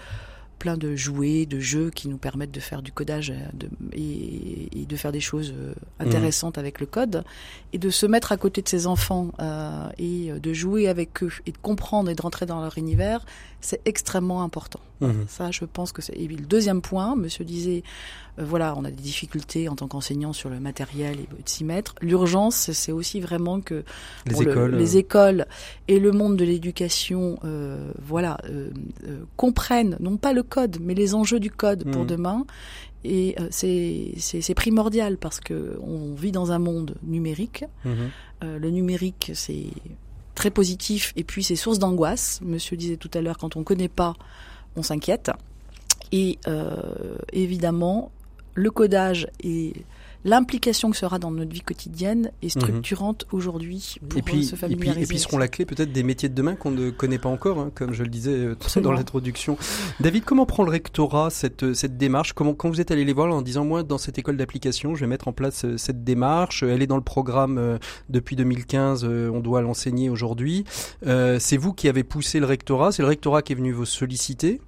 plein 0.62 0.78
de 0.78 0.96
jouets, 0.96 1.48
de 1.48 1.60
jeux 1.60 1.90
qui 1.90 2.08
nous 2.08 2.20
permettent 2.20 2.52
de 2.52 2.60
faire 2.60 2.84
du 2.84 2.92
codage 2.92 3.34
de, 3.54 3.68
et, 3.94 4.70
et, 4.80 4.86
de 4.86 4.96
faire 4.96 5.12
des 5.12 5.20
choses 5.20 5.56
euh, 5.58 5.74
intéressantes 6.00 6.58
mmh. 6.58 6.60
avec 6.60 6.80
le 6.80 6.86
code 6.86 7.24
et 7.74 7.80
de 7.80 7.90
se 7.90 8.06
mettre 8.06 8.32
à 8.32 8.38
côté 8.38 8.62
de 8.62 8.70
ses 8.70 8.86
enfants 8.86 9.32
euh, 9.40 9.90
et 9.98 10.30
de 10.32 10.54
jouer 10.54 10.88
avec 10.88 11.24
eux 11.24 11.32
et 11.48 11.52
de 11.52 11.58
comprendre 11.58 12.12
et 12.12 12.16
de 12.16 12.22
rentrer 12.22 12.46
dans 12.46 12.62
leur 12.62 12.78
univers, 12.78 13.26
c'est 13.60 13.82
extrêmement 13.86 14.44
important. 14.44 14.82
Mmh. 15.00 15.12
Ça, 15.28 15.50
je 15.50 15.66
pense 15.66 15.92
que 15.92 16.04
c'est. 16.04 16.14
Et 16.14 16.28
puis 16.28 16.36
le 16.36 16.46
deuxième 16.46 16.82
point, 16.82 17.16
Monsieur 17.16 17.44
disait, 17.44 17.82
euh, 18.40 18.46
voilà, 18.46 18.76
on 18.78 18.86
a 18.86 18.92
des 18.92 19.02
difficultés 19.02 19.68
en 19.68 19.76
tant 19.76 19.88
qu'enseignant 19.88 20.34
sur 20.34 20.50
le 20.50 20.60
matériel 20.60 21.20
et 21.20 21.44
de 21.44 21.50
s'y 21.50 21.64
mettre. 21.64 21.96
L'urgence, 22.02 22.72
c'est 22.72 22.92
aussi 22.92 23.20
vraiment 23.20 23.62
que 23.62 23.84
les, 24.26 24.34
bon, 24.34 24.42
écoles, 24.42 24.72
le, 24.72 24.78
les 24.78 24.98
écoles 24.98 25.46
et 25.88 26.00
le 26.00 26.12
monde 26.12 26.38
de 26.38 26.46
l'éducation, 26.46 27.40
euh, 27.44 27.92
voilà, 28.02 28.38
euh, 28.50 28.70
comprennent 29.38 29.98
non 30.00 30.18
pas 30.18 30.34
le 30.34 30.44
code, 30.52 30.78
mais 30.82 30.94
les 30.94 31.16
enjeux 31.16 31.40
du 31.40 31.50
code 31.50 31.88
mmh. 31.88 31.92
pour 31.92 32.06
demain. 32.06 32.46
Et 33.04 33.36
euh, 33.40 33.48
c'est 33.50 34.54
primordial 34.54 35.18
parce 35.18 35.40
que 35.40 35.80
on 35.82 36.14
vit 36.14 36.32
dans 36.32 36.52
un 36.52 36.60
monde 36.60 36.96
numérique. 37.02 37.66
Mmh. 37.84 37.90
Euh, 38.44 38.60
le 38.60 38.70
numérique, 38.70 39.32
c'est 39.34 39.70
très 40.36 40.52
positif 40.52 41.14
et 41.16 41.24
puis 41.24 41.44
c'est 41.44 41.56
source 41.56 41.80
d'angoisse. 41.80 42.40
Monsieur 42.44 42.78
disait 42.78 42.98
tout 42.98 43.10
à 43.14 43.22
l'heure, 43.22 43.38
quand 43.38 43.56
on 43.56 43.64
connaît 43.64 43.90
pas, 43.90 44.14
on 44.76 44.84
s'inquiète. 44.84 45.32
Et 46.12 46.38
euh, 46.48 47.16
évidemment, 47.32 48.12
le 48.54 48.70
codage 48.70 49.28
et 49.42 49.74
l'implication 50.24 50.92
que 50.92 50.98
sera 50.98 51.20
dans 51.20 51.32
notre 51.32 51.52
vie 51.52 51.62
quotidienne 51.62 52.32
est 52.42 52.56
mhm. 52.56 52.62
structurante 52.62 53.26
mmh. 53.32 53.36
aujourd'hui 53.36 53.96
pour 54.08 54.20
et 54.20 54.22
puis, 54.22 54.46
se 54.46 54.56
familiariser. 54.56 54.92
Et 54.92 54.94
puis, 54.94 55.04
et 55.04 55.08
puis 55.08 55.20
seront 55.20 55.38
la 55.38 55.48
clé 55.48 55.66
peut-être 55.66 55.92
des 55.92 56.04
métiers 56.04 56.30
de 56.30 56.36
demain 56.36 56.56
qu'on 56.56 56.72
ne 56.72 56.90
connaît 56.90 57.18
pas 57.18 57.30
encore, 57.30 57.60
hein, 57.60 57.72
comme 57.74 57.94
je 57.94 58.04
le 58.04 58.10
disais 58.10 58.32
euh, 58.32 58.56
dans 58.82 58.92
l'introduction. 58.92 59.58
David, 60.00 60.24
comment 60.24 60.46
prend 60.46 60.64
le 60.64 60.72
rectorat 60.72 61.30
cette, 61.30 61.74
cette 61.74 61.98
démarche? 61.98 62.34
Comment, 62.34 62.54
Quand 62.54 62.70
vous 62.70 62.82
êtes 62.82 62.92
allé 62.92 63.06
les 63.06 63.14
voir 63.14 63.34
en 63.34 63.42
disant, 63.42 63.66
moi, 63.66 63.84
dans 63.84 63.98
cette 63.98 64.18
école 64.18 64.38
d'application, 64.38 64.96
je 64.96 65.02
vais 65.02 65.08
mettre 65.08 65.28
en 65.28 65.34
place 65.34 65.66
euh, 65.66 65.78
cette 65.78 66.04
démarche, 66.04 66.64
elle 66.64 66.82
est 66.82 66.88
dans 66.88 66.96
le 66.96 67.04
programme 67.04 67.58
euh, 67.58 67.78
depuis 68.10 68.36
2015, 68.36 69.06
on 69.06 69.40
doit 69.40 69.62
l'enseigner 69.62 70.10
aujourd'hui. 70.10 70.66
Euh, 71.06 71.38
c'est 71.40 71.58
vous 71.58 71.74
qui 71.74 71.88
avez 71.90 72.04
poussé 72.04 72.40
le 72.40 72.46
rectorat, 72.46 72.92
c'est 72.92 73.02
le 73.02 73.08
rectorat 73.08 73.42
qui 73.42 73.54
est 73.54 73.56
venu 73.56 73.72
vous 73.72 73.86
solliciter 73.86 74.62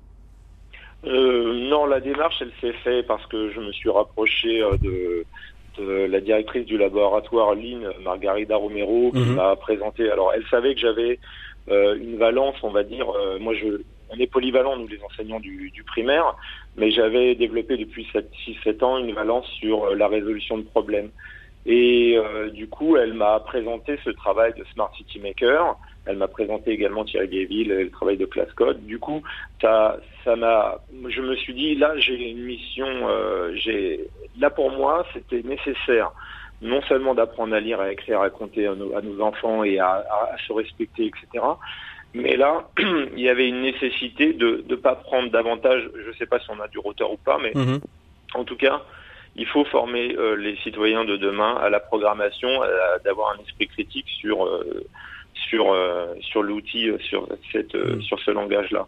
euh, 1.05 1.69
non, 1.69 1.85
la 1.85 1.99
démarche, 1.99 2.41
elle 2.41 2.51
s'est 2.61 2.77
faite 2.83 3.07
parce 3.07 3.25
que 3.27 3.51
je 3.51 3.59
me 3.59 3.71
suis 3.71 3.89
rapproché 3.89 4.61
euh, 4.61 4.77
de, 4.77 5.25
de 5.77 6.05
la 6.05 6.21
directrice 6.21 6.65
du 6.65 6.77
laboratoire 6.77 7.55
Line, 7.55 7.89
Margarida 8.03 8.55
Romero, 8.55 9.11
qui 9.11 9.19
mmh. 9.19 9.35
m'a 9.35 9.55
présenté. 9.55 10.09
Alors, 10.09 10.31
elle 10.33 10.45
savait 10.47 10.75
que 10.75 10.81
j'avais 10.81 11.19
euh, 11.69 11.95
une 11.95 12.17
valence, 12.17 12.55
on 12.63 12.71
va 12.71 12.83
dire. 12.83 13.09
Euh, 13.09 13.37
moi, 13.39 13.53
je, 13.53 13.81
on 14.09 14.17
est 14.17 14.27
polyvalent, 14.27 14.77
nous, 14.77 14.87
les 14.87 15.01
enseignants 15.03 15.39
du, 15.39 15.71
du 15.71 15.83
primaire, 15.83 16.35
mais 16.77 16.91
j'avais 16.91 17.35
développé 17.35 17.77
depuis 17.77 18.07
6-7 18.65 18.83
ans 18.83 18.97
une 18.97 19.13
valence 19.13 19.47
sur 19.59 19.93
la 19.95 20.07
résolution 20.07 20.57
de 20.57 20.63
problèmes. 20.63 21.09
Et 21.65 22.17
du 22.53 22.67
coup, 22.67 22.97
elle 22.97 23.13
m'a 23.13 23.39
présenté 23.39 23.97
ce 24.03 24.09
travail 24.09 24.53
de 24.57 24.65
Smart 24.73 24.91
City 24.97 25.19
Maker. 25.19 25.77
Elle 26.05 26.17
m'a 26.17 26.27
présenté 26.27 26.71
également 26.71 27.05
Thierry 27.05 27.29
Guéville, 27.29 27.69
le 27.69 27.89
travail 27.89 28.17
de 28.17 28.25
classe 28.25 28.51
code. 28.53 28.85
Du 28.85 28.99
coup, 28.99 29.23
ça, 29.61 29.97
ça 30.25 30.35
m'a, 30.35 30.79
je 31.07 31.21
me 31.21 31.35
suis 31.37 31.53
dit 31.53 31.75
là, 31.75 31.93
j'ai 31.97 32.31
une 32.31 32.43
mission. 32.43 32.87
Euh, 32.87 33.53
j'ai 33.55 34.07
là 34.37 34.49
pour 34.49 34.71
moi, 34.71 35.05
c'était 35.13 35.41
nécessaire 35.43 36.11
non 36.61 36.81
seulement 36.83 37.13
d'apprendre 37.13 37.53
à 37.53 37.59
lire, 37.59 37.79
à 37.79 37.91
écrire, 37.91 38.21
à 38.21 38.29
compter 38.29 38.67
à 38.67 38.75
nos, 38.75 38.95
à 38.95 39.01
nos 39.01 39.21
enfants 39.21 39.63
et 39.63 39.79
à, 39.79 39.89
à, 40.09 40.33
à, 40.33 40.37
se 40.47 40.53
respecter, 40.53 41.05
etc. 41.05 41.45
Mais 42.13 42.35
là, 42.37 42.69
il 42.79 43.19
y 43.19 43.29
avait 43.29 43.47
une 43.47 43.61
nécessité 43.61 44.33
de 44.33 44.63
ne 44.69 44.75
pas 44.75 44.95
prendre 44.95 45.29
davantage. 45.29 45.89
Je 45.93 46.09
ne 46.09 46.13
sais 46.13 46.25
pas 46.25 46.39
si 46.39 46.49
on 46.49 46.59
a 46.61 46.67
du 46.67 46.79
roteur 46.79 47.11
ou 47.11 47.17
pas, 47.17 47.37
mais 47.37 47.51
mmh. 47.53 47.79
en 48.35 48.43
tout 48.43 48.55
cas, 48.55 48.81
il 49.35 49.47
faut 49.47 49.65
former 49.65 50.15
euh, 50.15 50.35
les 50.35 50.55
citoyens 50.57 51.05
de 51.05 51.17
demain 51.17 51.55
à 51.55 51.69
la 51.69 51.79
programmation, 51.79 52.49
d'avoir 53.03 53.35
un 53.35 53.43
esprit 53.43 53.67
critique 53.67 54.07
sur 54.07 54.45
euh, 54.45 54.85
sur 55.49 55.73
euh, 55.73 56.13
sur 56.21 56.43
l'outil, 56.43 56.91
sur 56.99 57.27
cette 57.51 57.73
mmh. 57.73 58.01
sur 58.01 58.19
ce 58.19 58.31
langage-là. 58.31 58.87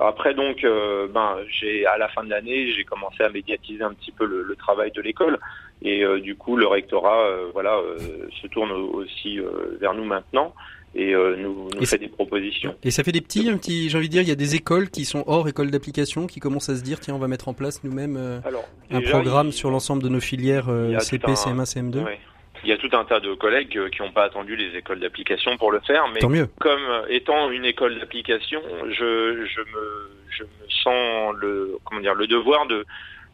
Après 0.00 0.34
donc, 0.34 0.66
ben 1.14 1.36
j'ai 1.48 1.86
à 1.86 1.98
la 1.98 2.08
fin 2.08 2.24
de 2.24 2.30
l'année, 2.30 2.72
j'ai 2.72 2.82
commencé 2.84 3.22
à 3.22 3.28
médiatiser 3.28 3.84
un 3.84 3.94
petit 3.94 4.10
peu 4.10 4.26
le, 4.26 4.42
le 4.42 4.56
travail 4.56 4.90
de 4.90 5.00
l'école 5.00 5.38
et 5.82 6.04
du 6.20 6.34
coup 6.34 6.56
le 6.56 6.66
rectorat, 6.66 7.24
voilà, 7.52 7.80
se 8.42 8.48
tourne 8.48 8.72
aussi 8.72 9.38
vers 9.80 9.94
nous 9.94 10.04
maintenant 10.04 10.52
et 10.94 11.12
nous, 11.12 11.68
nous 11.74 11.86
fait 11.86 11.98
des 11.98 12.08
propositions. 12.08 12.74
Et 12.82 12.90
ça 12.90 13.04
fait 13.04 13.12
des 13.12 13.20
petits, 13.20 13.48
un 13.48 13.58
petit, 13.58 13.88
j'ai 13.88 13.98
envie 13.98 14.08
de 14.08 14.12
dire, 14.12 14.22
il 14.22 14.28
y 14.28 14.32
a 14.32 14.36
des 14.36 14.54
écoles 14.54 14.90
qui 14.90 15.04
sont 15.04 15.22
hors 15.26 15.48
école 15.48 15.70
d'application 15.70 16.26
qui 16.26 16.40
commencent 16.40 16.68
à 16.68 16.76
se 16.76 16.82
dire 16.82 16.98
tiens 17.00 17.14
on 17.14 17.18
va 17.18 17.28
mettre 17.28 17.48
en 17.48 17.54
place 17.54 17.84
nous-mêmes 17.84 18.42
un 18.90 19.00
programme 19.02 19.52
sur 19.52 19.70
l'ensemble 19.70 20.02
de 20.02 20.08
nos 20.08 20.20
filières 20.20 20.66
CP, 21.00 21.32
CM1, 21.32 21.64
CM2. 21.64 22.04
Il 22.64 22.70
y 22.70 22.72
a 22.72 22.76
tout 22.76 22.90
un 22.92 23.04
tas 23.04 23.20
de 23.20 23.34
collègues 23.34 23.76
euh, 23.78 23.88
qui 23.88 24.02
n'ont 24.02 24.12
pas 24.12 24.24
attendu 24.24 24.56
les 24.56 24.76
écoles 24.76 25.00
d'application 25.00 25.56
pour 25.56 25.70
le 25.70 25.80
faire, 25.80 26.08
mais 26.08 26.20
comme 26.20 26.34
euh, 26.70 27.06
étant 27.08 27.50
une 27.50 27.64
école 27.64 27.98
d'application, 27.98 28.60
je, 28.88 29.46
je, 29.46 29.60
me, 29.60 30.10
je 30.30 30.42
me 30.42 30.68
sens 30.82 31.34
le, 31.36 31.78
comment 31.84 32.00
dire, 32.00 32.14
le 32.14 32.26
devoir 32.26 32.66
de, 32.66 32.84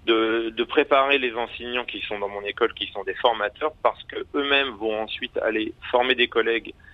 de, 0.07 0.51
de, 0.51 0.65
préparer 0.65 1.19
les 1.19 1.35
enseignants 1.35 1.85
qui 1.85 2.01
sont 2.03 2.19
dans 2.19 2.29
mon 2.29 2.43
école, 2.43 2.75
qui 2.75 2.91
sont 2.93 3.03
des 3.05 3.15
formateurs, 3.15 3.73
parce 3.83 4.03
que 4.05 4.17
eux-mêmes 4.35 4.71
vont 4.79 5.03
ensuite 5.03 5.37
aller 5.39 5.73
former 5.91 6.15
des 6.15 6.29
collègues 6.29 6.75
euh, 6.75 6.94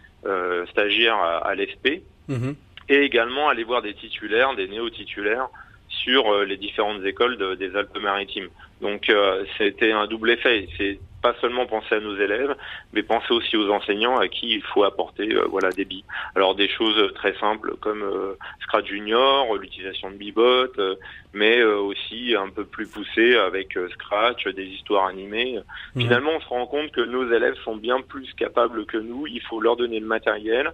stagiaires 0.70 1.16
à, 1.16 1.38
à 1.38 1.54
l'ESP, 1.54 2.02
mhm. 2.28 2.54
et 2.88 2.98
également 3.02 3.48
aller 3.48 3.64
voir 3.64 3.82
des 3.82 3.94
titulaires, 3.94 4.54
des 4.54 4.68
néo-titulaires 4.68 5.48
sur 5.88 6.32
euh, 6.32 6.44
les 6.44 6.56
différentes 6.56 7.04
écoles 7.04 7.36
de, 7.36 7.54
des 7.54 7.74
Alpes-Maritimes. 7.76 8.48
Donc 8.80 9.12
c'était 9.58 9.92
un 9.92 10.06
double 10.06 10.30
effet. 10.30 10.66
C'est 10.78 10.98
pas 11.20 11.34
seulement 11.40 11.66
penser 11.66 11.94
à 11.94 12.00
nos 12.00 12.16
élèves, 12.16 12.56
mais 12.92 13.02
penser 13.02 13.32
aussi 13.32 13.56
aux 13.56 13.70
enseignants 13.70 14.18
à 14.18 14.28
qui 14.28 14.50
il 14.54 14.62
faut 14.62 14.84
apporter 14.84 15.34
euh, 15.34 15.46
voilà 15.48 15.70
des 15.70 15.84
billes. 15.84 16.04
Alors 16.34 16.54
des 16.54 16.68
choses 16.68 17.12
très 17.14 17.34
simples 17.34 17.74
comme 17.80 18.02
euh, 18.02 18.34
Scratch 18.62 18.86
Junior, 18.86 19.54
l'utilisation 19.56 20.10
de 20.10 20.16
Bibot, 20.16 20.78
euh, 20.78 20.96
mais 21.32 21.62
aussi 21.62 22.34
un 22.34 22.48
peu 22.48 22.64
plus 22.64 22.86
poussé 22.88 23.36
avec 23.36 23.78
Scratch, 23.92 24.46
des 24.48 24.64
histoires 24.64 25.06
animées. 25.06 25.60
Mmh. 25.94 26.00
Finalement, 26.00 26.32
on 26.36 26.40
se 26.40 26.48
rend 26.48 26.66
compte 26.66 26.90
que 26.90 27.00
nos 27.00 27.30
élèves 27.32 27.56
sont 27.64 27.76
bien 27.76 28.00
plus 28.00 28.32
capables 28.34 28.84
que 28.86 28.96
nous. 28.96 29.26
Il 29.26 29.40
faut 29.42 29.60
leur 29.60 29.76
donner 29.76 30.00
le 30.00 30.06
matériel 30.06 30.72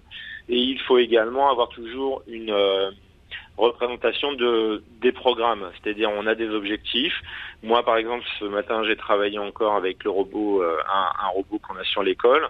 et 0.49 0.57
il 0.57 0.79
faut 0.81 0.97
également 0.97 1.49
avoir 1.51 1.69
toujours 1.69 2.23
une 2.27 2.51
représentation 3.57 4.33
de 4.33 4.83
des 5.01 5.11
programmes, 5.11 5.69
c'est-à-dire 5.75 6.09
on 6.15 6.27
a 6.27 6.35
des 6.35 6.49
objectifs. 6.49 7.21
Moi, 7.63 7.83
par 7.83 7.97
exemple, 7.97 8.23
ce 8.39 8.45
matin, 8.45 8.83
j'ai 8.83 8.95
travaillé 8.95 9.39
encore 9.39 9.75
avec 9.75 10.03
le 10.03 10.11
robot, 10.11 10.61
euh, 10.61 10.77
un, 10.87 11.27
robot 11.29 11.59
qu'on 11.59 11.75
a 11.75 11.83
sur 11.83 12.03
l'école, 12.03 12.47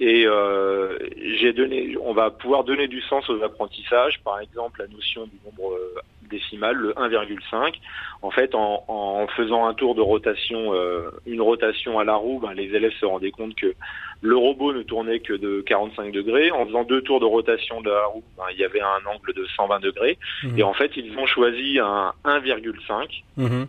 et 0.00 0.26
euh, 0.26 0.98
j'ai 1.38 1.52
donné, 1.52 1.96
on 2.02 2.12
va 2.12 2.30
pouvoir 2.30 2.64
donner 2.64 2.88
du 2.88 3.00
sens 3.02 3.28
aux 3.28 3.42
apprentissages, 3.42 4.20
par 4.22 4.40
exemple 4.40 4.80
la 4.80 4.88
notion 4.88 5.26
du 5.26 5.38
nombre 5.44 5.74
euh, 5.74 6.00
décimal, 6.30 6.76
le 6.76 6.92
1,5. 6.92 7.74
En 8.22 8.30
fait, 8.30 8.54
en, 8.54 8.84
en, 8.88 9.26
faisant 9.28 9.66
un 9.66 9.74
tour 9.74 9.94
de 9.94 10.00
rotation, 10.00 10.72
euh, 10.74 11.10
une 11.26 11.42
rotation 11.42 11.98
à 11.98 12.04
la 12.04 12.14
roue, 12.14 12.38
ben, 12.40 12.54
les 12.54 12.74
élèves 12.74 12.92
se 12.98 13.04
rendaient 13.04 13.30
compte 13.30 13.54
que 13.54 13.74
le 14.22 14.36
robot 14.36 14.72
ne 14.72 14.82
tournait 14.82 15.20
que 15.20 15.32
de 15.32 15.62
45 15.62 16.12
degrés. 16.12 16.50
En 16.50 16.66
faisant 16.66 16.84
deux 16.84 17.02
tours 17.02 17.20
de 17.20 17.24
rotation 17.24 17.80
de 17.80 17.90
la 17.90 18.04
roue, 18.06 18.24
ben, 18.36 18.44
il 18.52 18.58
y 18.58 18.64
avait 18.64 18.80
un 18.80 19.06
angle 19.06 19.32
de 19.34 19.46
120 19.56 19.80
degrés. 19.80 20.18
Mmh. 20.42 20.58
Et 20.58 20.62
en 20.62 20.74
fait, 20.74 20.92
ils 20.96 21.16
ont 21.18 21.26
choisi 21.26 21.78
un 21.78 22.12
1,5, 22.24 23.22
mmh. 23.36 23.62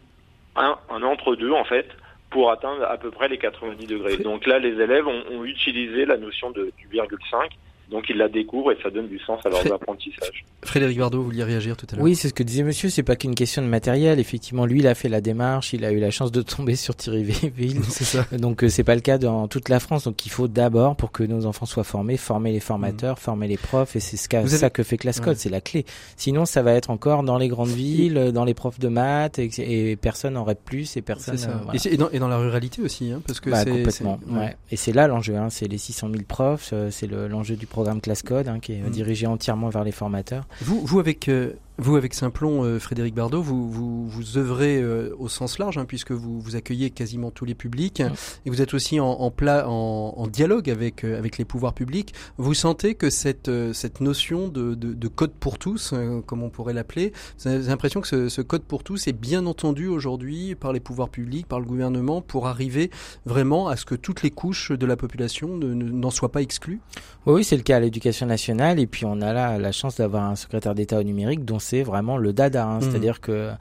un, 0.57 0.77
un 0.89 1.03
entre-deux 1.03 1.51
en 1.51 1.63
fait, 1.63 1.87
pour 2.29 2.51
atteindre 2.51 2.83
à 2.83 2.97
peu 2.97 3.11
près 3.11 3.27
les 3.27 3.37
90 3.37 3.85
degrés. 3.87 4.17
Donc 4.17 4.45
là, 4.45 4.59
les 4.59 4.81
élèves 4.81 5.07
ont, 5.07 5.23
ont 5.31 5.45
utilisé 5.45 6.05
la 6.05 6.17
notion 6.17 6.51
de, 6.51 6.71
du 6.77 6.87
virgule 6.87 7.19
5 7.29 7.49
donc 7.91 8.05
ils 8.09 8.17
la 8.17 8.29
découvrent 8.29 8.71
et 8.71 8.77
ça 8.81 8.89
donne 8.89 9.07
du 9.07 9.19
sens 9.19 9.45
à 9.45 9.49
leurs 9.49 9.73
apprentissages. 9.73 10.45
Frédéric 10.63 10.97
Bardot, 10.97 11.19
vous 11.19 11.25
vouliez 11.25 11.43
réagir 11.43 11.75
tout 11.75 11.85
à 11.91 11.95
l'heure 11.95 12.03
Oui, 12.03 12.15
c'est 12.15 12.29
ce 12.29 12.33
que 12.33 12.43
disait 12.43 12.63
monsieur, 12.63 12.89
c'est 12.89 13.03
pas 13.03 13.15
qu'une 13.15 13.35
question 13.35 13.61
de 13.61 13.67
matériel. 13.67 14.19
Effectivement, 14.19 14.65
lui, 14.65 14.79
il 14.79 14.87
a 14.87 14.95
fait 14.95 15.09
la 15.09 15.21
démarche, 15.21 15.73
il 15.73 15.83
a 15.83 15.91
eu 15.91 15.99
la 15.99 16.11
chance 16.11 16.31
de 16.31 16.41
tomber 16.41 16.75
sur 16.75 16.95
Thierry 16.95 17.23
Ville. 17.23 17.83
c'est 17.89 18.03
ça. 18.03 18.25
Donc 18.37 18.63
euh, 18.63 18.69
c'est 18.69 18.83
pas 18.83 18.95
le 18.95 19.01
cas 19.01 19.17
dans 19.17 19.47
toute 19.47 19.69
la 19.69 19.79
France. 19.79 20.05
Donc 20.05 20.25
il 20.25 20.29
faut 20.29 20.47
d'abord, 20.47 20.95
pour 20.95 21.11
que 21.11 21.23
nos 21.23 21.45
enfants 21.45 21.65
soient 21.65 21.83
formés, 21.83 22.17
former 22.17 22.51
les 22.51 22.59
formateurs, 22.59 23.15
mmh. 23.15 23.19
former 23.19 23.47
les 23.47 23.57
profs, 23.57 23.95
et 23.95 23.99
c'est 23.99 24.17
ce 24.17 24.27
ça 24.47 24.69
que 24.69 24.83
fait 24.83 24.97
Classe 24.97 25.19
Code, 25.19 25.37
c'est 25.37 25.49
la 25.49 25.61
clé. 25.61 25.85
Sinon, 26.15 26.45
ça 26.45 26.61
va 26.61 26.73
être 26.73 26.89
encore 26.89 27.23
dans 27.23 27.37
les 27.37 27.47
grandes 27.47 27.69
villes, 27.69 28.31
dans 28.33 28.45
les 28.45 28.53
profs 28.53 28.79
de 28.79 28.87
maths, 28.87 29.39
et, 29.39 29.95
personne 29.95 30.33
n'aurait 30.33 30.55
plus, 30.55 30.95
et 30.97 31.01
personne. 31.01 31.37
Ça. 31.37 31.49
Euh, 31.49 31.77
et, 31.85 31.97
dans, 31.97 32.09
et, 32.09 32.19
dans, 32.19 32.27
la 32.27 32.37
ruralité 32.37 32.81
aussi, 32.81 33.11
hein, 33.11 33.21
parce 33.25 33.39
que 33.39 33.49
bah, 33.49 33.65
complètement. 33.65 34.19
Ouais. 34.29 34.55
Et 34.71 34.75
c'est 34.75 34.93
là 34.93 35.07
l'enjeu, 35.07 35.35
hein, 35.35 35.49
c'est 35.49 35.67
les 35.67 35.77
600 35.77 36.09
000 36.11 36.23
profs, 36.27 36.71
euh, 36.73 36.89
c'est 36.91 37.07
l'enjeu 37.07 37.55
du 37.55 37.65
programme 37.81 37.99
Classe 37.99 38.21
Code, 38.21 38.47
hein, 38.47 38.59
qui 38.59 38.73
est 38.73 38.81
mm. 38.81 38.91
dirigé 38.91 39.25
entièrement 39.25 39.69
vers 39.69 39.83
les 39.83 39.91
formateurs. 39.91 40.45
Vous, 40.61 40.85
vous 40.85 40.99
avec 40.99 41.27
euh, 41.29 41.53
vous, 41.81 41.95
avec 41.95 42.13
Simplon, 42.13 42.63
euh, 42.63 42.79
Frédéric 42.79 43.15
Bardot, 43.15 43.41
vous, 43.41 43.69
vous, 43.69 44.07
vous 44.07 44.37
œuvrez 44.37 44.79
euh, 44.79 45.15
au 45.17 45.27
sens 45.27 45.57
large, 45.57 45.79
hein, 45.79 45.85
puisque 45.85 46.11
vous, 46.11 46.39
vous 46.39 46.55
accueillez 46.55 46.91
quasiment 46.91 47.31
tous 47.31 47.45
les 47.45 47.55
publics, 47.55 48.01
et 48.45 48.49
vous 48.49 48.61
êtes 48.61 48.73
aussi 48.75 48.99
en, 48.99 49.07
en, 49.09 49.31
pla, 49.31 49.67
en, 49.67 50.13
en 50.15 50.27
dialogue 50.27 50.69
avec, 50.69 51.03
euh, 51.03 51.17
avec 51.17 51.39
les 51.39 51.45
pouvoirs 51.45 51.73
publics. 51.73 52.13
Vous 52.37 52.53
sentez 52.53 52.93
que 52.93 53.09
cette, 53.09 53.49
cette 53.73 53.99
notion 53.99 54.47
de, 54.47 54.75
de, 54.75 54.93
de 54.93 55.07
code 55.07 55.31
pour 55.31 55.57
tous, 55.57 55.93
comme 56.25 56.43
on 56.43 56.49
pourrait 56.49 56.73
l'appeler, 56.73 57.13
vous 57.39 57.47
avez 57.47 57.63
l'impression 57.67 58.01
que 58.01 58.07
ce, 58.07 58.29
ce, 58.29 58.41
code 58.41 58.63
pour 58.63 58.83
tous 58.83 59.07
est 59.07 59.13
bien 59.13 59.45
entendu 59.45 59.87
aujourd'hui 59.87 60.55
par 60.55 60.73
les 60.73 60.79
pouvoirs 60.79 61.09
publics, 61.09 61.47
par 61.47 61.59
le 61.59 61.65
gouvernement, 61.65 62.21
pour 62.21 62.47
arriver 62.47 62.91
vraiment 63.25 63.67
à 63.67 63.75
ce 63.75 63.85
que 63.85 63.95
toutes 63.95 64.21
les 64.21 64.31
couches 64.31 64.71
de 64.71 64.85
la 64.85 64.95
population 64.95 65.57
n'en 65.57 66.11
soient 66.11 66.31
pas 66.31 66.41
exclues? 66.41 66.79
Oui, 67.25 67.43
c'est 67.43 67.57
le 67.57 67.63
cas 67.63 67.77
à 67.77 67.79
l'éducation 67.79 68.27
nationale, 68.27 68.79
et 68.79 68.87
puis 68.87 69.05
on 69.05 69.21
a 69.21 69.33
là 69.33 69.57
la 69.57 69.71
chance 69.71 69.97
d'avoir 69.97 70.29
un 70.29 70.35
secrétaire 70.35 70.75
d'État 70.75 70.99
au 70.99 71.03
numérique 71.03 71.45
dont 71.45 71.59
c'est 71.71 71.83
vraiment 71.83 72.17
le 72.17 72.33
dada. 72.33 72.65
Hein. 72.65 72.79
Mmh. 72.79 72.81
C'est-à-dire 72.81 73.21
que 73.21 73.51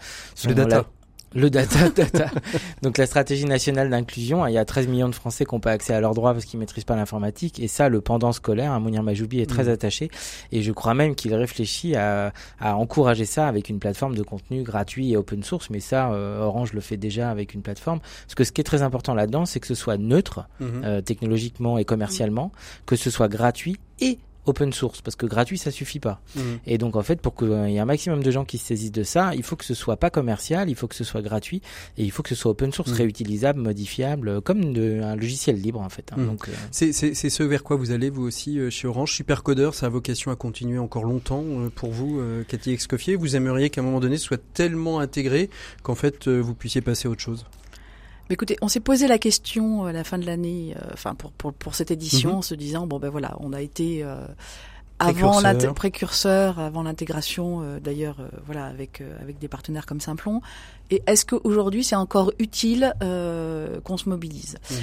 le 0.46 0.54
data. 0.54 0.84
Le 1.32 1.48
data, 1.58 1.88
data. 1.90 2.28
Donc 2.82 2.98
la 2.98 3.06
stratégie 3.06 3.44
nationale 3.44 3.88
d'inclusion, 3.88 4.42
hein, 4.42 4.50
il 4.50 4.54
y 4.54 4.58
a 4.58 4.64
13 4.64 4.88
millions 4.88 5.08
de 5.08 5.14
Français 5.14 5.44
qui 5.44 5.54
n'ont 5.54 5.61
pas 5.61 5.70
accès 5.70 5.94
à 5.94 6.00
leurs 6.00 6.14
droits 6.14 6.32
parce 6.32 6.44
qu'ils 6.44 6.58
maîtrisent 6.58 6.82
pas 6.82 6.96
l'informatique. 6.96 7.61
Et 7.61 7.68
ça, 7.68 7.88
le 7.88 8.00
pendant 8.00 8.32
scolaire, 8.32 8.72
hein, 8.72 8.80
Mounir 8.80 9.04
Majoubi 9.04 9.38
est 9.38 9.48
très 9.48 9.66
mmh. 9.66 9.68
attaché. 9.68 10.11
Et 10.50 10.62
je 10.62 10.72
crois 10.72 10.94
même 10.94 11.14
qu'il 11.14 11.32
réfléchit 11.32 11.94
à, 11.94 12.32
à, 12.58 12.74
encourager 12.74 13.26
ça 13.26 13.46
avec 13.46 13.68
une 13.68 13.78
plateforme 13.78 14.16
de 14.16 14.24
contenu 14.24 14.64
gratuit 14.64 15.12
et 15.12 15.16
open 15.16 15.44
source. 15.44 15.70
Mais 15.70 15.78
ça, 15.78 16.11
euh, 16.11 16.40
Orange 16.40 16.72
le 16.72 16.80
fait 16.80 16.96
déjà 16.96 17.30
avec 17.30 17.54
une 17.54 17.62
plateforme. 17.62 18.00
Parce 18.00 18.34
que 18.34 18.42
ce 18.42 18.50
qui 18.50 18.61
est 18.61 18.64
très 18.64 18.82
important 18.82 19.14
là-dedans, 19.14 19.46
c'est 19.46 19.61
que 19.61 19.68
ce 19.68 19.76
soit 19.76 19.98
neutre, 19.98 20.48
mmh. 20.58 20.64
euh, 20.82 21.00
technologiquement 21.00 21.78
et 21.78 21.84
commercialement, 21.84 22.50
que 22.86 22.96
ce 22.96 23.08
soit 23.08 23.28
gratuit 23.28 23.76
et 24.00 24.18
open 24.51 24.72
source 24.72 25.01
parce 25.01 25.16
que 25.16 25.26
gratuit 25.26 25.59
ça 25.59 25.70
suffit 25.70 26.01
pas. 26.01 26.20
Mmh. 26.36 26.40
Et 26.66 26.78
donc 26.78 26.96
en 26.96 27.03
fait 27.03 27.20
pour 27.20 27.34
qu'il 27.34 27.48
y 27.48 27.76
ait 27.76 27.78
un 27.78 27.84
maximum 27.84 28.22
de 28.22 28.30
gens 28.30 28.44
qui 28.44 28.59
se 28.59 28.66
saisissent 28.66 28.92
de 28.92 29.03
ça, 29.03 29.34
il 29.34 29.42
faut 29.42 29.57
que 29.57 29.64
ce 29.64 29.74
soit 29.74 29.96
pas 29.96 30.11
commercial, 30.11 30.68
il 30.68 30.74
faut 30.74 30.88
que 30.88 30.94
ce 30.94 31.05
soit 31.05 31.22
gratuit 31.22 31.62
et 31.96 32.05
il 32.05 32.11
faut 32.11 32.22
que 32.22 32.28
ce 32.28 32.34
soit 32.34 32.51
open 32.51 32.72
source, 32.72 32.90
mmh. 32.90 32.94
réutilisable, 32.94 33.61
modifiable, 33.61 34.40
comme 34.42 34.72
de, 34.72 35.01
un 35.03 35.16
logiciel 35.16 35.57
libre 35.57 35.80
en 35.80 35.88
fait. 35.88 36.11
Hein. 36.12 36.16
Mmh. 36.18 36.26
Donc 36.26 36.48
euh, 36.48 36.53
c'est 36.70 36.92
ce 36.92 37.42
vers 37.42 37.62
quoi 37.62 37.76
vous 37.76 37.90
allez 37.92 38.11
vous 38.11 38.22
aussi 38.22 38.59
euh, 38.59 38.70
chez 38.70 38.86
Orange. 38.86 39.12
Supercodeur, 39.12 39.74
ça 39.74 39.86
a 39.86 39.88
vocation 39.88 40.30
à 40.30 40.36
continuer 40.36 40.78
encore 40.78 41.05
longtemps 41.05 41.44
euh, 41.44 41.70
pour 41.70 41.90
vous, 41.90 42.20
Cathy 42.48 42.72
Excoffier. 42.72 43.16
Vous 43.16 43.36
aimeriez 43.36 43.70
qu'à 43.70 43.80
un 43.80 43.84
moment 43.84 44.01
donné 44.01 44.16
ce 44.16 44.24
soit 44.24 44.42
tellement 44.55 45.01
intégré 45.01 45.51
qu'en 45.82 45.94
fait 45.94 46.28
vous 46.28 46.55
puissiez 46.55 46.80
passer 46.80 47.09
à 47.09 47.11
autre 47.11 47.20
chose? 47.20 47.46
Écoutez, 48.30 48.56
on 48.62 48.68
s'est 48.68 48.80
posé 48.80 49.08
la 49.08 49.18
question 49.18 49.84
à 49.84 49.92
la 49.92 50.04
fin 50.04 50.18
de 50.18 50.26
l'année, 50.26 50.74
euh, 50.76 50.90
enfin 50.92 51.14
pour, 51.14 51.32
pour, 51.32 51.52
pour 51.52 51.74
cette 51.74 51.90
édition, 51.90 52.30
mhm. 52.30 52.36
en 52.36 52.42
se 52.42 52.54
disant 52.54 52.86
bon 52.86 52.98
ben 52.98 53.10
voilà, 53.10 53.36
on 53.40 53.52
a 53.52 53.60
été 53.60 54.02
euh, 54.02 54.26
avant 54.98 55.40
précurseur. 55.40 55.74
précurseur, 55.74 56.58
avant 56.58 56.82
l'intégration 56.82 57.62
euh, 57.62 57.80
d'ailleurs, 57.80 58.16
voilà 58.46 58.66
avec 58.66 59.02
avec 59.20 59.38
des 59.38 59.48
partenaires 59.48 59.86
comme 59.86 60.00
Simplon, 60.00 60.40
et 60.91 61.03
est-ce 61.07 61.24
qu'aujourd'hui 61.24 61.84
c'est 61.84 61.97
encore 61.97 62.32
utile 62.38 62.95
euh, 63.03 63.80
qu'on 63.80 63.97
se 63.97 64.09
mobilise? 64.09 64.59
Mmh. 64.70 64.74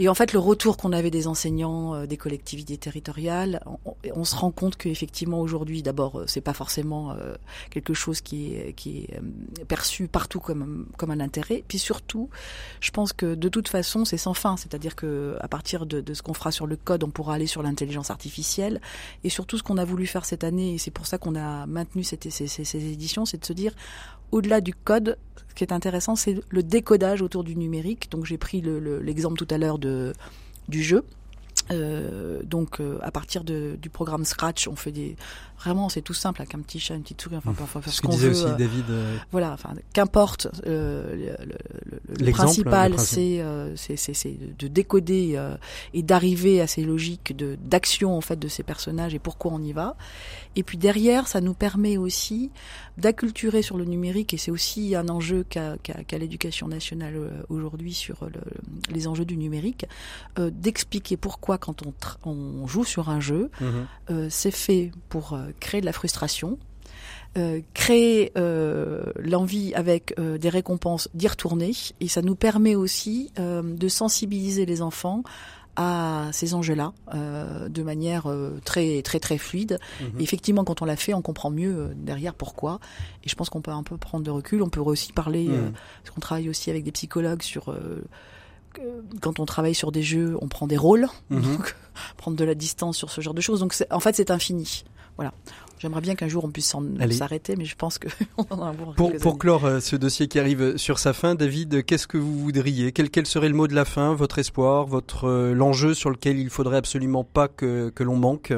Et 0.00 0.08
en 0.08 0.14
fait, 0.14 0.32
le 0.32 0.38
retour 0.38 0.76
qu'on 0.76 0.92
avait 0.92 1.10
des 1.10 1.26
enseignants, 1.26 1.94
euh, 1.94 2.06
des 2.06 2.16
collectivités 2.16 2.76
territoriales, 2.76 3.62
on, 3.66 3.94
on 4.14 4.24
se 4.24 4.34
rend 4.34 4.50
compte 4.50 4.76
qu'effectivement 4.76 5.40
aujourd'hui, 5.40 5.82
d'abord, 5.82 6.20
euh, 6.20 6.24
c'est 6.26 6.40
pas 6.40 6.52
forcément 6.52 7.12
euh, 7.12 7.34
quelque 7.70 7.94
chose 7.94 8.20
qui 8.20 8.54
est, 8.54 8.72
qui 8.74 8.98
est 8.98 9.16
euh, 9.16 9.64
perçu 9.66 10.08
partout 10.08 10.40
comme 10.40 10.86
comme 10.96 11.10
un 11.10 11.20
intérêt. 11.20 11.62
Puis 11.66 11.78
surtout, 11.78 12.28
je 12.80 12.90
pense 12.90 13.12
que 13.12 13.34
de 13.34 13.48
toute 13.48 13.68
façon, 13.68 14.04
c'est 14.04 14.16
sans 14.16 14.34
fin. 14.34 14.56
C'est-à-dire 14.56 14.96
que 14.96 15.36
à 15.40 15.48
partir 15.48 15.86
de, 15.86 16.00
de 16.00 16.14
ce 16.14 16.22
qu'on 16.22 16.34
fera 16.34 16.50
sur 16.50 16.66
le 16.66 16.76
code, 16.76 17.04
on 17.04 17.10
pourra 17.10 17.34
aller 17.34 17.46
sur 17.46 17.62
l'intelligence 17.62 18.10
artificielle. 18.10 18.80
Et 19.22 19.30
surtout, 19.30 19.58
ce 19.58 19.62
qu'on 19.62 19.78
a 19.78 19.84
voulu 19.84 20.06
faire 20.06 20.24
cette 20.24 20.44
année, 20.44 20.74
et 20.74 20.78
c'est 20.78 20.90
pour 20.90 21.06
ça 21.06 21.18
qu'on 21.18 21.36
a 21.36 21.66
maintenu 21.66 22.04
cette, 22.04 22.30
ces, 22.30 22.46
ces, 22.46 22.64
ces 22.64 22.84
éditions, 22.84 23.24
c'est 23.24 23.38
de 23.38 23.44
se 23.44 23.52
dire 23.52 23.72
au-delà 24.32 24.60
du 24.60 24.74
code, 24.74 25.18
ce 25.48 25.54
qui 25.54 25.64
est 25.64 25.72
intéressant, 25.72 26.16
c'est 26.16 26.40
le 26.48 26.62
décodage 26.62 27.22
autour 27.22 27.44
du 27.44 27.56
numérique. 27.56 28.10
Donc 28.10 28.24
j'ai 28.24 28.38
pris 28.38 28.60
l'exemple 28.60 29.40
le, 29.40 29.46
tout 29.46 29.54
à 29.54 29.58
l'heure 29.58 29.78
du 29.78 30.82
jeu. 30.82 31.04
Euh, 31.70 32.42
donc 32.44 32.80
euh, 32.80 32.98
à 33.02 33.10
partir 33.10 33.42
de, 33.42 33.78
du 33.80 33.88
programme 33.88 34.24
Scratch, 34.24 34.68
on 34.68 34.76
fait 34.76 34.92
des 34.92 35.16
vraiment 35.58 35.88
c'est 35.88 36.02
tout 36.02 36.14
simple 36.14 36.42
avec 36.42 36.54
un 36.54 36.60
petit 36.60 36.78
chat, 36.78 36.94
une 36.94 37.02
petite 37.02 37.22
souris, 37.22 37.36
enfin 37.36 37.54
faire 37.54 37.92
ce, 37.92 38.02
qu'on 38.02 38.14
veut. 38.14 38.30
Aussi, 38.30 38.44
euh, 38.44 38.54
David, 38.54 38.84
euh, 38.90 39.16
voilà, 39.32 39.52
enfin 39.52 39.70
qu'importe. 39.94 40.48
Le, 40.66 41.36
le, 42.20 42.30
principal, 42.32 42.98
c'est 42.98 43.42
c'est 43.76 44.36
de 44.58 44.68
décoder 44.68 45.40
et 45.94 46.02
d'arriver 46.02 46.60
à 46.60 46.66
ces 46.66 46.82
logiques 46.82 47.34
de 47.34 47.56
d'action 47.62 48.16
en 48.16 48.20
fait 48.20 48.38
de 48.38 48.48
ces 48.48 48.62
personnages 48.62 49.14
et 49.14 49.18
pourquoi 49.18 49.52
on 49.52 49.62
y 49.62 49.72
va. 49.72 49.96
Et 50.56 50.62
puis 50.62 50.78
derrière, 50.78 51.26
ça 51.26 51.40
nous 51.40 51.54
permet 51.54 51.96
aussi 51.96 52.50
d'acculturer 52.98 53.62
sur 53.62 53.76
le 53.76 53.84
numérique 53.84 54.34
et 54.34 54.36
c'est 54.36 54.50
aussi 54.50 54.94
un 54.94 55.08
enjeu 55.08 55.44
qu'a 55.48 55.76
qu 55.78 56.18
l'éducation 56.18 56.68
nationale 56.68 57.14
aujourd'hui 57.48 57.94
sur 57.94 58.16
le, 58.26 58.40
les 58.94 59.08
enjeux 59.08 59.24
du 59.24 59.36
numérique, 59.36 59.86
d'expliquer 60.38 61.16
pourquoi 61.16 61.53
parfois 61.56 61.58
quand 61.58 61.82
on, 62.24 62.30
on 62.30 62.66
joue 62.66 62.84
sur 62.84 63.08
un 63.08 63.20
jeu, 63.20 63.50
mhm. 63.60 64.30
c'est 64.30 64.50
fait 64.50 64.90
pour 65.08 65.38
créer 65.60 65.80
de 65.80 65.86
la 65.86 65.92
frustration, 65.92 66.58
créer 67.74 68.32
l'envie 68.36 69.74
avec 69.74 70.14
des 70.18 70.48
récompenses 70.48 71.08
d'y 71.14 71.28
retourner 71.28 71.72
et 72.00 72.08
ça 72.08 72.22
nous 72.22 72.36
permet 72.36 72.74
aussi 72.74 73.32
de 73.36 73.88
sensibiliser 73.88 74.66
les 74.66 74.82
enfants 74.82 75.22
à 75.76 76.28
ces 76.32 76.54
enjeux-là 76.54 76.92
euh, 77.14 77.68
de 77.68 77.82
manière 77.82 78.26
euh, 78.26 78.60
très 78.64 79.02
très 79.02 79.18
très 79.18 79.38
fluide. 79.38 79.78
Mhm. 80.00 80.20
effectivement, 80.20 80.64
quand 80.64 80.82
on 80.82 80.84
l'a 80.84 80.96
fait, 80.96 81.14
on 81.14 81.22
comprend 81.22 81.50
mieux 81.50 81.74
euh, 81.76 81.88
derrière 81.96 82.34
pourquoi. 82.34 82.78
Et 83.24 83.28
je 83.28 83.34
pense 83.34 83.50
qu'on 83.50 83.60
peut 83.60 83.72
un 83.72 83.82
peu 83.82 83.96
prendre 83.96 84.24
de 84.24 84.30
recul. 84.30 84.62
On 84.62 84.68
peut 84.68 84.80
aussi 84.80 85.12
parler, 85.12 85.48
mhm. 85.48 85.72
parce 86.02 86.14
qu'on 86.14 86.20
travaille 86.20 86.48
aussi 86.48 86.70
avec 86.70 86.84
des 86.84 86.92
psychologues 86.92 87.42
sur 87.42 87.74
quand 89.20 89.40
on 89.40 89.44
travaille 89.44 89.74
sur 89.74 89.92
des 89.92 90.02
jeux, 90.02 90.36
on 90.40 90.48
prend 90.48 90.66
des 90.66 90.76
rôles, 90.76 91.06
mhm. 91.30 91.42
donc 91.42 91.76
prendre 92.16 92.36
de 92.36 92.44
la 92.44 92.54
distance 92.54 92.96
sur 92.96 93.10
ce 93.10 93.20
genre 93.20 93.34
de 93.34 93.40
choses. 93.40 93.60
Donc 93.60 93.74
en 93.90 94.00
fait, 94.00 94.14
c'est 94.14 94.30
infini. 94.30 94.84
Voilà. 95.16 95.32
J'aimerais 95.78 96.00
bien 96.00 96.14
qu'un 96.14 96.28
jour 96.28 96.44
on 96.44 96.50
puisse 96.50 96.74
s'arrêter, 97.10 97.56
mais 97.56 97.66
je 97.66 97.76
pense 97.76 97.98
que 97.98 98.08
en 98.50 98.62
a 98.62 98.72
pour, 98.96 99.12
pour 99.16 99.38
clore 99.38 99.66
euh, 99.66 99.80
ce 99.80 99.96
dossier 99.96 100.28
qui 100.28 100.38
arrive 100.38 100.76
sur 100.76 100.98
sa 100.98 101.12
fin, 101.12 101.34
David, 101.34 101.84
qu'est-ce 101.84 102.06
que 102.06 102.16
vous 102.16 102.38
voudriez? 102.38 102.92
Quel, 102.92 103.10
quel 103.10 103.26
serait 103.26 103.48
le 103.48 103.54
mot 103.54 103.66
de 103.66 103.74
la 103.74 103.84
fin, 103.84 104.14
votre 104.14 104.38
espoir, 104.38 104.86
votre 104.86 105.28
euh, 105.28 105.52
l'enjeu 105.52 105.92
sur 105.92 106.10
lequel 106.10 106.38
il 106.38 106.48
faudrait 106.48 106.78
absolument 106.78 107.22
pas 107.22 107.48
que, 107.48 107.90
que 107.90 108.02
l'on 108.02 108.16
manque? 108.16 108.52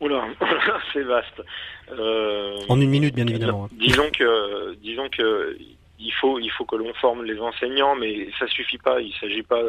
Oula, 0.00 0.26
c'est 0.92 1.02
vaste. 1.02 1.42
Euh, 1.92 2.56
en 2.68 2.80
une 2.80 2.90
minute, 2.90 3.14
bien 3.14 3.26
évidemment. 3.26 3.64
Hein. 3.64 3.76
Disons 3.78 4.10
que, 4.10 4.74
disons 4.76 5.08
que 5.10 5.56
il 6.00 6.12
faut 6.12 6.38
il 6.38 6.50
faut 6.50 6.64
que 6.64 6.76
l'on 6.76 6.92
forme 6.94 7.24
les 7.24 7.38
enseignants, 7.38 7.94
mais 7.94 8.28
ça 8.38 8.46
suffit 8.46 8.78
pas. 8.78 9.00
Il 9.00 9.12
s'agit 9.14 9.42
pas. 9.42 9.62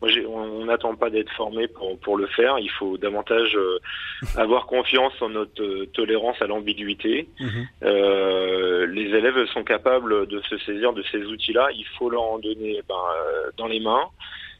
Moi, 0.00 0.10
on 0.28 0.64
n'attend 0.64 0.94
pas 0.94 1.10
d'être 1.10 1.32
formé 1.32 1.68
pour 1.68 1.98
pour 2.00 2.16
le 2.16 2.26
faire. 2.26 2.58
Il 2.58 2.70
faut 2.70 2.96
davantage 2.96 3.56
euh, 3.56 3.78
avoir 4.36 4.66
confiance 4.66 5.12
en 5.20 5.30
notre 5.30 5.62
euh, 5.62 5.86
tolérance 5.92 6.40
à 6.40 6.46
l'ambiguïté. 6.46 7.28
Mhm. 7.40 7.68
Euh, 7.82 8.86
les 8.86 9.14
élèves 9.16 9.44
sont 9.46 9.64
capables 9.64 10.26
de 10.26 10.40
se 10.42 10.58
saisir 10.58 10.92
de 10.92 11.02
ces 11.10 11.24
outils-là. 11.24 11.68
Il 11.74 11.86
faut 11.98 12.10
leur 12.10 12.22
en 12.22 12.38
donner 12.38 12.80
ben, 12.88 12.94
dans 13.56 13.66
les 13.66 13.80
mains 13.80 14.06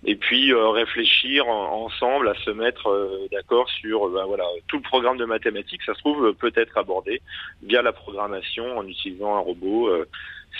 et 0.04 0.16
puis 0.16 0.52
réfléchir 0.52 1.46
ensemble 1.46 2.28
à 2.28 2.34
se 2.34 2.50
mettre 2.50 3.28
d'accord 3.30 3.68
sur 3.70 4.08
ben, 4.08 4.24
voilà 4.24 4.44
tout 4.66 4.76
le 4.76 4.82
programme 4.82 5.16
de 5.16 5.24
mathématiques. 5.24 5.82
Ça 5.84 5.94
se 5.94 6.00
trouve 6.00 6.34
peut 6.34 6.52
être 6.56 6.76
abordé 6.76 7.22
via 7.62 7.82
la 7.82 7.92
programmation 7.92 8.78
en 8.78 8.86
utilisant 8.86 9.36
un 9.36 9.40
robot 9.40 9.90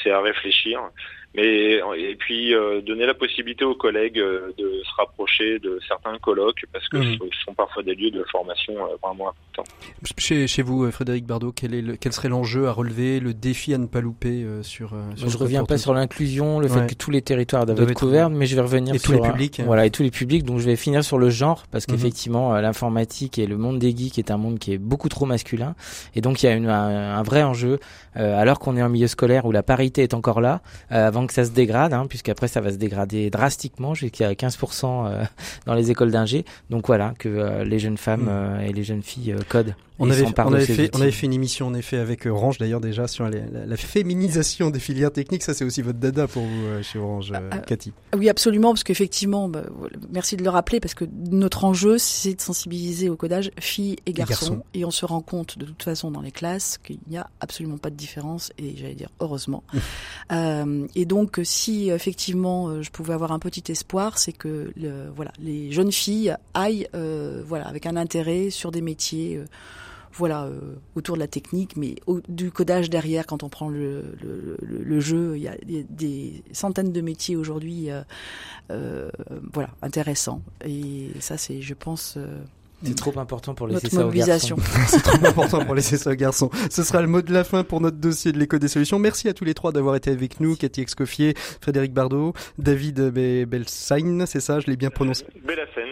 c'est 0.03 0.11
à 0.11 0.20
réfléchir. 0.20 0.80
Mais 1.34 1.80
et 1.97 2.14
puis 2.16 2.55
euh, 2.55 2.82
donner 2.82 3.07
la 3.07 3.14
possibilité 3.14 3.64
aux 3.64 3.74
collègues 3.74 4.18
euh, 4.18 4.53
de 4.59 4.82
se 4.84 4.95
rapprocher 4.99 5.59
de 5.59 5.80
certains 5.88 6.18
colloques 6.18 6.64
parce 6.72 6.86
que 6.90 6.99
mhm. 6.99 7.16
ce 7.18 7.45
sont 7.45 7.55
parfois 7.55 7.82
des 7.82 7.95
lieux 7.95 8.11
de 8.11 8.22
formation 8.24 8.74
euh, 8.76 8.97
vraiment 9.03 9.30
importants. 9.30 9.51
Chez, 10.18 10.46
chez 10.46 10.62
vous, 10.62 10.90
Frédéric 10.90 11.26
Bardot, 11.26 11.53
quel, 11.53 11.74
est 11.74 11.82
le, 11.82 11.96
quel 11.96 12.12
serait 12.12 12.28
l'enjeu 12.28 12.68
à 12.68 12.72
relever, 12.72 13.20
le 13.20 13.34
défi 13.34 13.74
à 13.74 13.78
ne 13.78 13.86
pas 13.86 14.00
louper 14.00 14.46
sur, 14.62 14.94
sur 15.16 15.28
Je 15.28 15.38
reviens 15.38 15.64
pas 15.64 15.78
sur 15.78 15.94
l'inclusion, 15.94 16.59
le 16.61 16.68
fait 16.68 16.86
que 16.86 16.94
tous 16.94 17.11
les 17.11 17.22
territoires 17.22 17.66
doivent, 17.66 17.82
être 17.82 17.94
couverts, 17.94 18.30
mais 18.30 18.46
je 18.46 18.55
vais 18.55 18.62
revenir 18.62 18.94
et 18.94 18.98
sur 18.98 19.12
tous 19.12 19.22
les 19.22 19.28
publics. 19.28 19.62
voilà 19.64 19.86
et 19.86 19.90
tous 19.90 20.03
les 20.03 20.11
publics. 20.11 20.44
Donc 20.44 20.59
je 20.59 20.64
vais 20.64 20.76
finir 20.76 21.05
sur 21.05 21.18
le 21.18 21.30
genre 21.30 21.64
parce 21.70 21.86
mhm. 21.86 21.94
qu'effectivement 21.94 22.55
l'informatique 22.61 23.38
et 23.38 23.46
le 23.46 23.57
monde 23.57 23.78
des 23.78 23.96
geeks 23.96 24.18
est 24.18 24.30
un 24.30 24.36
monde 24.36 24.59
qui 24.59 24.72
est 24.72 24.78
beaucoup 24.78 25.09
trop 25.09 25.26
masculin 25.26 25.74
et 26.14 26.20
donc 26.20 26.42
il 26.42 26.46
y 26.46 26.48
a 26.48 26.53
une, 26.53 26.68
un, 26.68 27.18
un, 27.18 27.22
vrai 27.22 27.42
enjeu 27.42 27.78
alors 28.14 28.59
qu'on 28.59 28.76
est 28.76 28.82
en 28.82 28.88
milieu 28.88 29.07
scolaire 29.07 29.44
où 29.44 29.53
la 29.53 29.62
parité 29.62 30.03
est 30.03 30.14
encore 30.14 30.40
là 30.40 30.61
avant 30.90 31.26
que 31.26 31.32
ça 31.32 31.44
se 31.44 31.50
dégrade, 31.50 31.92
hein, 31.92 32.07
puisqu'après 32.09 32.48
ça 32.48 32.61
va 32.61 32.70
se 32.70 32.76
dégrader 32.76 33.30
drastiquement 33.30 33.94
jusqu'à 33.94 34.32
15% 34.32 35.07
euh, 35.07 35.24
dans 35.66 35.74
les 35.74 35.90
écoles 35.90 36.11
d'ingé. 36.11 36.44
Donc 36.70 36.86
voilà, 36.86 37.14
que 37.18 37.28
euh, 37.28 37.64
les 37.64 37.78
jeunes 37.78 37.96
femmes 37.96 38.24
mm. 38.24 38.28
euh, 38.30 38.61
et 38.61 38.72
les 38.72 38.82
jeunes 38.84 39.03
filles 39.03 39.34
codent. 39.45 39.74
On 39.99 40.11
avait, 40.11 40.24
on, 40.24 40.53
avait 40.53 40.66
fait, 40.66 40.90
on 40.95 41.01
avait 41.01 41.12
fait 41.12 41.26
une 41.26 41.32
émission 41.32 41.68
en 41.68 41.74
effet 41.74 41.97
avec 41.97 42.26
Orange 42.26 42.59
d'ailleurs 42.59 42.80
déjà 42.80 43.07
sur 43.07 43.28
la, 43.28 43.76
féminisation 43.76 44.70
des 44.70 44.80
filières 44.80 45.12
techniques. 45.12 45.43
Ça 45.45 45.55
c'est 45.55 45.64
aussi 45.64 45.82
votre 45.82 45.99
dada 45.99 46.26
pour 46.26 46.43
vous 46.43 46.82
chez 46.82 46.99
Orange, 46.99 47.32
ah, 47.32 47.59
Cathy. 47.59 47.93
Oui 48.16 48.28
absolument 48.28 48.70
parce 48.72 48.82
qu'effectivement, 48.82 49.49
bah, 49.49 49.62
merci 50.11 50.36
de 50.36 50.43
le 50.43 50.51
rappeler 50.51 50.80
parce 50.80 50.95
que 50.95 51.05
notre 51.30 51.64
enjeu 51.64 51.99
c'est 51.99 52.34
de 52.34 52.40
sensibiliser 52.40 53.11
au 53.11 53.16
codage 53.16 53.53
filles 53.61 53.97
et 54.07 54.12
garçons, 54.12 54.64
et 54.74 54.84
on 54.84 54.90
se 54.90 55.05
rend 55.05 55.20
compte 55.20 55.59
de 55.59 55.66
toute 55.66 55.82
façon 55.82 56.11
dans 56.11 56.22
les 56.22 56.32
classes 56.32 56.78
qu'il 56.78 56.99
n'y 57.09 57.18
a 57.18 57.28
absolument 57.40 57.78
pas 57.78 57.90
de 57.90 57.97
différence 57.97 58.51
et 58.59 58.74
j'allais 58.76 58.95
dire 58.95 59.11
heureusement. 59.20 59.62
et 60.30 61.05
donc 61.05 61.38
si 61.45 61.90
effectivement 61.90 62.68
euh, 62.68 62.82
je 62.82 62.90
pouvais 62.90 63.14
avoir 63.14 63.30
un 63.30 63.38
petit 63.38 63.70
espoir, 63.70 64.18
c'est 64.18 64.32
que 64.32 64.72
le, 64.76 65.11
voilà, 65.14 65.32
les 65.38 65.70
jeunes 65.70 65.93
filles 65.93 66.34
aillent 66.55 66.88
euh, 66.95 67.43
voilà, 67.47 67.68
avec 67.68 67.86
un 67.86 67.97
intérêt 67.97 68.51
sur 68.51 68.70
des 68.70 68.80
métiers 68.80 69.32
euh, 69.37 69.45
voilà 70.14 70.49
autour 70.95 71.14
de 71.16 71.20
la 71.20 71.26
technique, 71.26 71.76
mais 71.76 71.97
du 72.28 72.51
codage 72.51 72.91
derrière. 72.91 73.26
Quand 73.26 73.43
on 73.43 73.49
prend 73.49 73.70
le, 73.70 74.14
le, 74.61 75.01
jeu, 75.01 75.39
il 75.39 75.43
y, 75.43 75.49
a, 75.49 75.57
des 75.89 76.43
centaines 76.53 76.93
de 76.93 77.01
métiers 77.01 77.35
aujourd'hui, 77.35 77.89
voilà, 78.68 79.70
intéressants. 79.80 80.43
Et 80.66 81.09
ça, 81.20 81.39
c'est, 81.39 81.62
je 81.62 81.72
pense, 81.72 82.18
c'est 82.85 82.97
trop 82.97 83.18
important 83.18 83.55
pour 83.55 83.68
laisser 83.68 83.89
ça 83.89 84.07
aux 84.07 84.11
garçons. 84.11 84.57
C'est 84.89 85.03
trop 85.03 85.24
important 85.24 85.64
pour 85.64 85.74
laisser 85.74 85.97
ça 85.97 86.11
aux 86.11 86.14
garçons. 86.14 86.51
Ce 86.70 86.83
sera 86.83 87.01
le 87.01 87.07
mot 87.09 87.22
de 87.22 87.33
la 87.33 87.45
fin 87.45 87.64
pour 87.64 87.80
notre 87.80 87.97
dossier 87.97 88.33
de 88.33 88.39
l'éco 88.39 88.59
des 88.59 88.68
solutions. 88.68 88.99
Merci 88.99 89.28
à 89.28 89.35
tous 89.35 89.45
les 89.45 89.55
trois 89.55 89.72
d'avoir 89.72 89.95
été 89.95 90.11
avec 90.11 90.41
nous. 90.41 90.57
Cathy 90.57 90.80
Excoffier, 90.80 91.35
Frédéric 91.61 91.93
Bardot, 91.93 92.35
David 92.59 93.01
Belsain, 93.11 94.26
c'est 94.26 94.41
ça, 94.41 94.61
je 94.61 94.66
l'ai 94.66 94.76
bien 94.76 94.91
prononcé. 94.91 95.24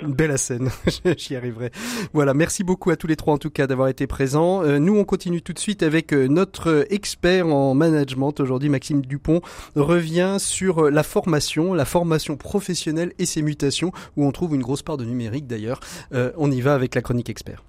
Bellassène. 0.03 0.70
Bellassène, 0.84 1.14
j'y 1.18 1.36
arriverai. 1.36 1.70
Voilà, 2.12 2.34
merci 2.34 2.64
beaucoup 2.64 2.90
à 2.90 2.96
tous 2.96 3.07
les 3.07 3.16
trois 3.16 3.34
en 3.34 3.38
tout 3.38 3.51
cas 3.51 3.66
d'avoir 3.66 3.88
été 3.88 4.07
présents. 4.07 4.62
Euh, 4.62 4.78
nous, 4.78 4.96
on 4.96 5.05
continue 5.05 5.42
tout 5.42 5.53
de 5.53 5.59
suite 5.59 5.82
avec 5.82 6.12
euh, 6.12 6.26
notre 6.26 6.86
expert 6.90 7.46
en 7.46 7.74
management. 7.74 8.40
Aujourd'hui, 8.40 8.68
Maxime 8.68 9.03
Dupont 9.03 9.40
revient 9.76 10.36
sur 10.38 10.86
euh, 10.86 10.90
la 10.90 11.03
formation, 11.03 11.74
la 11.74 11.84
formation 11.84 12.36
professionnelle 12.36 13.12
et 13.18 13.26
ses 13.26 13.42
mutations, 13.42 13.92
où 14.16 14.24
on 14.24 14.32
trouve 14.32 14.55
une 14.55 14.62
grosse 14.62 14.82
part 14.82 14.96
de 14.96 15.05
numérique 15.05 15.46
d'ailleurs. 15.46 15.80
on 16.12 16.51
y 16.51 16.61
va 16.61 16.74
avec 16.74 16.94
la 16.94 17.03
chronique 17.03 17.30
expert. 17.30 17.62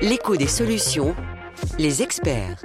L'écho 0.00 0.36
des 0.36 0.46
solutions, 0.46 1.14
les 1.78 2.02
experts. 2.02 2.62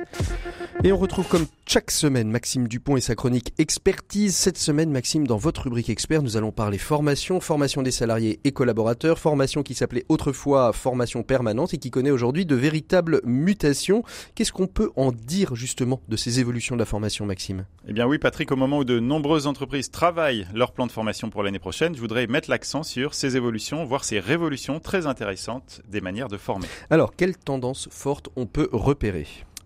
Et 0.84 0.92
on 0.94 0.98
retrouve 0.98 1.28
comme 1.28 1.46
chaque 1.68 1.92
semaine 1.92 2.32
Maxime 2.32 2.68
Dupont 2.68 2.96
et 2.96 3.02
sa 3.02 3.14
chronique 3.14 3.54
expertise. 3.58 4.36
Cette 4.36 4.58
semaine, 4.58 4.92
Maxime, 4.92 5.28
dans 5.28 5.38
votre 5.38 5.64
rubrique 5.64 5.90
expert, 5.90 6.24
nous 6.24 6.38
allons 6.38 6.52
parler 6.52 6.78
formation, 6.78 7.42
formation 7.42 7.82
des 7.82 7.92
salariés 7.92 8.40
et 8.44 8.52
collaborateurs, 8.54 9.20
formation 9.20 9.62
qui 9.62 9.74
s'appelait 9.74 10.06
autrefois 10.08 10.72
formation 10.72 11.22
permanente 11.22 11.74
et 11.74 11.78
qui 11.78 11.92
connaît 11.92 12.12
aujourd'hui 12.12 12.46
de 12.46 12.56
véritables 12.56 13.22
mutations. 13.26 14.04
Qu'est-ce 14.36 14.54
qu'on 14.54 14.68
peut 14.68 14.92
en 14.96 15.12
dire 15.12 15.56
justement 15.56 16.00
de 16.08 16.16
ces 16.16 16.40
évolutions 16.40 16.76
de 16.76 16.80
la 16.80 16.86
formation, 16.86 17.26
Maxime? 17.26 17.66
Eh 17.88 17.94
bien 17.94 18.08
oui, 18.08 18.18
Patrick, 18.18 18.52
au 18.52 18.56
moment 18.56 18.80
où 18.80 18.84
de 18.84 19.00
nombreuses 19.00 19.48
entreprises 19.48 19.92
travaillent 19.92 20.48
leur 20.54 20.72
plan 20.72 20.88
de 20.88 20.92
formation 20.92 21.30
pour 21.30 21.44
l'année 21.44 21.60
prochaine, 21.60 21.94
je 21.94 22.00
voudrais 22.00 22.28
mettre 22.28 22.50
l'accent 22.50 22.84
sur 22.84 23.14
ces 23.14 23.36
évolutions, 23.36 23.84
voire 23.84 24.06
ces 24.06 24.20
révolutions 24.20 24.80
très 24.80 25.08
intéressantes 25.08 25.82
des 25.90 26.00
manières 26.00 26.30
de 26.30 26.38
former. 26.38 26.68
Alors, 26.90 27.16
quelles 27.16 27.38
tendances 27.38 27.90
fortes 27.92 28.30
on 28.36 28.46
peut 28.46 28.70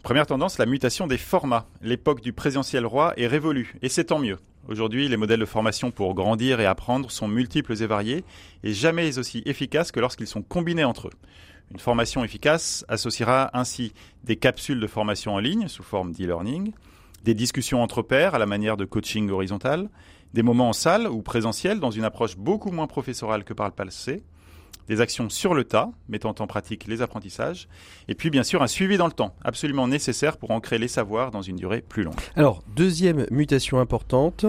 Première 0.01 0.25
tendance, 0.25 0.57
la 0.57 0.65
mutation 0.65 1.05
des 1.05 1.19
formats. 1.19 1.67
L'époque 1.83 2.19
du 2.19 2.33
présentiel 2.33 2.83
roi 2.83 3.13
est 3.15 3.27
révolue, 3.27 3.75
et 3.83 3.89
c'est 3.89 4.05
tant 4.05 4.17
mieux. 4.17 4.39
Aujourd'hui, 4.67 5.07
les 5.07 5.17
modèles 5.17 5.39
de 5.39 5.45
formation 5.45 5.91
pour 5.91 6.15
grandir 6.15 6.59
et 6.59 6.65
apprendre 6.65 7.11
sont 7.11 7.27
multiples 7.27 7.79
et 7.79 7.85
variés, 7.85 8.23
et 8.63 8.73
jamais 8.73 9.19
aussi 9.19 9.43
efficaces 9.45 9.91
que 9.91 9.99
lorsqu'ils 9.99 10.25
sont 10.25 10.41
combinés 10.41 10.83
entre 10.83 11.09
eux. 11.09 11.13
Une 11.71 11.77
formation 11.77 12.23
efficace 12.23 12.85
associera 12.87 13.51
ainsi 13.53 13.93
des 14.23 14.35
capsules 14.35 14.79
de 14.79 14.87
formation 14.87 15.35
en 15.35 15.39
ligne 15.39 15.67
sous 15.67 15.83
forme 15.83 16.11
d'e-learning, 16.11 16.73
des 17.23 17.35
discussions 17.35 17.83
entre 17.83 18.01
pairs 18.01 18.33
à 18.33 18.39
la 18.39 18.47
manière 18.47 18.77
de 18.77 18.85
coaching 18.85 19.29
horizontal, 19.29 19.89
des 20.33 20.41
moments 20.41 20.69
en 20.69 20.73
salle 20.73 21.07
ou 21.07 21.21
présentiel 21.21 21.79
dans 21.79 21.91
une 21.91 22.03
approche 22.03 22.35
beaucoup 22.35 22.71
moins 22.71 22.87
professorale 22.87 23.43
que 23.43 23.53
par 23.53 23.67
le 23.67 23.73
passé, 23.73 24.23
des 24.87 25.01
actions 25.01 25.29
sur 25.29 25.53
le 25.53 25.63
tas, 25.63 25.89
mettant 26.09 26.35
en 26.39 26.47
pratique 26.47 26.87
les 26.87 27.01
apprentissages, 27.01 27.67
et 28.07 28.15
puis 28.15 28.29
bien 28.29 28.43
sûr 28.43 28.61
un 28.61 28.67
suivi 28.67 28.97
dans 28.97 29.07
le 29.07 29.13
temps, 29.13 29.35
absolument 29.43 29.87
nécessaire 29.87 30.37
pour 30.37 30.51
ancrer 30.51 30.77
les 30.77 30.87
savoirs 30.87 31.31
dans 31.31 31.41
une 31.41 31.55
durée 31.55 31.81
plus 31.81 32.03
longue. 32.03 32.19
Alors, 32.35 32.63
deuxième 32.75 33.25
mutation 33.31 33.79
importante. 33.79 34.45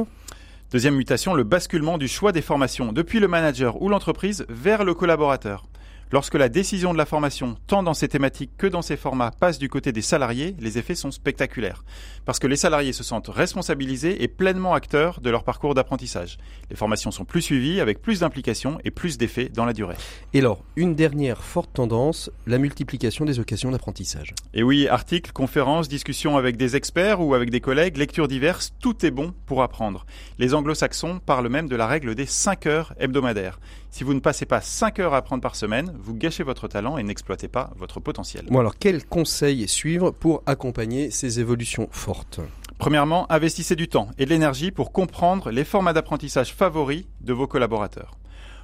Deuxième 0.71 0.97
mutation, 0.97 1.35
le 1.35 1.45
basculement 1.45 1.99
du 1.99 2.09
choix 2.09 2.33
des 2.33 2.43
formations 2.43 2.93
depuis 2.93 3.21
le 3.21 3.29
manager 3.29 3.81
ou 3.81 3.89
l'entreprise 3.89 4.45
vers 4.49 4.85
le 4.85 4.93
collaborateur. 4.93 5.67
Lorsque 6.15 6.35
la 6.37 6.49
décision 6.49 6.93
de 6.93 6.99
la 6.99 7.07
formation, 7.07 7.57
tant 7.67 7.83
dans 7.83 7.93
ses 7.93 8.07
thématiques 8.07 8.53
que 8.57 8.69
dans 8.69 8.83
ses 8.83 8.97
formats, 8.97 9.33
passe 9.33 9.59
du 9.59 9.69
côté 9.69 9.91
des 9.91 10.01
salariés, 10.01 10.55
les 10.61 10.79
effets 10.79 10.95
sont 10.95 11.11
spectaculaires. 11.11 11.85
Parce 12.25 12.39
que 12.39 12.47
les 12.47 12.55
salariés 12.55 12.93
se 12.93 13.03
sentent 13.03 13.27
responsabilisés 13.27 14.23
et 14.23 14.29
pleinement 14.29 14.75
acteurs 14.75 15.21
de 15.21 15.29
leur 15.29 15.43
parcours 15.43 15.75
d'apprentissage. 15.75 16.39
Les 16.71 16.77
formations 16.77 17.11
sont 17.11 17.25
plus 17.25 17.43
suivies, 17.43 17.81
avec 17.81 18.01
plus 18.01 18.21
d'implication 18.21 18.79
et 18.85 18.93
plus 18.93 19.19
d'effets 19.19 19.49
dans 19.49 19.65
la 19.65 19.73
durée. 19.73 19.97
Et 20.35 20.39
alors, 20.39 20.63
une 20.77 20.95
dernière 20.95 21.43
forte 21.43 21.73
tendance, 21.73 22.31
la 22.47 22.59
multiplication 22.59 23.25
des 23.25 23.41
occasions 23.41 23.73
d'apprentissage. 23.73 24.35
Et 24.55 24.63
oui, 24.63 24.87
articles, 24.87 25.33
conférences, 25.33 25.89
discussions 25.89 26.37
avec 26.37 26.57
des 26.57 26.77
experts 26.77 27.23
ou 27.23 27.35
avec 27.35 27.51
des 27.51 27.61
collègues, 27.61 27.97
lectures 27.97 28.29
diverses, 28.29 28.73
tout 28.79 29.05
est 29.05 29.11
bon 29.11 29.35
pour 29.47 29.65
apprendre. 29.65 30.07
Les 30.39 30.55
anglo-saxons 30.55 31.19
parlent 31.27 31.49
même 31.49 31.69
de 31.69 31.75
la 31.75 31.89
règle 31.89 32.15
des 32.15 32.27
5 32.27 32.67
heures 32.67 32.95
hebdomadaires. 33.01 33.59
Si 33.95 34.03
vous 34.03 34.13
ne 34.13 34.19
passez 34.19 34.45
pas 34.45 34.61
5 34.61 34.99
heures 34.99 35.15
à 35.15 35.19
apprendre 35.19 35.41
par 35.41 35.55
semaine, 35.55 35.95
vous 36.01 36.15
gâchez 36.15 36.43
votre 36.43 36.67
talent 36.67 36.99
et 36.99 37.05
n'exploitez 37.05 37.47
pas 37.47 37.71
votre 37.77 38.01
potentiel. 38.01 38.45
Bon 38.51 38.59
alors, 38.59 38.77
quels 38.77 39.07
conseils 39.07 39.69
suivre 39.69 40.11
pour 40.11 40.43
accompagner 40.47 41.13
ces 41.13 41.39
évolutions 41.39 41.87
fortes? 41.93 42.41
Premièrement, 42.79 43.31
investissez 43.31 43.77
du 43.77 43.87
temps 43.87 44.09
et 44.19 44.25
de 44.25 44.31
l'énergie 44.31 44.73
pour 44.73 44.91
comprendre 44.91 45.53
les 45.53 45.63
formats 45.63 45.93
d'apprentissage 45.93 46.53
favoris 46.53 47.05
de 47.21 47.33
vos 47.33 47.47
collaborateurs. 47.47 48.19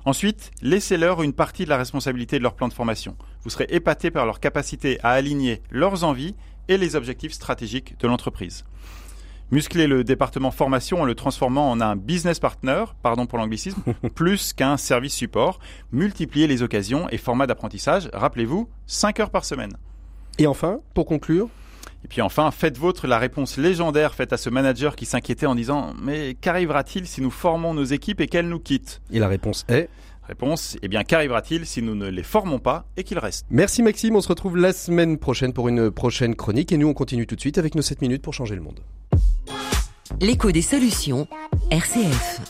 Ensuite, 0.05 0.51
laissez-leur 0.63 1.23
une 1.23 1.33
partie 1.33 1.63
de 1.63 1.71
la 1.71 1.77
responsabilité 1.77 2.39
de 2.39 2.43
leur 2.43 2.55
plan 2.55 2.67
de 2.67 2.73
formation. 2.73 3.15
Vous 3.45 3.51
serez 3.51 3.69
épaté 3.69 4.11
par 4.11 4.27
leur 4.27 4.41
capacité 4.41 4.99
à 5.05 5.11
aligner 5.11 5.63
leurs 5.71 6.03
envies 6.03 6.35
et 6.67 6.77
les 6.77 6.97
objectifs 6.97 7.35
stratégiques 7.35 7.95
de 8.01 8.09
l'entreprise. 8.09 8.65
Muscler 9.53 9.89
le 9.89 10.05
département 10.05 10.53
formation 10.53 11.03
en 11.03 11.05
le 11.05 11.17
transformant 11.17 11.73
en 11.73 11.81
un 11.81 11.97
business 11.97 12.39
partner, 12.39 12.85
pardon 13.03 13.27
pour 13.27 13.37
l'anglicisme, 13.37 13.83
plus 14.15 14.53
qu'un 14.53 14.77
service 14.77 15.15
support. 15.15 15.59
Multiplier 15.91 16.47
les 16.47 16.63
occasions 16.63 17.09
et 17.11 17.19
formats 17.19 17.49
d'apprentissage. 17.49 18.09
Rappelez-vous, 18.13 18.69
5 18.87 19.19
heures 19.19 19.31
par 19.31 19.45
semaine. 19.45 19.73
Et 20.39 20.47
enfin, 20.47 20.79
pour 20.95 21.05
conclure, 21.05 21.49
et 22.05 22.09
puis 22.09 22.23
enfin, 22.23 22.51
faites 22.53 22.79
vôtre 22.79 23.09
la 23.09 23.19
réponse 23.19 23.57
légendaire 23.57 24.15
faite 24.15 24.33
à 24.33 24.37
ce 24.37 24.51
manager 24.51 24.95
qui 24.95 25.05
s'inquiétait 25.05 25.47
en 25.47 25.57
disant 25.57 25.95
Mais 26.01 26.35
qu'arrivera-t-il 26.41 27.07
si 27.07 27.21
nous 27.21 27.31
formons 27.31 27.75
nos 27.75 27.85
équipes 27.85 28.21
et 28.21 28.29
qu'elles 28.29 28.49
nous 28.49 28.61
quittent? 28.61 29.03
Et 29.11 29.19
la 29.19 29.29
réponse 29.29 29.67
est 29.69 29.89
Réponse 30.31 30.79
Eh 30.83 30.87
bien, 30.87 31.03
qu'arrivera-t-il 31.03 31.67
si 31.67 31.83
nous 31.83 31.97
ne 31.97 32.07
les 32.07 32.23
formons 32.23 32.61
pas 32.61 32.87
et 32.97 33.03
qu'ils 33.03 33.19
restent? 33.19 33.47
Merci 33.51 33.83
Maxime, 33.83 34.15
on 34.15 34.21
se 34.21 34.29
retrouve 34.29 34.57
la 34.57 34.73
semaine 34.73 35.19
prochaine 35.19 35.53
pour 35.53 35.69
une 35.69 35.91
prochaine 35.91 36.37
chronique 36.37 36.71
et 36.71 36.77
nous 36.77 36.87
on 36.87 36.95
continue 36.95 37.27
tout 37.27 37.35
de 37.35 37.41
suite 37.41 37.59
avec 37.59 37.75
nos 37.75 37.83
7 37.83 38.01
minutes 38.01 38.23
pour 38.23 38.33
changer 38.33 38.55
le 38.55 38.61
monde. 38.61 38.79
L'écho 40.21 40.53
des 40.53 40.63
solutions, 40.63 41.27
RCF. 41.73 42.43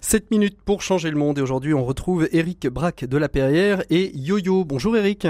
7 0.00 0.30
minutes 0.30 0.56
pour 0.64 0.80
changer 0.80 1.10
le 1.10 1.18
monde 1.18 1.38
et 1.38 1.42
aujourd'hui 1.42 1.74
on 1.74 1.84
retrouve 1.84 2.26
Eric 2.32 2.66
Braque 2.66 3.04
de 3.04 3.18
la 3.18 3.28
Perrière 3.28 3.82
et 3.90 4.10
Yo-Yo. 4.16 4.64
Bonjour 4.64 4.96
Eric. 4.96 5.26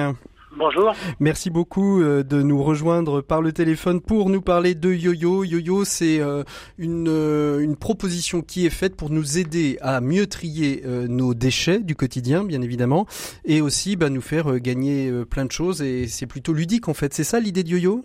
Bonjour. 0.55 0.93
Merci 1.19 1.49
beaucoup 1.49 2.03
euh, 2.03 2.23
de 2.23 2.43
nous 2.43 2.63
rejoindre 2.63 3.23
par 3.23 3.41
le 3.41 3.53
téléphone 3.53 4.03
pour 4.03 4.29
nous 4.29 4.43
parler 4.43 4.75
de 4.75 4.93
YoYo. 4.93 5.45
YoYo, 5.45 5.85
c'est 5.85 6.21
euh, 6.21 6.45
une, 6.77 7.09
euh, 7.09 7.61
une 7.61 7.77
proposition 7.77 8.43
qui 8.43 8.67
est 8.67 8.71
faite 8.71 8.95
pour 8.95 9.09
nous 9.09 9.39
aider 9.39 9.79
à 9.81 10.03
mieux 10.03 10.27
trier 10.27 10.83
nos 11.09 11.33
déchets 11.33 11.81
du 11.81 11.95
quotidien, 11.95 12.45
bien 12.45 12.61
évidemment, 12.61 13.07
et 13.45 13.61
aussi 13.61 13.97
bah, 13.97 14.11
nous 14.11 14.21
faire 14.21 14.59
gagner 14.59 15.11
plein 15.25 15.47
de 15.47 15.53
choses. 15.53 15.81
Et 15.81 16.07
c'est 16.07 16.27
plutôt 16.27 16.53
ludique 16.53 16.89
en 16.89 16.95
fait. 16.95 17.15
C'est 17.15 17.25
ça 17.25 17.41
l'idée 17.41 17.63
de 17.63 17.71
YoYo? 17.71 18.05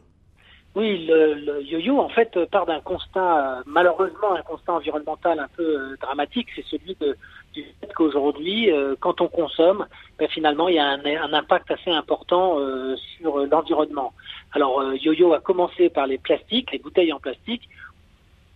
Oui, 0.75 1.07
le, 1.07 1.63
yo-yo 1.63 1.99
en 1.99 2.09
fait 2.09 2.37
part 2.51 2.67
d'un 2.67 2.81
constat, 2.81 3.63
malheureusement 3.65 4.35
un 4.35 4.43
constat 4.43 4.73
environnemental 4.73 5.39
un 5.39 5.47
peu 5.57 5.97
dramatique, 5.99 6.47
c'est 6.55 6.65
celui 6.65 6.95
de, 7.01 7.17
du 7.63 7.69
fait 7.79 7.93
qu'aujourd'hui, 7.93 8.69
quand 8.99 9.21
on 9.21 9.27
consomme, 9.27 9.85
ben, 10.17 10.27
finalement 10.29 10.67
il 10.69 10.75
y 10.75 10.79
a 10.79 10.87
un, 10.87 11.05
un 11.05 11.33
impact 11.33 11.71
assez 11.71 11.91
important 11.91 12.57
sur 13.17 13.45
l'environnement. 13.45 14.13
Alors 14.53 14.83
yo-yo 14.93 15.33
a 15.33 15.39
commencé 15.39 15.89
par 15.89 16.07
les 16.07 16.17
plastiques, 16.17 16.71
les 16.71 16.79
bouteilles 16.79 17.13
en 17.13 17.19
plastique. 17.19 17.67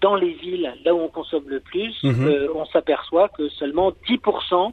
Dans 0.02 0.16
les 0.16 0.34
villes, 0.34 0.74
là 0.84 0.96
où 0.96 1.00
on 1.00 1.10
consomme 1.10 1.48
le 1.48 1.60
plus, 1.60 1.96
on 2.56 2.66
s'aperçoit 2.66 3.30
que 3.30 3.50
seulement 3.50 3.92
10% 4.10 4.72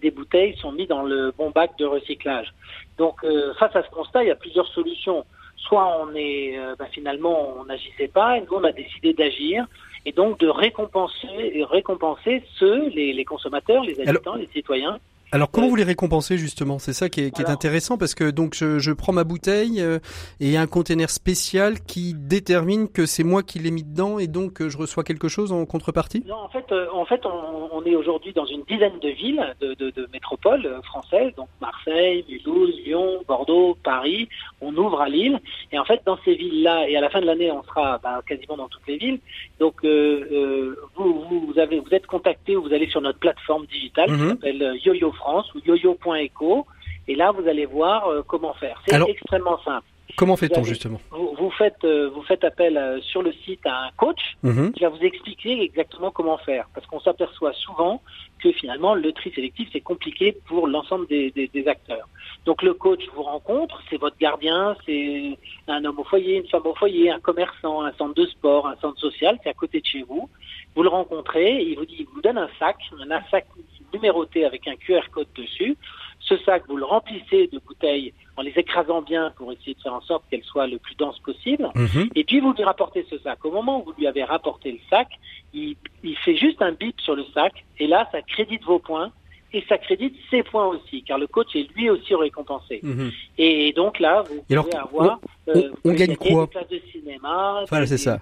des 0.00 0.10
bouteilles 0.10 0.56
sont 0.58 0.72
mises 0.72 0.88
dans 0.88 1.02
le 1.02 1.32
bon 1.38 1.50
bac 1.50 1.78
de 1.78 1.86
recyclage. 1.86 2.52
Donc 2.98 3.24
face 3.58 3.74
à 3.74 3.82
ce 3.82 3.90
constat, 3.90 4.24
il 4.24 4.28
y 4.28 4.30
a 4.30 4.36
plusieurs 4.36 4.68
solutions 4.68 5.24
soit 5.66 6.00
on 6.00 6.14
est 6.14 6.58
euh, 6.58 6.74
bah, 6.78 6.86
finalement 6.92 7.54
on 7.58 7.64
n'agissait 7.64 8.08
pas 8.08 8.38
et 8.38 8.40
nous 8.42 8.54
on 8.54 8.64
a 8.64 8.72
décidé 8.72 9.12
d'agir 9.12 9.66
et 10.06 10.12
donc 10.12 10.38
de 10.38 10.48
récompenser 10.48 11.50
et 11.52 11.64
récompenser 11.64 12.42
ceux 12.58 12.88
les, 12.88 13.12
les 13.12 13.24
consommateurs 13.24 13.82
les 13.82 14.00
habitants 14.00 14.36
les 14.36 14.48
citoyens 14.54 14.98
alors 15.32 15.50
comment 15.50 15.66
vous 15.68 15.74
les 15.74 15.82
récompensez 15.82 16.38
justement? 16.38 16.78
C'est 16.78 16.92
ça 16.92 17.08
qui 17.08 17.20
est, 17.20 17.30
qui 17.32 17.42
est, 17.42 17.50
intéressant 17.50 17.98
parce 17.98 18.14
que 18.14 18.30
donc 18.30 18.54
je, 18.54 18.78
je 18.78 18.92
prends 18.92 19.12
ma 19.12 19.24
bouteille 19.24 19.80
euh, 19.80 19.98
et 20.38 20.46
il 20.46 20.52
y 20.52 20.56
a 20.56 20.60
un 20.60 20.68
conteneur 20.68 21.10
spécial 21.10 21.80
qui 21.80 22.14
détermine 22.14 22.88
que 22.88 23.06
c'est 23.06 23.24
moi 23.24 23.42
qui 23.42 23.58
l'ai 23.58 23.72
mis 23.72 23.82
dedans 23.82 24.20
et 24.20 24.28
donc 24.28 24.62
euh, 24.62 24.68
je 24.68 24.78
reçois 24.78 25.02
quelque 25.02 25.26
chose 25.26 25.50
en 25.50 25.66
contrepartie? 25.66 26.22
Non, 26.28 26.36
en 26.36 26.48
fait, 26.48 26.70
euh, 26.70 26.86
en 26.92 27.04
fait, 27.06 27.26
on, 27.26 27.68
on 27.72 27.84
est 27.84 27.96
aujourd'hui 27.96 28.32
dans 28.34 28.46
une 28.46 28.62
dizaine 28.62 28.98
de 29.00 29.08
villes, 29.08 29.54
de, 29.60 29.74
de, 29.74 29.90
de 29.90 30.08
métropoles 30.12 30.80
françaises, 30.84 31.32
donc 31.36 31.48
Marseille, 31.60 32.24
Mulhouse, 32.28 32.74
Lyon, 32.84 33.24
Bordeaux, 33.26 33.76
Paris. 33.82 34.28
On 34.60 34.76
ouvre 34.76 35.00
à 35.00 35.08
Lille 35.08 35.40
et 35.72 35.78
en 35.78 35.84
fait 35.84 36.02
dans 36.06 36.18
ces 36.24 36.34
villes-là 36.36 36.88
et 36.88 36.96
à 36.96 37.00
la 37.00 37.10
fin 37.10 37.20
de 37.20 37.26
l'année 37.26 37.50
on 37.50 37.64
sera 37.64 37.98
bah, 37.98 38.22
quasiment 38.26 38.56
dans 38.56 38.68
toutes 38.68 38.86
les 38.86 38.96
villes. 38.96 39.18
Donc 39.58 39.84
vous, 39.84 41.46
vous 41.46 41.58
avez 41.58 41.80
vous 41.80 41.92
êtes 41.92 42.06
contacté 42.06 42.56
ou 42.56 42.62
vous 42.62 42.72
allez 42.72 42.88
sur 42.88 43.00
notre 43.00 43.18
plateforme 43.18 43.66
digitale 43.66 44.06
qui 44.06 44.12
mhm. 44.12 44.28
s'appelle 44.30 44.78
YoYo 44.84 45.12
France 45.12 45.25
ou 45.54 45.60
yoyo.eco. 45.64 46.66
Et 47.08 47.14
là, 47.14 47.30
vous 47.32 47.46
allez 47.48 47.66
voir 47.66 48.08
euh, 48.08 48.22
comment 48.26 48.54
faire. 48.54 48.82
C'est 48.86 49.00
extrêmement 49.08 49.58
simple. 49.62 49.86
Comment 50.16 50.36
fait-on 50.36 50.62
justement 50.62 51.00
vous, 51.10 51.50
faites, 51.50 51.84
euh, 51.84 52.08
vous 52.14 52.22
faites 52.22 52.44
appel 52.44 52.76
euh, 52.76 53.00
sur 53.02 53.22
le 53.22 53.32
site 53.44 53.66
à 53.66 53.86
un 53.86 53.90
coach 53.96 54.36
mhm. 54.42 54.72
qui 54.72 54.84
va 54.84 54.88
vous 54.88 55.02
expliquer 55.02 55.60
exactement 55.60 56.10
comment 56.10 56.38
faire. 56.38 56.68
Parce 56.74 56.86
qu'on 56.86 57.00
s'aperçoit 57.00 57.52
souvent 57.52 58.00
que 58.38 58.52
finalement 58.52 58.94
le 58.94 59.12
tri 59.12 59.32
sélectif 59.34 59.68
c'est 59.72 59.80
compliqué 59.80 60.36
pour 60.46 60.68
l'ensemble 60.68 61.06
des, 61.08 61.32
des, 61.32 61.48
des, 61.48 61.68
acteurs. 61.68 62.08
Donc 62.44 62.62
le 62.62 62.74
coach 62.74 63.00
vous 63.14 63.24
rencontre, 63.24 63.82
c'est 63.90 63.96
votre 63.96 64.16
gardien, 64.16 64.76
c'est 64.86 65.36
un 65.68 65.84
homme 65.84 65.98
au 65.98 66.04
foyer, 66.04 66.36
une 66.36 66.48
femme 66.48 66.66
au 66.66 66.74
foyer, 66.74 67.10
un 67.10 67.20
commerçant, 67.20 67.82
un 67.82 67.92
centre 67.92 68.14
de 68.14 68.26
sport, 68.26 68.68
un 68.68 68.76
centre 68.76 68.98
social, 69.00 69.38
c'est 69.42 69.50
à 69.50 69.54
côté 69.54 69.80
de 69.80 69.86
chez 69.86 70.02
vous. 70.02 70.30
Vous 70.74 70.82
le 70.82 70.88
rencontrez, 70.88 71.62
il 71.62 71.76
vous 71.76 71.86
dit, 71.86 71.96
il 72.00 72.06
vous 72.14 72.20
donne 72.20 72.38
un 72.38 72.48
sac, 72.58 72.76
un 73.10 73.22
sac 73.30 73.46
numéroté 73.92 74.44
avec 74.44 74.66
un 74.68 74.76
QR 74.76 75.02
code 75.10 75.28
dessus. 75.34 75.76
Ce 76.20 76.36
sac, 76.38 76.64
vous 76.68 76.76
le 76.76 76.84
remplissez 76.84 77.48
de 77.52 77.60
bouteilles 77.64 78.12
en 78.36 78.42
les 78.42 78.52
écrasant 78.56 79.02
bien 79.02 79.32
pour 79.36 79.52
essayer 79.52 79.74
de 79.74 79.80
faire 79.80 79.94
en 79.94 80.00
sorte 80.00 80.24
qu'elles 80.30 80.42
soient 80.42 80.66
le 80.66 80.78
plus 80.78 80.94
denses 80.96 81.18
possible. 81.20 81.68
Mhm. 81.74 82.10
Et 82.14 82.24
puis 82.24 82.40
vous 82.40 82.52
lui 82.52 82.64
rapportez 82.64 83.06
ce 83.08 83.18
sac. 83.18 83.44
Au 83.44 83.50
moment 83.50 83.80
où 83.80 83.84
vous 83.84 83.94
lui 83.98 84.06
avez 84.06 84.24
rapporté 84.24 84.72
le 84.72 84.78
sac, 84.90 85.08
il, 85.54 85.76
il 86.02 86.16
fait 86.16 86.36
juste 86.36 86.60
un 86.62 86.72
bip 86.72 87.00
sur 87.00 87.14
le 87.14 87.24
sac 87.32 87.64
et 87.78 87.86
là, 87.86 88.08
ça 88.12 88.22
crédite 88.22 88.64
vos 88.64 88.78
points 88.78 89.12
et 89.52 89.64
ça 89.68 89.78
crédite 89.78 90.14
ses 90.30 90.42
points 90.42 90.66
aussi, 90.66 91.02
car 91.02 91.18
le 91.18 91.26
coach 91.26 91.54
est 91.54 91.70
lui 91.74 91.88
aussi 91.88 92.14
récompensé. 92.14 92.80
Mhm. 92.82 93.10
Et 93.38 93.72
donc 93.72 94.00
là, 94.00 94.22
vous 94.22 94.42
pouvez 94.42 94.74
avoir 94.74 95.18
on, 95.22 95.28
euh, 95.48 95.70
gagne 95.84 96.16
quoi 96.16 96.46
Des 96.46 96.50
places 96.50 96.68
de 96.68 96.80
cinéma, 96.92 97.64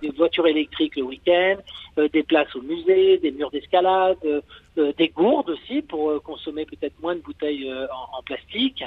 des, 0.02 0.10
voitures 0.10 0.46
électriques 0.46 0.96
le 0.96 1.02
week-end, 1.02 1.56
euh, 1.98 2.08
des 2.12 2.22
places 2.22 2.54
au 2.54 2.62
musée, 2.62 3.18
des 3.18 3.30
murs 3.30 3.50
d'escalade, 3.50 4.18
euh, 4.24 4.92
des 4.98 5.08
gourdes 5.08 5.50
aussi 5.50 5.82
pour 5.82 6.20
consommer 6.22 6.66
peut-être 6.66 7.00
moins 7.00 7.14
de 7.14 7.20
bouteilles 7.20 7.72
en, 7.72 8.18
en, 8.18 8.22
plastique, 8.22 8.82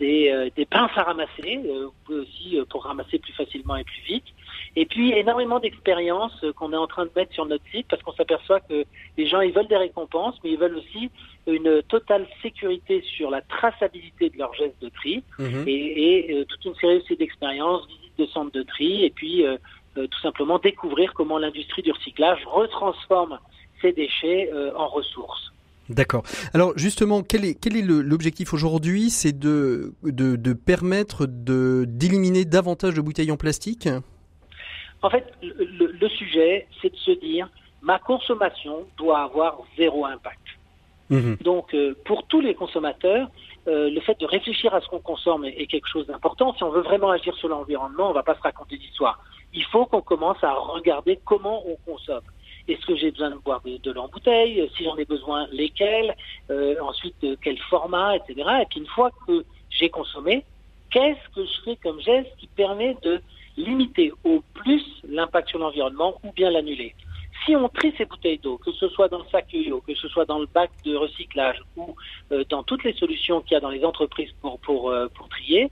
des, 0.00 0.50
des 0.56 0.66
pinces 0.66 0.90
à 0.96 1.04
ramasser, 1.04 1.60
aussi 2.08 2.58
pour 2.68 2.82
ramasser 2.82 3.20
plus 3.20 3.32
facilement 3.32 3.76
et 3.76 3.84
plus 3.84 4.02
vite. 4.02 4.24
Et 4.74 4.84
puis 4.84 5.12
énormément 5.12 5.60
d'expériences 5.60 6.44
qu'on 6.56 6.72
est 6.72 6.76
en 6.76 6.88
train 6.88 7.04
de 7.04 7.12
mettre 7.14 7.32
sur 7.32 7.46
notre 7.46 7.64
site 7.72 7.86
parce 7.88 8.02
qu'on 8.02 8.14
s'aperçoit 8.14 8.58
que 8.58 8.84
les 9.16 9.28
gens 9.28 9.40
ils 9.42 9.52
veulent 9.52 9.68
des 9.68 9.76
récompenses, 9.76 10.34
mais 10.42 10.50
ils 10.50 10.58
veulent 10.58 10.76
aussi 10.76 11.08
une 11.46 11.82
totale 11.84 12.26
sécurité 12.42 13.04
sur 13.16 13.30
la 13.30 13.42
traçabilité 13.42 14.30
de 14.30 14.38
leurs 14.38 14.54
gestes 14.54 14.82
de 14.82 14.88
tri 14.88 15.22
mhm. 15.38 15.64
et, 15.68 16.40
et 16.40 16.44
toute 16.46 16.64
une 16.64 16.74
série 16.74 16.96
aussi 16.96 17.14
d'expériences 17.14 17.45
visite 17.52 18.18
de 18.18 18.26
centres 18.26 18.52
de 18.52 18.62
tri, 18.62 19.04
et 19.04 19.10
puis 19.10 19.46
euh, 19.46 19.56
euh, 19.96 20.06
tout 20.06 20.20
simplement 20.20 20.58
découvrir 20.58 21.12
comment 21.14 21.38
l'industrie 21.38 21.82
du 21.82 21.92
recyclage 21.92 22.40
retransforme 22.46 23.38
ces 23.80 23.92
déchets 23.92 24.50
euh, 24.52 24.72
en 24.76 24.88
ressources. 24.88 25.52
D'accord. 25.88 26.24
Alors 26.52 26.72
justement, 26.76 27.22
quel 27.22 27.44
est, 27.44 27.54
quel 27.54 27.76
est 27.76 27.82
l'objectif 27.82 28.52
aujourd'hui? 28.52 29.10
C'est 29.10 29.38
de, 29.38 29.94
de, 30.02 30.34
de, 30.34 30.52
permettre 30.52 31.26
d'éliminer 31.26 32.44
davantage 32.44 32.94
de 32.94 33.00
bouteilles 33.00 33.30
en 33.30 33.36
plastique? 33.36 33.88
En 35.02 35.10
fait, 35.10 35.24
le, 35.42 35.86
le 35.86 36.08
sujet, 36.08 36.66
c'est 36.82 36.90
de 36.90 36.96
se 36.96 37.12
dire, 37.12 37.48
ma 37.82 38.00
consommation 38.00 38.86
doit 38.96 39.20
avoir 39.20 39.58
zéro 39.76 40.04
impact. 40.06 40.40
Mhm. 41.10 41.36
Donc, 41.42 41.74
euh, 41.74 41.94
pour 42.04 42.26
tous 42.26 42.40
les 42.40 42.54
consommateurs, 42.54 43.30
euh, 43.68 43.90
le 43.90 44.00
fait 44.00 44.18
de 44.20 44.26
réfléchir 44.26 44.74
à 44.74 44.80
ce 44.80 44.88
qu'on 44.88 45.00
consomme 45.00 45.44
est, 45.44 45.66
quelque 45.66 45.88
chose 45.88 46.06
d'important. 46.06 46.54
Si 46.54 46.62
on 46.62 46.70
veut 46.70 46.82
vraiment 46.82 47.10
agir 47.10 47.34
sur 47.36 47.48
l'environnement, 47.48 48.06
on 48.06 48.10
ne 48.10 48.14
va 48.14 48.22
pas 48.22 48.34
se 48.34 48.40
raconter 48.40 48.76
d'histoire. 48.76 49.18
Il 49.52 49.64
faut 49.64 49.86
qu'on 49.86 50.02
commence 50.02 50.42
à 50.42 50.52
regarder 50.52 51.18
comment 51.24 51.62
on 51.66 51.76
consomme. 51.90 52.24
est-ce 52.68 52.84
que 52.86 52.96
j'ai 52.96 53.10
besoin 53.10 53.30
de 53.30 53.36
boire 53.36 53.60
de, 53.64 53.90
l'eau 53.90 54.02
en 54.02 54.08
bouteille 54.08 54.70
Si 54.76 54.84
j'en 54.84 54.96
ai 54.96 55.04
besoin, 55.04 55.46
lesquels 55.52 56.14
Ensuite, 56.80 57.26
quel 57.42 57.58
format, 57.58 58.16
etc. 58.16 58.34
Et 58.62 58.66
puis 58.66 58.80
une 58.80 58.86
fois 58.86 59.10
que 59.26 59.44
j'ai 59.70 59.88
consommé, 59.88 60.44
qu'est-ce 60.90 61.34
que 61.34 61.44
je 61.44 61.60
fais 61.64 61.76
comme 61.76 62.00
geste 62.00 62.30
qui 62.38 62.46
permet 62.46 62.96
de 63.02 63.20
limiter 63.56 64.12
au 64.24 64.42
plus 64.54 64.84
l'impact 65.08 65.48
sur 65.48 65.58
l'environnement 65.58 66.14
ou 66.24 66.32
bien 66.32 66.50
l'annuler? 66.50 66.94
Si 67.44 67.54
on 67.56 67.68
trie 67.68 67.92
ces 67.96 68.04
bouteilles 68.04 68.38
d'eau, 68.38 68.58
que 68.58 68.72
ce 68.72 68.88
soit 68.88 69.08
dans 69.08 69.18
le 69.18 69.24
sac 69.30 69.52
yo 69.52 69.80
que 69.80 69.94
ce 69.94 70.08
soit 70.08 70.24
dans 70.24 70.38
le 70.38 70.46
bac 70.46 70.70
de 70.84 70.96
recyclage 70.96 71.60
ou 71.76 71.94
euh, 72.32 72.44
dans 72.48 72.62
toutes 72.62 72.84
les 72.84 72.92
solutions 72.94 73.40
qu'il 73.40 73.54
y 73.54 73.56
a 73.56 73.60
dans 73.60 73.70
les 73.70 73.84
entreprises 73.84 74.32
euh, 74.44 75.08
pour 75.08 75.28
trier, 75.28 75.70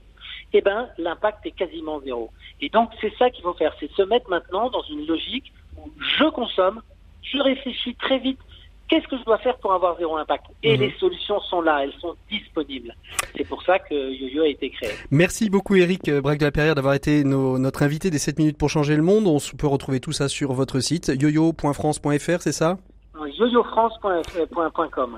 eh 0.53 0.61
ben, 0.61 0.89
l'impact 0.97 1.45
est 1.45 1.51
quasiment 1.51 1.99
zéro. 1.99 2.31
Et 2.61 2.69
donc, 2.69 2.91
c'est 3.01 3.13
ça 3.17 3.29
qu'il 3.29 3.43
faut 3.43 3.53
faire, 3.53 3.73
c'est 3.79 3.91
se 3.91 4.01
mettre 4.03 4.29
maintenant 4.29 4.69
dans 4.69 4.83
une 4.83 5.05
logique 5.05 5.51
où 5.77 5.91
je 5.99 6.25
consomme, 6.25 6.81
je 7.21 7.39
réfléchis 7.39 7.95
très 7.95 8.19
vite 8.19 8.39
Qu'est-ce 8.87 9.07
que 9.07 9.17
je 9.17 9.23
dois 9.23 9.39
faire 9.39 9.57
pour 9.57 9.73
avoir 9.73 9.97
zéro 9.97 10.17
impact? 10.17 10.45
Et 10.61 10.75
mhm. 10.75 10.83
les 10.83 10.93
solutions 10.99 11.39
sont 11.41 11.61
là, 11.61 11.83
elles 11.83 11.93
sont 11.99 12.15
disponibles. 12.29 12.93
C'est 13.35 13.47
pour 13.47 13.63
ça 13.63 13.79
que 13.79 13.93
YoYo 13.93 14.43
a 14.43 14.47
été 14.47 14.69
créé. 14.69 14.91
Merci 15.11 15.49
beaucoup 15.49 15.75
Eric 15.75 16.11
Braque 16.11 16.39
de 16.39 16.45
la 16.45 16.51
Perrière 16.51 16.75
d'avoir 16.75 16.93
été 16.93 17.23
notre 17.23 17.83
invité 17.83 18.09
des 18.09 18.19
7 18.19 18.39
minutes 18.39 18.57
pour 18.57 18.69
changer 18.69 18.95
le 18.95 19.03
monde. 19.03 19.27
On 19.27 19.37
peut 19.57 19.67
retrouver 19.67 19.99
tout 19.99 20.11
ça 20.11 20.27
sur 20.27 20.53
votre 20.53 20.79
site 20.79 21.07
yoyo.france.fr, 21.07 22.41
c'est 22.41 22.51
ça? 22.51 22.77
Yoyofrance.com 23.15 25.17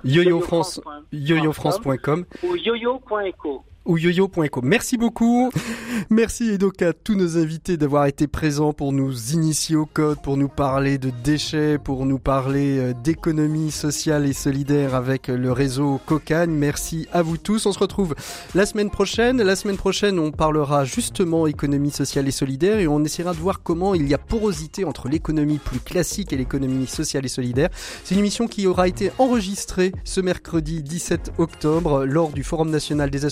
yoyofrance.com 1.13 2.25
ou 2.43 2.55
yoyo.eco 2.55 3.63
ou 3.87 3.97
yoyo.eco. 3.97 4.61
Merci 4.61 4.97
beaucoup. 4.97 5.49
Merci 6.09 6.51
et 6.51 6.57
donc 6.57 6.81
à 6.81 6.93
tous 6.93 7.15
nos 7.15 7.37
invités 7.37 7.77
d'avoir 7.77 8.05
été 8.05 8.27
présents 8.27 8.73
pour 8.73 8.93
nous 8.93 9.33
initier 9.33 9.75
au 9.75 9.85
code, 9.85 10.21
pour 10.21 10.37
nous 10.37 10.49
parler 10.49 10.97
de 10.97 11.11
déchets, 11.23 11.77
pour 11.77 12.05
nous 12.05 12.19
parler 12.19 12.77
euh, 12.77 12.93
d'économie 13.03 13.71
sociale 13.71 14.25
et 14.25 14.33
solidaire 14.33 14.93
avec 14.93 15.27
le 15.27 15.51
réseau 15.51 15.99
Cocagne. 16.05 16.51
Merci 16.51 17.07
à 17.11 17.21
vous 17.21 17.37
tous. 17.37 17.65
On 17.65 17.71
se 17.71 17.79
retrouve 17.79 18.15
la 18.53 18.65
semaine 18.65 18.89
prochaine. 18.89 19.41
La 19.41 19.55
semaine 19.55 19.77
prochaine, 19.77 20.19
on 20.19 20.31
parlera 20.31 20.85
justement 20.85 21.47
économie 21.47 21.91
sociale 21.91 22.27
et 22.27 22.31
solidaire 22.31 22.79
et 22.79 22.87
on 22.87 23.03
essaiera 23.03 23.33
de 23.33 23.39
voir 23.39 23.63
comment 23.63 23.95
il 23.95 24.07
y 24.07 24.13
a 24.13 24.17
porosité 24.17 24.83
entre 24.85 25.07
l'économie 25.07 25.57
plus 25.57 25.79
classique 25.79 26.33
et 26.33 26.37
l'économie 26.37 26.87
sociale 26.87 27.25
et 27.25 27.29
solidaire. 27.29 27.69
C'est 28.03 28.15
une 28.15 28.19
émission 28.19 28.47
qui 28.47 28.67
aura 28.67 28.87
été 28.87 29.11
enregistrée 29.17 29.91
ce 30.03 30.21
mercredi 30.21 30.83
17 30.83 31.33
octobre 31.37 32.05
lors 32.05 32.31
du 32.31 32.43
Forum 32.43 32.69
national 32.69 33.09
des 33.09 33.25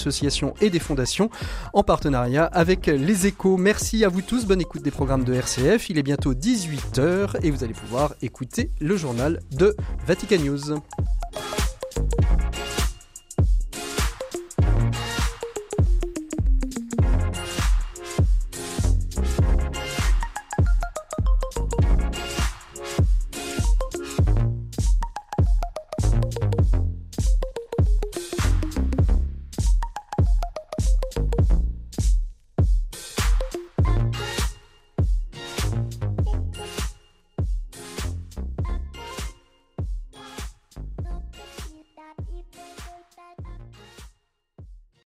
et 0.61 0.69
des 0.69 0.79
fondations 0.79 1.29
en 1.73 1.83
partenariat 1.83 2.45
avec 2.45 2.87
les 2.87 3.27
échos. 3.27 3.57
Merci 3.57 4.05
à 4.05 4.09
vous 4.09 4.21
tous, 4.21 4.45
bonne 4.45 4.61
écoute 4.61 4.81
des 4.81 4.91
programmes 4.91 5.23
de 5.23 5.33
RCF. 5.33 5.89
Il 5.89 5.97
est 5.97 6.03
bientôt 6.03 6.33
18h 6.33 7.37
et 7.43 7.51
vous 7.51 7.63
allez 7.63 7.73
pouvoir 7.73 8.13
écouter 8.21 8.71
le 8.79 8.97
journal 8.97 9.39
de 9.51 9.75
Vatican 10.05 10.37
News. 10.37 10.79